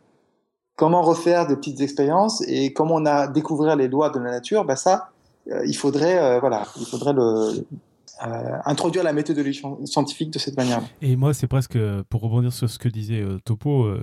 [0.77, 4.67] comment refaire des petites expériences et comment on a découvrir les lois de la nature.
[4.67, 5.13] Bah ça,
[5.65, 7.65] il faudrait, voilà, il faudrait le,
[8.27, 10.83] euh, introduire la méthodologie scientifique de cette manière.
[11.03, 11.79] Et moi, c'est presque,
[12.09, 14.03] pour rebondir sur ce que disait euh, Topo, euh,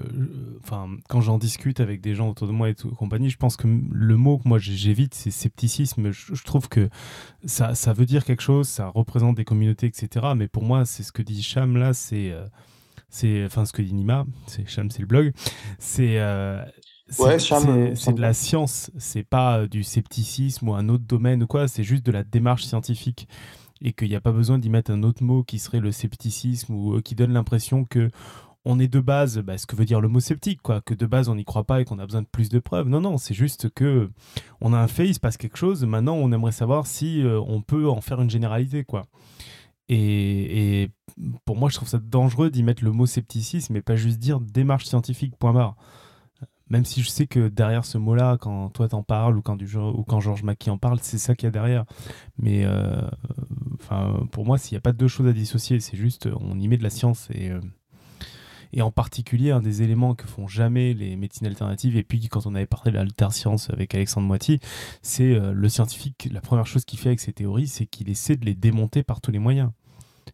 [0.63, 3.57] enfin, quand j'en discute avec des gens autour de moi et tout, compagnie, je pense
[3.57, 6.11] que le mot que moi j'évite, c'est scepticisme.
[6.11, 6.87] Je, trouve que
[7.43, 10.27] ça, ça veut dire quelque chose, ça représente des communautés, etc.
[10.35, 12.33] Mais pour moi, c'est ce que dit Cham là, c'est
[13.09, 15.33] c'est enfin ce que dit Nima, c'est Cham, c'est le blog,
[15.77, 16.19] c'est
[17.09, 21.83] c'est de la science, c'est pas du scepticisme ou un autre domaine ou quoi, c'est
[21.83, 23.27] juste de la démarche scientifique
[23.81, 26.73] et qu'il n'y a pas besoin d'y mettre un autre mot qui serait le scepticisme
[26.73, 28.09] ou euh, qui donne l'impression que
[28.65, 31.05] on est de base, bah, ce que veut dire le mot sceptique, quoi, que de
[31.05, 32.87] base on n'y croit pas et qu'on a besoin de plus de preuves.
[32.87, 34.09] Non, non, c'est juste que
[34.59, 35.85] on a un fait, il se passe quelque chose.
[35.85, 39.05] Maintenant, on aimerait savoir si euh, on peut en faire une généralité, quoi.
[39.87, 40.89] Et, et,
[41.45, 44.39] pour moi, je trouve ça dangereux d'y mettre le mot scepticisme et pas juste dire
[44.39, 45.35] démarche scientifique.
[45.37, 45.75] Point barre.
[46.75, 49.77] Même si je sais que derrière ce mot-là, quand toi t'en parles ou quand, du,
[49.77, 51.85] ou quand Georges Mackey en parle, c'est ça qu'il y a derrière.
[52.37, 52.99] Mais euh,
[54.33, 56.75] pour moi, s'il n'y a pas deux choses à dissocier, c'est juste on y met
[56.75, 57.61] de la science et, euh,
[58.73, 61.95] et en particulier un des éléments que font jamais les médecines alternatives.
[61.95, 64.59] Et puis quand on avait parlé de l'alterscience avec Alexandre Moiti,
[65.01, 66.27] c'est euh, le scientifique.
[66.29, 69.21] La première chose qu'il fait avec ses théories, c'est qu'il essaie de les démonter par
[69.21, 69.71] tous les moyens.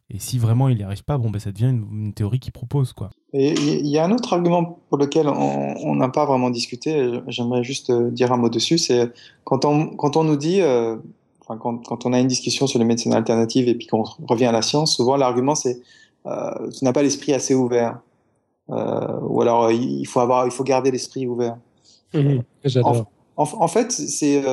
[0.10, 2.94] Et si vraiment il n'y arrive pas, bon, ben, ça devient une, théorie qu'il propose.
[2.94, 3.10] Quoi.
[3.34, 7.64] Et il y a un autre argument pour lequel on n'a pas vraiment discuté, j'aimerais
[7.64, 9.12] juste euh, dire un mot dessus, c'est
[9.44, 10.98] quand on, quand on nous dit, euh,
[11.42, 14.46] enfin, quand, quand, on a une discussion sur les médecines alternatives et puis qu'on revient
[14.46, 15.82] à la science, souvent l'argument c'est
[16.28, 18.00] euh, tu n'as pas l'esprit assez ouvert.
[18.70, 21.58] Euh, ou alors il faut, avoir, il faut garder l'esprit ouvert.
[22.14, 23.08] Mmh, J'adore.
[23.38, 24.44] En, en, en, fait, c'est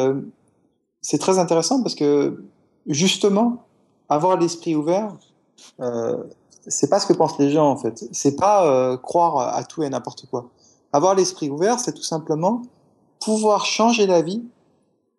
[1.00, 2.42] c'est très intéressant parce que
[2.86, 3.64] justement,
[4.08, 5.27] avoir l'esprit ouvert, euh,
[6.68, 8.04] c'est pas ce que pensent les gens en fait.
[8.12, 10.50] C'est pas euh, croire à tout et n'importe quoi.
[10.92, 12.62] Avoir l'esprit ouvert, c'est tout simplement
[13.20, 14.42] pouvoir changer la vie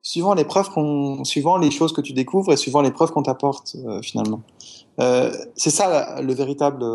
[0.01, 3.23] suivant les preuves qu'on, suivant les choses que tu découvres et suivant les preuves qu'on
[3.23, 4.41] t'apporte euh, finalement.
[4.99, 6.85] Euh, c'est ça le véritable,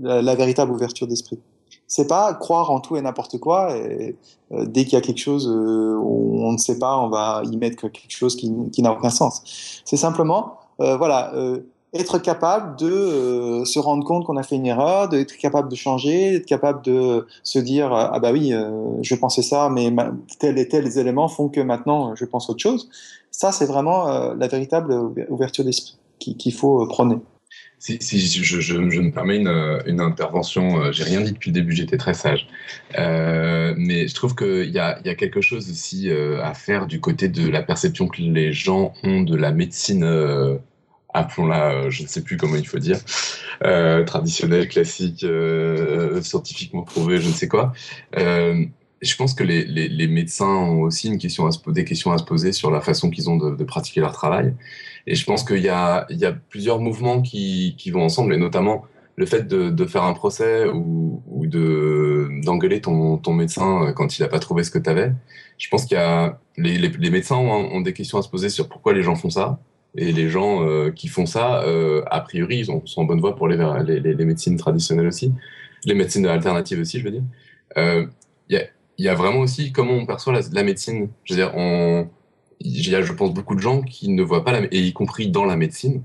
[0.00, 1.38] la, véritable ouverture d'esprit.
[1.86, 4.16] C'est pas croire en tout et n'importe quoi et
[4.52, 7.76] euh, dès qu'il y a quelque chose on ne sait pas, on va y mettre
[7.76, 9.80] quelque chose qui, qui n'a aucun sens.
[9.84, 11.32] C'est simplement, voilà
[11.94, 15.76] être capable de euh, se rendre compte qu'on a fait une erreur, d'être capable de
[15.76, 18.70] changer, d'être capable de se dire ah bah oui, euh,
[19.02, 19.92] je pensais ça, mais
[20.38, 22.90] tels et tels éléments font que maintenant je pense autre chose.
[23.30, 24.92] Ça, c'est vraiment euh, la véritable
[25.28, 27.18] ouverture d'esprit qu'il faut prôner.
[27.78, 31.98] Si, je, me permets une, une intervention, euh, j'ai rien dit depuis le début, j'étais
[31.98, 32.48] très sage.
[32.98, 36.86] Euh, mais je trouve qu'il y a, y a quelque chose aussi euh, à faire
[36.86, 40.02] du côté de la perception que les gens ont de la médecine,
[41.14, 42.98] appelons-la, je ne sais plus comment il faut dire,
[44.06, 45.24] traditionnelle, classique,
[46.22, 47.72] scientifiquement prouvée, je ne sais quoi.
[48.14, 52.24] je pense que les, les, médecins ont aussi une question à des questions à se
[52.24, 54.54] poser sur la façon qu'ils ont de, pratiquer leur travail.
[55.06, 58.38] Et je pense qu'il y a, y a plusieurs mouvements qui, qui vont ensemble, et
[58.38, 58.84] notamment
[59.16, 64.22] le fait de, de faire un procès ou, de d'engueuler ton, ton médecin quand il
[64.22, 65.12] n'a pas trouvé ce que tu avais.
[65.58, 68.68] Je pense qu'il y a les, les, médecins ont, des questions à se poser sur
[68.68, 69.58] pourquoi les gens font ça.
[69.96, 73.20] Et les gens euh, qui font ça, euh, a priori, ils ont, sont en bonne
[73.20, 75.32] voie pour les, les, les, médecines traditionnelles aussi,
[75.84, 77.22] les médecines alternatives aussi, je veux dire.
[77.76, 78.06] Euh,
[78.48, 81.08] il y, a, vraiment aussi comment on perçoit la, médecine.
[81.24, 81.52] Je veux dire,
[82.60, 84.92] il y a, je pense, beaucoup de gens qui ne voient pas, la, et y
[84.92, 86.02] compris dans la médecine,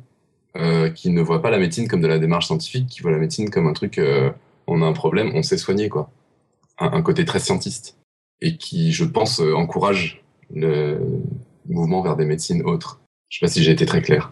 [0.55, 3.17] euh, qui ne voient pas la médecine comme de la démarche scientifique, qui voient la
[3.17, 4.31] médecine comme un truc, euh,
[4.67, 6.11] on a un problème, on sait soigner, quoi.
[6.79, 7.97] Un, un, côté très scientiste.
[8.41, 10.99] Et qui, je pense, euh, encourage le
[11.67, 12.99] mouvement vers des médecines autres.
[13.29, 14.31] Je sais pas si j'ai été très clair.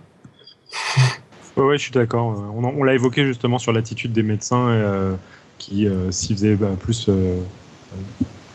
[1.55, 2.53] Ouais, ouais, je suis d'accord.
[2.55, 5.15] On, on l'a évoqué justement sur l'attitude des médecins euh,
[5.57, 7.09] qui euh, s'y faisaient bah, plus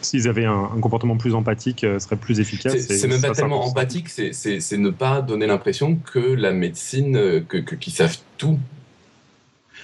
[0.05, 2.77] s'ils avaient un, un, comportement plus empathique, euh, serait plus efficace.
[2.79, 7.59] C'est même pas tellement empathique, c'est ne pas donner l'impression que la médecine, euh, que
[7.59, 8.59] qu'ils savent tout.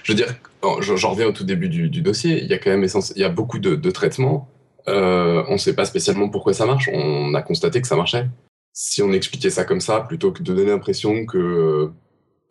[0.03, 0.33] Je veux dire,
[0.81, 3.21] j'en reviens au tout début du, du, dossier, il y a quand même essence, il
[3.21, 4.49] y a beaucoup de, de traitements.
[4.87, 6.89] Euh, on ne sait pas spécialement pourquoi ça marche.
[6.93, 8.27] On a constaté que ça marchait.
[8.73, 11.91] Si on expliquait ça comme ça, plutôt que de donner l'impression que euh,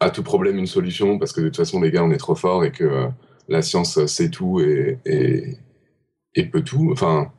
[0.00, 2.34] à tout problème une solution, parce que de toute façon les gars on est trop
[2.34, 3.06] fort et que euh,
[3.48, 5.56] la science sait tout et, et,
[6.34, 6.90] et peut tout.
[6.92, 7.32] Enfin,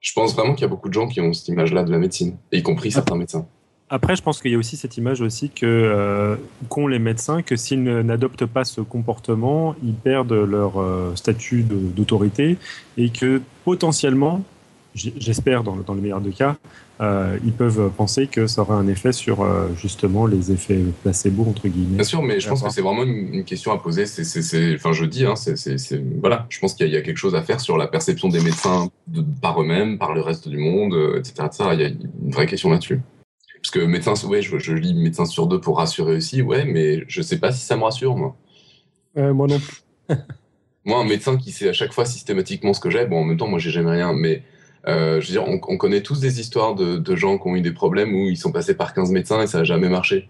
[0.00, 1.98] je pense vraiment qu'il y a beaucoup de gens qui ont cette image-là de la
[1.98, 3.46] médecine, y compris certains médecins.
[3.94, 6.36] Après, je pense qu'il y a aussi cette image aussi que euh,
[6.70, 12.56] qu'ont les médecins que s'ils n'adoptent pas ce comportement, ils perdent leur euh, statut d'autorité
[12.96, 14.42] et que potentiellement,
[14.94, 16.56] j'espère dans, dans, le meilleur des cas,
[17.00, 21.44] euh, ils peuvent penser que ça aura un effet sur euh, justement les effets placebo
[21.48, 21.96] entre guillemets.
[21.96, 24.06] Bien sûr, mais je pense que c'est vraiment une, une, question à poser.
[24.06, 27.34] C'est, enfin, je dis, hein, c'est, voilà, je pense qu'il y, y, a quelque chose
[27.34, 30.94] à faire sur la perception des médecins de, par eux-mêmes, par le reste du monde,
[31.18, 31.64] etc., euh, etc.
[31.72, 33.00] Il y a une vraie question là-dessus.
[33.62, 37.04] Parce que médecin, ouais, je, je, lis médecin sur deux pour rassurer aussi, ouais, mais
[37.08, 38.36] je sais pas si ça me rassure, moi.
[39.16, 39.60] moi non
[40.84, 43.36] moi, un médecin qui sait à chaque fois systématiquement ce que j'ai, bon, en même
[43.36, 44.42] temps, moi, j'ai jamais rien, mais
[44.86, 47.56] euh, je veux dire, on, on, connaît tous des histoires de, de, gens qui ont
[47.56, 50.28] eu des problèmes où ils sont passés par 15 médecins et ça n'a jamais marché.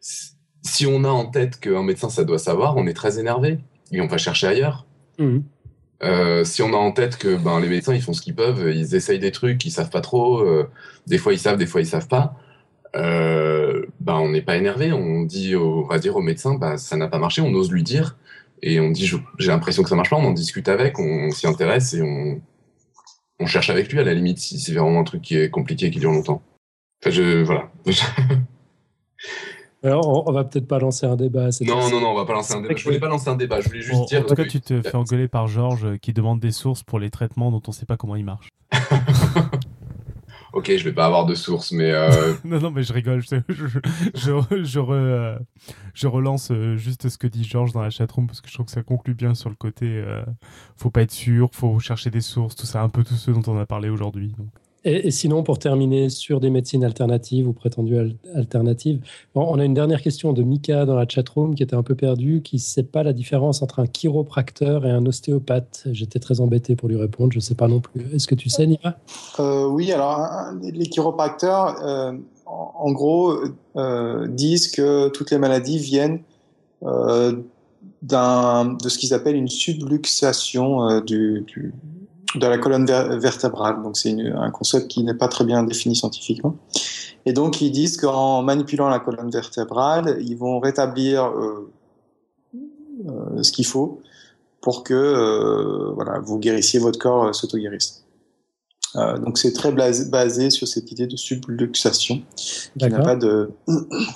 [0.00, 3.58] Si on a en tête qu'un médecin, ça doit savoir, on est très énervé
[3.92, 4.86] et on va chercher ailleurs.
[5.18, 5.40] Mmh.
[6.02, 8.72] Euh, si on a en tête que ben, les médecins, ils font ce qu'ils peuvent,
[8.74, 10.68] ils essayent des trucs, ils savent pas trop, euh,
[11.06, 12.34] des fois ils savent, des fois ils savent pas,
[12.96, 16.76] euh, ben, on n'est pas énervé, on dit, au, on va dire au médecin, ben,
[16.76, 18.16] ça n'a pas marché, on ose lui dire,
[18.62, 19.06] et on dit,
[19.38, 22.02] j'ai l'impression que ça marche pas, on en discute avec, on, on s'y intéresse et
[22.02, 22.40] on,
[23.42, 25.86] on cherche avec lui à la limite si c'est vraiment un truc qui est compliqué
[25.86, 26.42] et qui dure longtemps.
[27.02, 27.70] Enfin, je, voilà.
[29.84, 31.48] Alors, on va peut-être pas lancer un débat.
[31.62, 32.74] Non, non, non, on va pas lancer un débat.
[32.76, 33.60] Je voulais pas lancer un débat.
[33.60, 34.20] Je voulais juste en, dire.
[34.20, 37.00] En tout cas, tu te fais engueuler par Georges euh, qui demande des sources pour
[37.00, 38.50] les traitements dont on sait pas comment ils marchent.
[40.52, 41.90] ok, je vais pas avoir de source, mais.
[41.90, 42.34] Euh...
[42.44, 43.22] non, non, mais je rigole.
[43.22, 43.78] Je, je,
[44.14, 45.38] je, je, euh,
[46.04, 48.72] relance euh, juste ce que dit Georges dans la chatroom parce que je trouve que
[48.72, 49.86] ça conclut bien sur le côté.
[49.86, 50.22] Euh,
[50.76, 53.42] faut pas être sûr, faut chercher des sources, tout ça, un peu tout ce dont
[53.52, 54.34] on a parlé aujourd'hui.
[54.84, 59.00] Et, sinon, pour terminer sur des médecines alternatives ou prétendues al alternatives,
[59.34, 62.42] on a une dernière question de Mika dans la chatroom qui était un peu perdue,
[62.42, 65.84] qui ne sait pas la différence entre un chiropracteur et un ostéopathe.
[65.92, 68.02] J'étais très embêté pour lui répondre, je ne sais pas non plus.
[68.12, 68.98] Est-ce que tu sais, Nima
[69.38, 70.26] euh, Oui, alors
[70.60, 72.12] les chiropracteurs, euh,
[72.46, 73.38] en, gros,
[73.76, 76.20] euh, disent que toutes les maladies viennent
[76.82, 77.38] de
[78.02, 81.44] ce qu'ils appellent une subluxation du
[82.34, 83.82] de la colonne vertébrale.
[83.82, 86.56] Donc c'est un concept qui n'est pas très bien défini scientifiquement.
[87.26, 91.70] Et donc ils disent qu'en manipulant la colonne vertébrale, ils vont rétablir euh,
[93.08, 94.00] euh, ce qu'il faut
[94.60, 98.04] pour que euh, voilà, vous guérissiez, votre corps s'auto-guérisse.
[98.94, 103.50] Donc c'est très basé sur cette idée de subluxation qui n'a pas de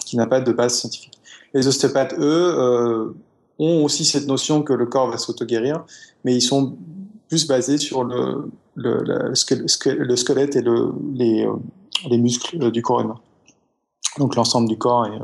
[0.04, 1.18] qui n'a pas de base scientifique.
[1.54, 3.14] Les ostéopathes, eux,
[3.58, 5.86] ont aussi cette notion que le corps va s'auto-guérir,
[6.24, 6.76] mais ils sont
[7.28, 11.54] plus basé sur le, le, le, le squelette et le, les, euh,
[12.08, 13.20] les, muscles du corps humain.
[14.18, 15.06] Donc l'ensemble du corps.
[15.06, 15.18] Et,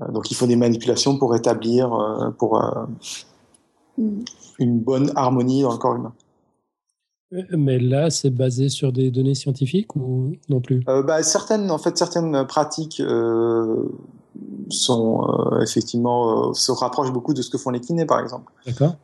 [0.00, 2.60] euh, donc il faut des manipulations pour établir euh, pour,
[4.58, 6.12] une bonne harmonie dans le corps humain.
[7.50, 10.84] Mais là, c'est basé sur des données scientifiques ou non plus?
[10.88, 13.02] Euh, bah, Certaines, en fait, certaines pratiques
[14.36, 15.26] euh, sont
[15.60, 18.52] effectivement se rapprochent beaucoup de ce que font les kinés, par exemple.
[18.66, 18.94] D'accord.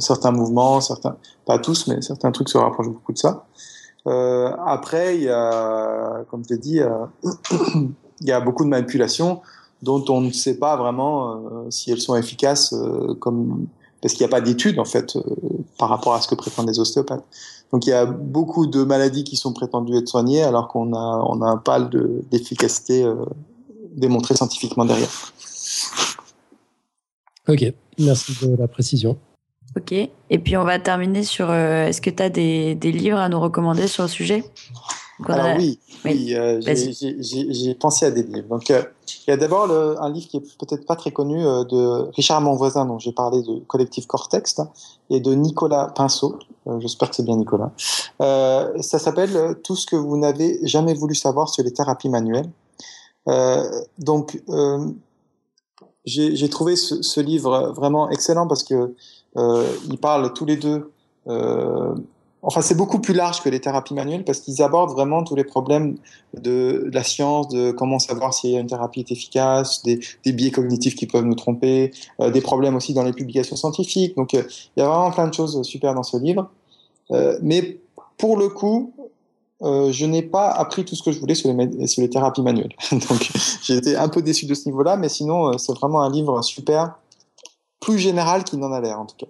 [0.00, 3.46] certains mouvements, certains, pas tous, mais certains trucs se rapprochent beaucoup de ça.
[4.06, 6.80] après, il y a, comme je l'ai dit,
[8.20, 9.40] il y a beaucoup de manipulations
[9.82, 11.40] dont on ne sait pas vraiment
[11.70, 12.74] si elles sont efficaces,
[13.20, 13.66] comme
[14.00, 15.18] parce qu'il n'y a pas d'études en fait
[15.78, 17.24] par rapport à ce que prétendent les ostéopathes.
[17.72, 21.24] Donc il y a beaucoup de maladies qui sont prétendues être soignées alors qu'on a,
[21.28, 21.90] on a un pal
[22.30, 23.14] d'efficacité euh,
[23.98, 25.10] démontré scientifiquement derrière.
[27.48, 27.64] Ok,
[27.98, 29.16] merci de la précision.
[29.76, 33.18] Ok, et puis on va terminer sur, euh, est-ce que tu as des, des, livres
[33.18, 34.44] à nous recommander sur le sujet?
[35.26, 38.48] Alors oui, oui, euh, j'ai pensé à des livres.
[38.48, 38.74] Donc il
[39.26, 42.98] y a d'abord un livre qui est peut-être pas très connu de Richard Monvoisin dont
[42.98, 44.60] j'ai parlé de Collectif Cortex
[45.10, 46.38] et de Nicolas Pinceau.
[46.68, 47.70] Euh, j'espère que c'est bien Nicolas.
[48.20, 52.08] Euh, ça s'appelle euh, Tout ce que vous n'avez jamais voulu savoir sur les thérapies
[52.08, 52.48] manuelles.
[53.98, 54.42] Donc,
[56.04, 58.94] j'ai trouvé ce, livre vraiment excellent parce que
[59.36, 60.90] ils parlent tous les deux
[62.42, 65.42] Enfin, c'est beaucoup plus large que les thérapies manuelles parce qu'ils abordent vraiment tous les
[65.42, 65.96] problèmes
[66.34, 70.00] de, la science, de comment savoir si une thérapie est efficace, des,
[70.32, 71.90] biais cognitifs qui peuvent nous tromper,
[72.20, 74.16] euh, des problèmes aussi dans les publications scientifiques.
[74.16, 74.44] Donc, euh,
[74.76, 76.48] il y a vraiment plein de choses super dans ce livre.
[77.10, 77.80] Euh, mais
[78.18, 78.92] pour le coup,
[79.60, 82.74] je n'ai pas appris tout ce que je voulais sur les, sur les thérapies manuelles.
[82.92, 83.30] Donc,
[83.62, 86.94] j'ai été un peu déçu de ce niveau-là, mais sinon, c'est vraiment un livre super,
[87.80, 89.26] plus général qu'il n'en a l'air en tout cas.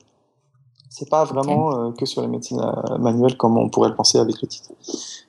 [0.90, 4.18] C'est pas vraiment euh, que sur les médecines euh, manuelles comme on pourrait le penser
[4.18, 4.70] avec le titre.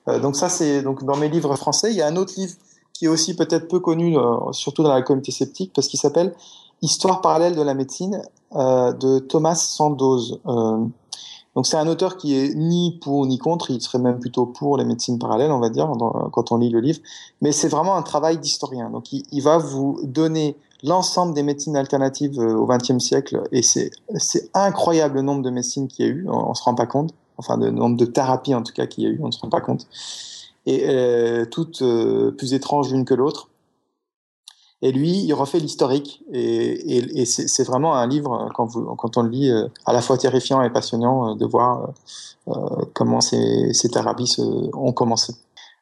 [0.08, 1.92] Euh, donc ça, c'est donc dans mes livres français.
[1.92, 2.54] Il y a un autre livre
[2.94, 4.18] qui est aussi peut-être peu connu,
[4.52, 6.36] surtout dans la communauté sceptique, parce qu'il s'appelle
[6.82, 8.22] Histoire parallèle de la médecine
[8.54, 10.42] de Thomas Sandoz.
[11.60, 14.77] Donc c'est un auteur qui est ni pour ni contre, il serait même plutôt pour
[14.77, 15.91] les médecines parallèles, on va dire,
[16.31, 17.02] quand on lit le livre.
[17.41, 18.90] Mais c'est vraiment un travail d'historien.
[18.90, 23.91] Donc il, va vous donner l'ensemble des médecines alternatives euh, au XXe siècle, et c'est
[24.53, 27.14] incroyable le nombre de médecines qu'il y a eu, on, ne se rend pas compte,
[27.36, 29.41] enfin le nombre de thérapies en tout cas qu'il y a eu, on ne se
[29.41, 29.86] rend pas compte,
[30.65, 33.49] et euh, toutes euh, plus étranges l'une que l'autre.
[34.81, 39.23] Et lui, il refait l'historique, et, et, c'est vraiment un livre, quand, vous, quand on
[39.23, 39.51] le lit,
[39.85, 41.89] à la fois terrifiant et passionnant de voir
[42.93, 45.34] comment ces, ces se, ont commencé.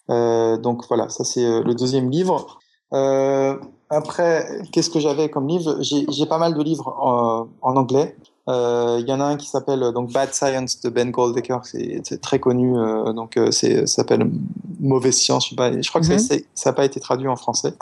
[0.10, 2.60] donc voilà, ça c'est le deuxième livre.
[2.94, 3.56] Euh,
[3.90, 5.78] après, qu'est-ce que j'avais comme livre?
[5.82, 8.16] J'ai pas mal de livres en, en anglais.
[8.50, 12.22] Euh, il y en a un qui s'appelle donc Bad Science de Ben Goldacre, c'est
[12.22, 12.78] très connu.
[12.78, 14.30] Euh, donc euh, c'est s'appelle
[14.80, 15.46] Mauvaise science.
[15.46, 17.74] Je, sais pas, je crois que ça n'a pas été traduit en français.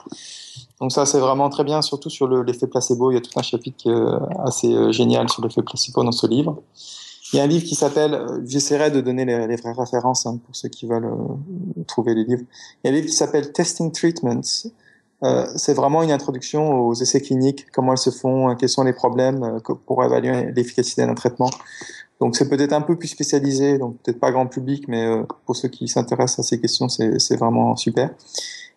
[0.81, 3.11] Donc ça c'est vraiment très bien, surtout sur l'effet placebo.
[3.11, 6.61] Il y a tout un chapitre est assez génial sur l'effet placebo dans ce livre.
[7.33, 10.55] Il y a un livre qui s'appelle, j'essaierai de donner les, vraies références hein, pour
[10.55, 11.11] ceux qui veulent
[11.87, 12.43] trouver les livres.
[12.83, 14.69] Il y a un livre qui s'appelle Testing Treatments
[15.23, 18.83] euh, c'est vraiment une introduction aux essais cliniques, comment elles se font, euh, quels sont
[18.83, 21.49] les problèmes euh, pour évaluer l'efficacité d'un traitement.
[22.19, 25.05] Donc c'est peut-être un peu plus spécialisé, donc peut-être pas grand public, mais
[25.45, 28.09] pour ceux qui s'intéressent à ces questions, c'est vraiment super.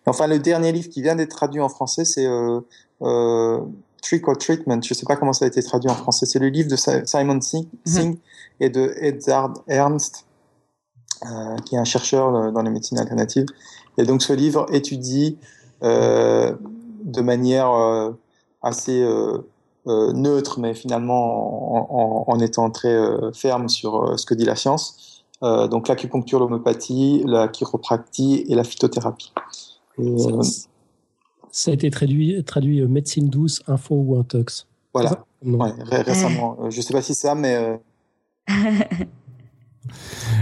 [0.05, 3.59] Enfin, le dernier livre qui vient d'être traduit en français, c'est euh,
[4.01, 4.81] Trick or Treatment.
[4.81, 6.25] Je ne sais pas comment ça a été traduit en français.
[6.25, 8.17] C'est le livre de Simon Singh, mhm.
[8.59, 10.25] et de Edzard Ernst,
[11.65, 13.45] qui est un chercheur dans les médecines alternatives.
[13.97, 15.37] Et donc ce livre étudie
[15.83, 16.53] euh,
[17.03, 18.11] de manière euh,
[18.61, 19.43] assez euh,
[19.85, 22.95] neutre, mais finalement en, étant très
[23.33, 25.23] ferme sur ce que dit la science.
[25.41, 29.33] donc l'acupuncture, l'homéopathie, la chiropractie et la phytothérapie.
[31.51, 34.67] Ça a été traduit, traduit médecine douce, info ou intox.
[34.93, 35.23] Voilà,
[35.89, 36.69] récemment.
[36.69, 37.79] je ne sais pas si c'est ça, mais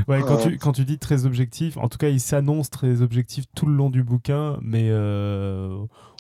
[0.08, 3.46] Ouais, quand, tu, quand tu dis très objectif, en tout cas, il s'annonce très objectif
[3.56, 5.78] tout le long du bouquin, mais euh,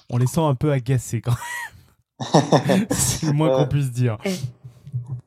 [0.09, 1.39] on les sent un peu agacés quand même.
[2.89, 4.17] C'est le moins qu'on puisse dire.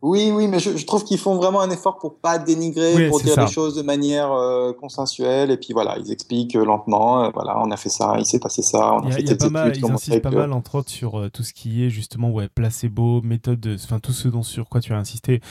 [0.03, 3.39] Oui, oui, mais je, trouve qu'ils font vraiment un effort pour pas dénigrer, pour dire
[3.39, 5.51] les choses de manière euh, consensuelle.
[5.51, 7.25] Et puis voilà, ils expliquent euh, lentement.
[7.25, 9.77] Euh, voilà, on a fait ça, il s'est passé ça, on a, fait pas mal,
[9.77, 13.77] Ils insistent pas mal, entre autres, sur tout ce qui est justement ouais, placebo, méthode,
[13.85, 15.43] enfin tout ce dont sur quoi tu as insisté,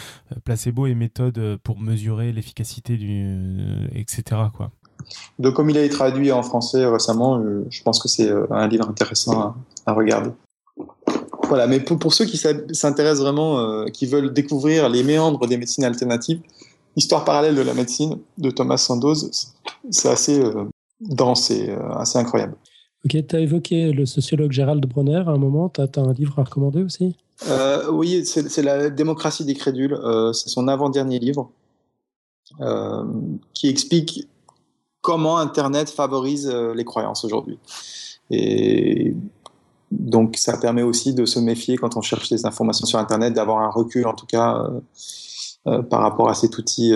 [0.44, 4.24] placebo et méthode pour mesurer l'efficacité du, etc.
[4.56, 4.72] Quoi.
[5.38, 7.40] Donc comme il a été traduit en français récemment,
[7.70, 9.54] je pense que c'est un livre intéressant
[9.86, 10.32] à regarder.
[11.50, 15.84] Voilà, mais pour, ceux qui s'intéressent vraiment, euh, qui veulent découvrir les méandres des médecines
[15.84, 16.40] alternatives,
[16.96, 19.54] Histoire parallèle de la médecine de Thomas Sandoz,
[19.90, 20.66] c'est assez euh,
[21.00, 22.56] dense et euh, assez incroyable.
[23.06, 26.38] Ok, tu as évoqué le sociologue Gérald Bronner à un moment, tu as, un livre
[26.40, 27.16] à recommander aussi?
[27.90, 29.98] Oui, c'est La démocratie des crédules,
[30.34, 31.52] c'est son avant-dernier livre
[33.54, 34.28] qui explique
[35.02, 37.60] comment Internet favorise les croyances aujourd'hui.
[38.32, 39.14] Et
[39.92, 43.60] donc ça permet aussi de se méfier quand on cherche des informations sur Internet, d'avoir
[43.60, 44.64] un recul en tout cas
[45.64, 46.94] par rapport à cet outil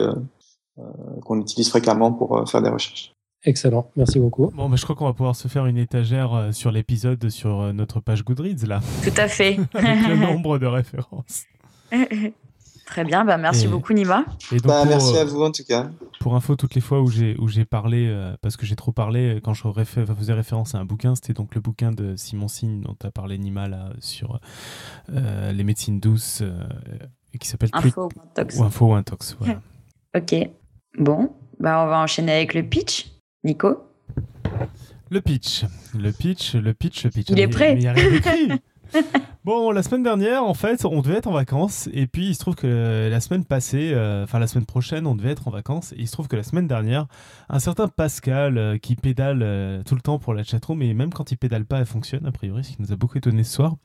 [1.26, 3.14] qu'on utilise fréquemment pour faire des recherches.
[3.46, 4.52] Excellent, merci beaucoup.
[4.56, 8.00] Bon, mais je crois qu'on va pouvoir se faire une étagère sur l'épisode sur notre
[8.00, 8.80] page Goodreads là.
[9.04, 9.60] Tout à fait.
[9.74, 11.44] Avec le nombre de références.
[12.86, 14.26] Très bien, bah merci beaucoup Nima.
[14.64, 15.90] Bah, merci à vous en tout cas.
[16.20, 18.92] Pour info, toutes les fois où j'ai où j'ai parlé, euh, parce que j'ai trop
[18.92, 22.82] parlé, quand je faisais référence à un bouquin, c'était donc le bouquin de Simon Signe
[22.82, 24.40] dont tu as parlé Nima là sur
[25.10, 26.62] euh, les médecines douces euh,
[27.40, 28.58] qui s'appelle Info ou Intox.
[28.58, 29.62] Ou Info ou Intox, voilà.
[30.16, 30.50] ok,
[30.98, 33.12] bon, bah on va enchaîner avec le pitch,
[33.44, 33.78] Nico?
[35.10, 37.30] Le pitch, le pitch, le pitch, le pitch.
[37.30, 37.76] Il est prêt.
[37.78, 38.58] Il y a rien
[39.46, 41.90] bon, la semaine dernière, en fait, on devait être en vacances.
[41.94, 45.16] Et puis, il se trouve que la semaine passée, euh, enfin la semaine prochaine, on
[45.16, 45.94] devait être en vacances.
[45.94, 47.08] Et il se trouve que la semaine dernière,
[47.50, 51.14] un certain Pascal euh, qui pédale euh, tout le temps pour la chatroom, et même
[51.14, 53.54] quand il pédale pas, elle fonctionne, a priori, ce qui nous a beaucoup étonné ce
[53.54, 53.76] soir,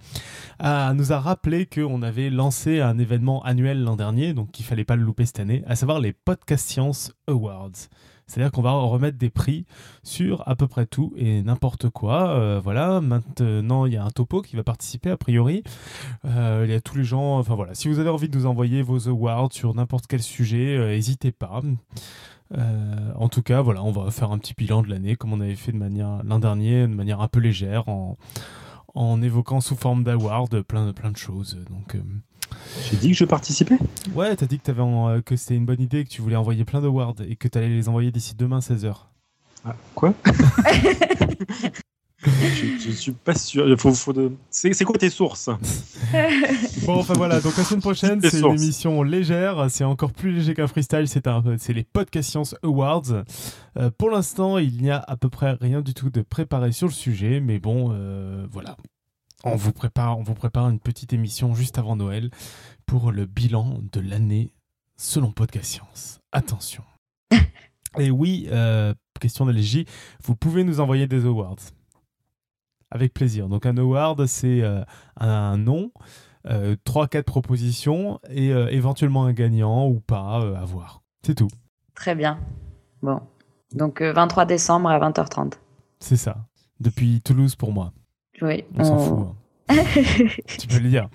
[0.94, 4.96] nous a rappelé qu'on avait lancé un événement annuel l'an dernier, donc qu'il fallait pas
[4.96, 7.88] le louper cette année, à savoir les Podcast Science Awards.
[8.28, 9.64] C'est-à-dire qu'on va remettre des prix
[10.02, 12.28] sur à peu près tout et n'importe quoi.
[12.30, 15.64] Euh, voilà, maintenant il y a un topo qui va participer a priori.
[16.26, 17.38] Euh, il y a tous les gens.
[17.38, 20.76] Enfin voilà, si vous avez envie de nous envoyer vos awards sur n'importe quel sujet,
[20.76, 21.62] euh, n'hésitez pas.
[23.16, 25.56] en tout cas, voilà, on va faire un petit bilan de l'année comme on avait
[25.56, 30.62] fait de manière l'an dernier, de manière un peu légère, en, évoquant sous forme d'award
[30.62, 31.58] plein, plein de choses.
[31.70, 31.96] Donc
[32.90, 33.78] j'ai dit que je participais
[34.14, 36.64] Ouais, t'as dit que, avais euh, que c'était une bonne idée, que tu voulais envoyer
[36.64, 38.94] plein d'awards et que t'allais les envoyer d'ici demain 16h.
[39.64, 40.14] Ah, quoi
[42.24, 43.78] je, suis pas sûr.
[43.78, 44.32] Faut, de...
[44.50, 45.50] C'est quoi tes sources
[46.86, 49.66] Bon, enfin voilà, donc la semaine prochaine, c'est une émission légère.
[49.68, 51.06] C'est encore plus léger qu'un freestyle.
[51.08, 53.24] C'est les Podcast Science Awards.
[53.76, 56.86] Euh, pour l'instant, il n'y a à peu près rien du tout de préparé sur
[56.86, 58.76] le sujet, mais bon, euh, voilà
[59.44, 62.30] on vous prépare, on vous prépare une petite émission juste avant Noël
[62.86, 64.52] pour le bilan de l'année
[64.96, 66.20] selon Podcast Science.
[66.32, 66.82] Attention.
[67.98, 69.86] Et oui, euh, question d'allégie,
[70.22, 71.56] vous pouvez nous envoyer des awards.
[72.90, 73.48] Avec plaisir.
[73.48, 74.82] Donc un award, c'est euh,
[75.18, 75.92] un nom,
[76.46, 81.02] euh, trois, 4 quatre propositions et éventuellement un gagnant ou pas à voir.
[81.22, 81.48] C'est tout.
[81.94, 82.40] Très bien.
[83.02, 83.20] Bon.
[83.72, 85.54] Donc 23 décembre à 20h30.
[86.00, 86.46] C'est ça.
[86.80, 87.92] Depuis Toulouse pour moi.
[88.42, 88.64] Oui.
[88.76, 89.26] On s'en fout.
[89.68, 89.76] Hein.
[90.58, 91.08] tu peux le dire.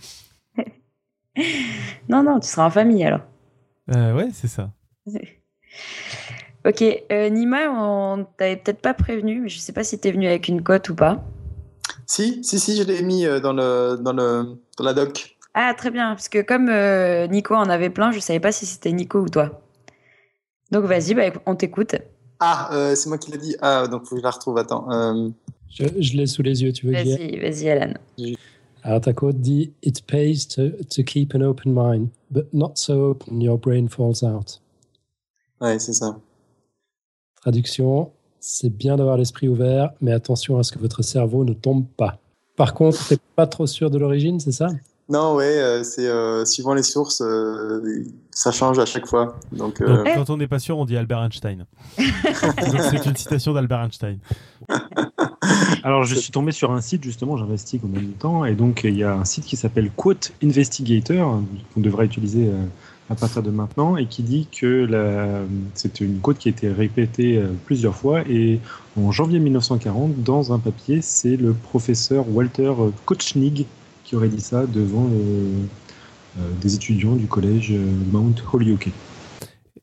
[2.09, 3.21] Non, non, tu seras en famille alors.
[3.93, 4.71] Euh, ouais, c'est ça.
[6.65, 10.27] ok, euh, Nima, on t'avait peut-être pas prévenu, mais je sais pas si t'es venu
[10.27, 11.23] avec une cote ou pas.
[12.05, 15.37] Si, si, si, je l'ai mis euh, dans, le, dans, le, dans la doc.
[15.53, 18.65] Ah, très bien, parce que comme euh, Nico en avait plein, je savais pas si
[18.65, 19.61] c'était Nico ou toi.
[20.71, 21.95] Donc vas-y, bah, on t'écoute.
[22.39, 23.55] Ah, c'est moi qui l'ai dit.
[23.61, 24.57] Ah, donc faut que je la retrouve.
[24.57, 24.87] Attends.
[25.73, 27.93] Je, l'ai sous les yeux, tu veux dire Vas-y, vas-y, Alan.
[28.83, 33.11] Alors, ta quote dit It pays to, to keep an open mind, but not so
[33.11, 34.61] open your brain falls out.
[35.61, 36.19] Ouais, c'est ça.
[37.41, 41.85] Traduction C'est bien d'avoir l'esprit ouvert, mais attention à ce que votre cerveau ne tombe
[41.97, 42.19] pas.
[42.55, 44.67] Par contre, tu n'es pas trop sûr de l'origine, c'est ça?
[45.09, 49.37] Non, ouais, euh, c'est euh, suivant les sources, euh, ça change à chaque fois.
[49.51, 51.65] Donc, quand on n'est pas sûr, on dit Albert Einstein.
[51.97, 54.19] c'est une citation d'Albert Einstein.
[55.81, 58.95] Alors, je suis tombé sur un site, justement, j'investis en même temps, et donc il
[58.95, 61.41] y a un site qui s'appelle Quote Investigator,
[61.73, 62.49] qu'on devrait utiliser
[63.09, 64.87] à partir de maintenant, et qui dit que
[65.73, 68.59] c'est une quote qui a été répétée plusieurs fois, et
[68.97, 72.73] en janvier 1940, dans un papier, c'est le professeur Walter
[73.05, 73.65] Kochnig
[74.03, 75.09] qui aurait dit ça devant
[76.61, 77.73] des étudiants du collège
[78.11, 78.89] Mount Holyoke.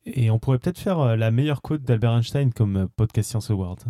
[0.07, 3.81] Et on pourrait peut-être faire la meilleure quote d'Albert Einstein comme podcast Science Award.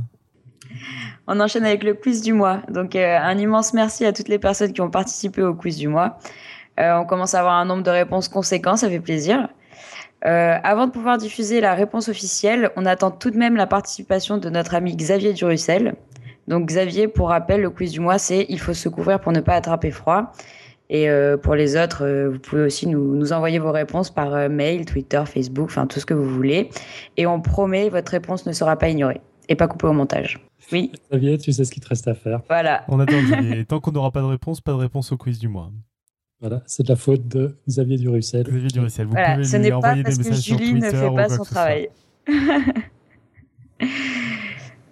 [1.26, 2.60] On enchaîne avec le quiz du mois.
[2.68, 5.88] Donc, euh, un immense merci à toutes les personnes qui ont participé au quiz du
[5.88, 6.18] mois.
[6.80, 9.48] Euh, on commence à avoir un nombre de réponses conséquent, ça fait plaisir.
[10.26, 14.38] Euh, avant de pouvoir diffuser la réponse officielle, on attend tout de même la participation
[14.38, 15.94] de notre ami Xavier Durussel.
[16.48, 19.40] Donc Xavier, pour rappel, le quiz du mois, c'est il faut se couvrir pour ne
[19.40, 20.32] pas attraper froid.
[20.92, 21.08] Et
[21.44, 25.66] pour les autres, vous pouvez aussi nous, nous envoyer vos réponses par mail, Twitter, Facebook,
[25.66, 26.70] enfin tout ce que vous voulez.
[27.16, 30.40] Et on promet, votre réponse ne sera pas ignorée et pas coupée au montage.
[30.72, 30.92] Oui.
[31.10, 32.42] Xavier, tu sais ce qu'il te reste à faire.
[32.48, 32.84] Voilà.
[32.88, 33.16] On attend
[33.52, 35.70] Et tant qu'on n'aura pas de réponse, pas de réponse au quiz du mois.
[36.40, 38.44] Voilà, c'est de la faute de Xavier Durussel.
[38.44, 41.44] Xavier Durussel, vous pouvez ce lui envoyer des messages sur Twitter ne fait pas son
[41.44, 41.90] travail.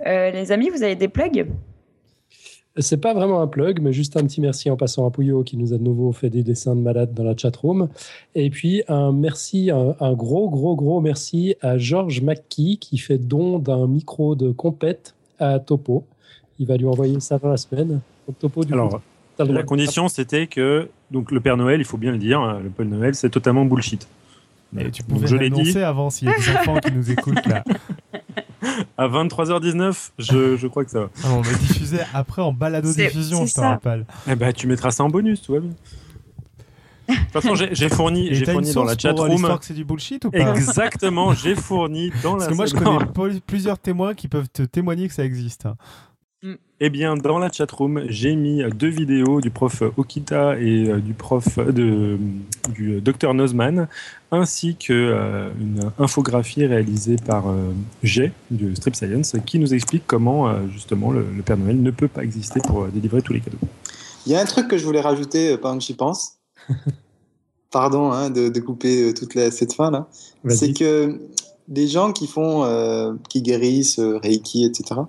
[0.07, 1.47] euh, les amis, vous avez des plugs?
[2.81, 5.57] C'est pas vraiment un plug, mais juste un petit merci en passant à Pouillot qui
[5.57, 7.89] nous a de nouveau fait des dessins de malades dans la chatroom.
[8.37, 13.59] Et puis un merci, un, gros, gros, gros merci à Georges McKee qui fait don
[13.59, 16.05] d'un micro de compète à Topo.
[16.59, 18.01] Il va lui envoyer ça dans la semaine.
[18.39, 19.01] Topo, du Alors,
[19.39, 22.69] La condition, c'était que donc le Père Noël, il faut bien le dire, hein, le
[22.69, 24.07] Père Noël, c'est totalement bullshit.
[24.73, 27.65] Mais tu pouvais l'annoncer avant s'il y a des enfants qui nous écoutent là.
[28.99, 31.11] À 23h19, je, je crois que ça va.
[31.25, 34.05] Ah, on va diffuser après en balado-diffusion, je te rappelle.
[34.29, 35.71] Eh ben, tu mettras ça en bonus, tout va bien.
[37.09, 39.59] De toute façon, j'ai fourni, j'ai fourni dans la chatroom.
[39.59, 42.47] que c'est du bullshit ou pas Exactement, j'ai fourni dans la.
[42.47, 45.67] Parce que moi, je connais plusieurs témoins qui peuvent te témoigner que ça existe.
[45.67, 45.77] Hein.
[46.81, 51.13] Eh bien, dans la chatroom, j'ai mis deux vidéos du prof Okita et euh, du
[51.13, 52.17] prof de,
[52.69, 53.89] du docteur Nozman,
[54.31, 57.73] ainsi que euh, une infographie réalisée par euh,
[58.05, 62.23] G du Strip Science, qui nous explique comment justement le, Père Noël ne peut pas
[62.23, 63.59] exister pour délivrer tous les cadeaux.
[64.27, 66.38] Il y a un truc que je voulais rajouter pendant que j'y pense.
[67.71, 70.09] Pardon hein, de, couper toute cette fin là.
[70.49, 71.21] C'est que
[71.69, 75.03] les gens qui font, qui guérissent, Reiki, etc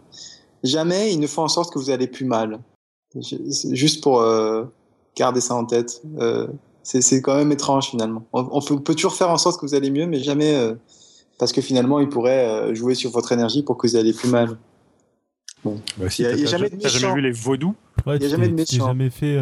[0.64, 2.60] jamais ils ne font en sorte que vous allez plus mal.
[3.72, 4.66] Juste pour euh,
[5.16, 6.02] garder ça en tête.
[6.20, 6.48] Euh,
[6.84, 8.26] c'est quand même étrange finalement.
[8.34, 10.74] On, peut, toujours faire en sorte que vous allez mieux, mais jamais euh,
[11.38, 14.58] parce que finalement ils pourraient jouer sur votre énergie pour que vous allez plus mal.
[15.64, 15.80] Bon.
[15.98, 17.00] Bah, il n'y a, jamais de méchant.
[17.00, 17.76] jamais vu les vaudous
[18.08, 18.88] Il n'y a jamais de méchant.
[18.88, 19.38] jamais fait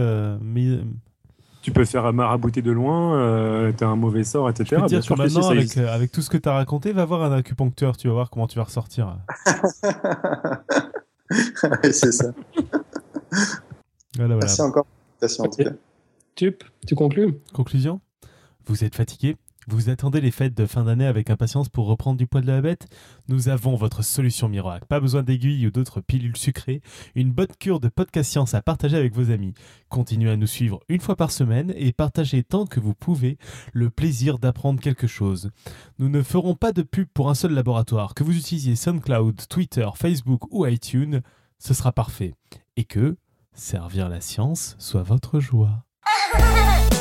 [1.67, 4.67] tu peux faire marabouter de loin, euh, tu as un mauvais sort, etc.
[4.71, 7.23] Je peux dire que maintenant, avec, avec, tout ce que tu as raconté, va voir
[7.23, 9.17] un acupuncteur, tu vas voir comment tu vas ressortir.
[11.83, 12.31] c'est ça.
[14.17, 14.85] Merci encore.
[15.21, 15.71] Merci en tout cas.
[16.35, 17.33] Tup, tu conclus?
[17.53, 17.99] Conclusion?
[18.65, 19.35] Vous êtes fatigué?
[19.67, 22.61] Vous attendez les fêtes de fin d'année avec impatience pour reprendre du poids de la
[22.61, 22.87] bête?
[23.27, 24.85] Nous avons votre solution miracle.
[24.87, 26.81] Pas besoin d'aiguilles ou d'autres pilules sucrées.
[27.15, 29.53] Une bonne cure de podcast science à partager avec vos amis.
[29.89, 33.37] Continuez à nous suivre une fois par semaine et partagez tant que vous pouvez
[33.73, 35.51] le plaisir d'apprendre quelque chose.
[35.99, 38.13] Nous ne ferons pas de pub pour un seul laboratoire.
[38.13, 41.21] Que vous utilisiez SoundCloud, Twitter, Facebook ou iTunes,
[41.59, 42.33] ce sera parfait.
[42.77, 43.17] Et que
[43.53, 45.83] servir la science soit votre joie.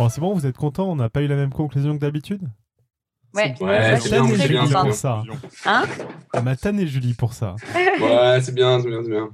[0.00, 2.40] Bon, c'est bon, vous êtes content On n'a pas eu la même conclusion que d'habitude?
[3.34, 3.54] Ouais,
[4.00, 5.22] c'est bien, c'est bien, pour ça.
[5.66, 5.84] Hein?
[6.42, 7.54] M'a tanné Julie pour ça.
[8.00, 9.28] Ouais, c'est bien, c'est bien, c'est bien.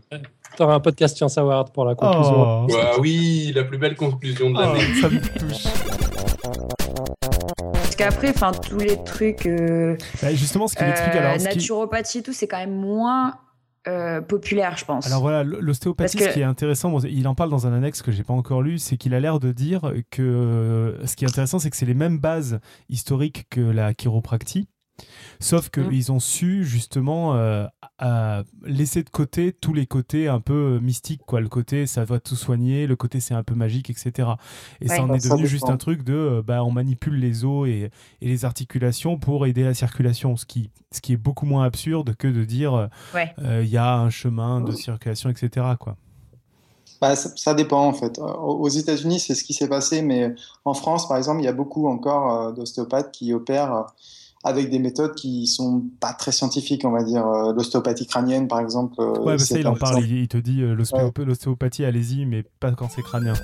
[0.57, 2.35] T'auras un podcast Science Award pour la conclusion.
[2.35, 4.81] Oh, ouais, oui, la plus belle conclusion de l'année.
[4.81, 5.73] Oh, ça me touche.
[7.73, 9.47] Parce qu'après, enfin, tous les trucs.
[9.47, 11.39] Euh, bah, justement, ce qu'il explique alors.
[11.39, 13.39] Naturopathie et tout, c'est quand même moins
[13.89, 15.07] euh, populaire, je pense.
[15.07, 18.25] Alors voilà, l'ostéopathie, ce qui est intéressant, il en parle dans un annexe que j'ai
[18.25, 21.59] pas encore lu, c'est qu'il a l'air de dire que euh, ce qui est intéressant,
[21.59, 24.69] c'est que c'est les mêmes bases historiques que la chiropractie,
[25.41, 26.13] Sauf qu'ils mm.
[26.13, 27.35] ont su justement
[28.03, 31.41] euh, laisser de côté tous les côtés un peu mystiques, quoi.
[31.41, 34.29] Le côté ça va tout soigner, le côté c'est un peu magique, etc.
[34.83, 37.67] Et ça en est devenu juste un truc de euh, bah, on manipule les os
[37.67, 37.91] et,
[38.21, 42.29] les articulations pour aider la circulation, ce qui, ce qui est beaucoup moins absurde que
[42.29, 45.67] de dire euh, il y a un chemin de circulation, etc.
[45.81, 45.97] Quoi.
[47.01, 48.19] Bah, ça, dépend en fait.
[48.19, 50.35] Aux États-Unis, c'est ce qui s'est passé, mais
[50.67, 53.87] en France, par exemple, il y a beaucoup encore d'ostéopathes qui opèrent
[54.47, 57.27] avec des méthodes qui sont pas très scientifiques, on va dire.
[57.27, 58.95] Euh, l'ostéopathie crânienne, par exemple.
[59.01, 60.05] Euh, ouais, bah ça, il en parle.
[60.05, 63.35] Il, te dit euh, l'ostéopathie, allez-y, mais pas quand c'est crânien.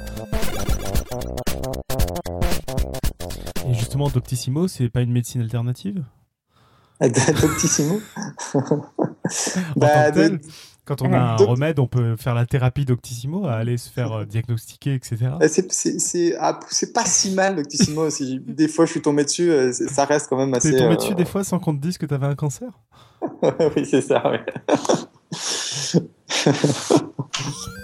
[3.69, 6.05] Et justement, Doctissimo, c'est pas une médecine alternative?
[7.01, 8.01] Doctissimo?
[9.75, 10.13] Bah,
[10.97, 14.25] quand on a un remède, on peut faire la thérapie d'Octissimo, aller se faire euh,
[14.25, 15.17] diagnostiquer, etc.
[15.41, 15.47] Euh,
[16.41, 18.09] ah, c'est pas si mal, d'Octissimo.
[18.47, 20.73] des fois, je suis tombé dessus, euh, ça reste quand même assez.
[20.73, 22.71] T'es tombé dessus des fois sans qu'on te dise que t'avais un cancer?
[23.43, 24.39] Oui, c'est ça, oui.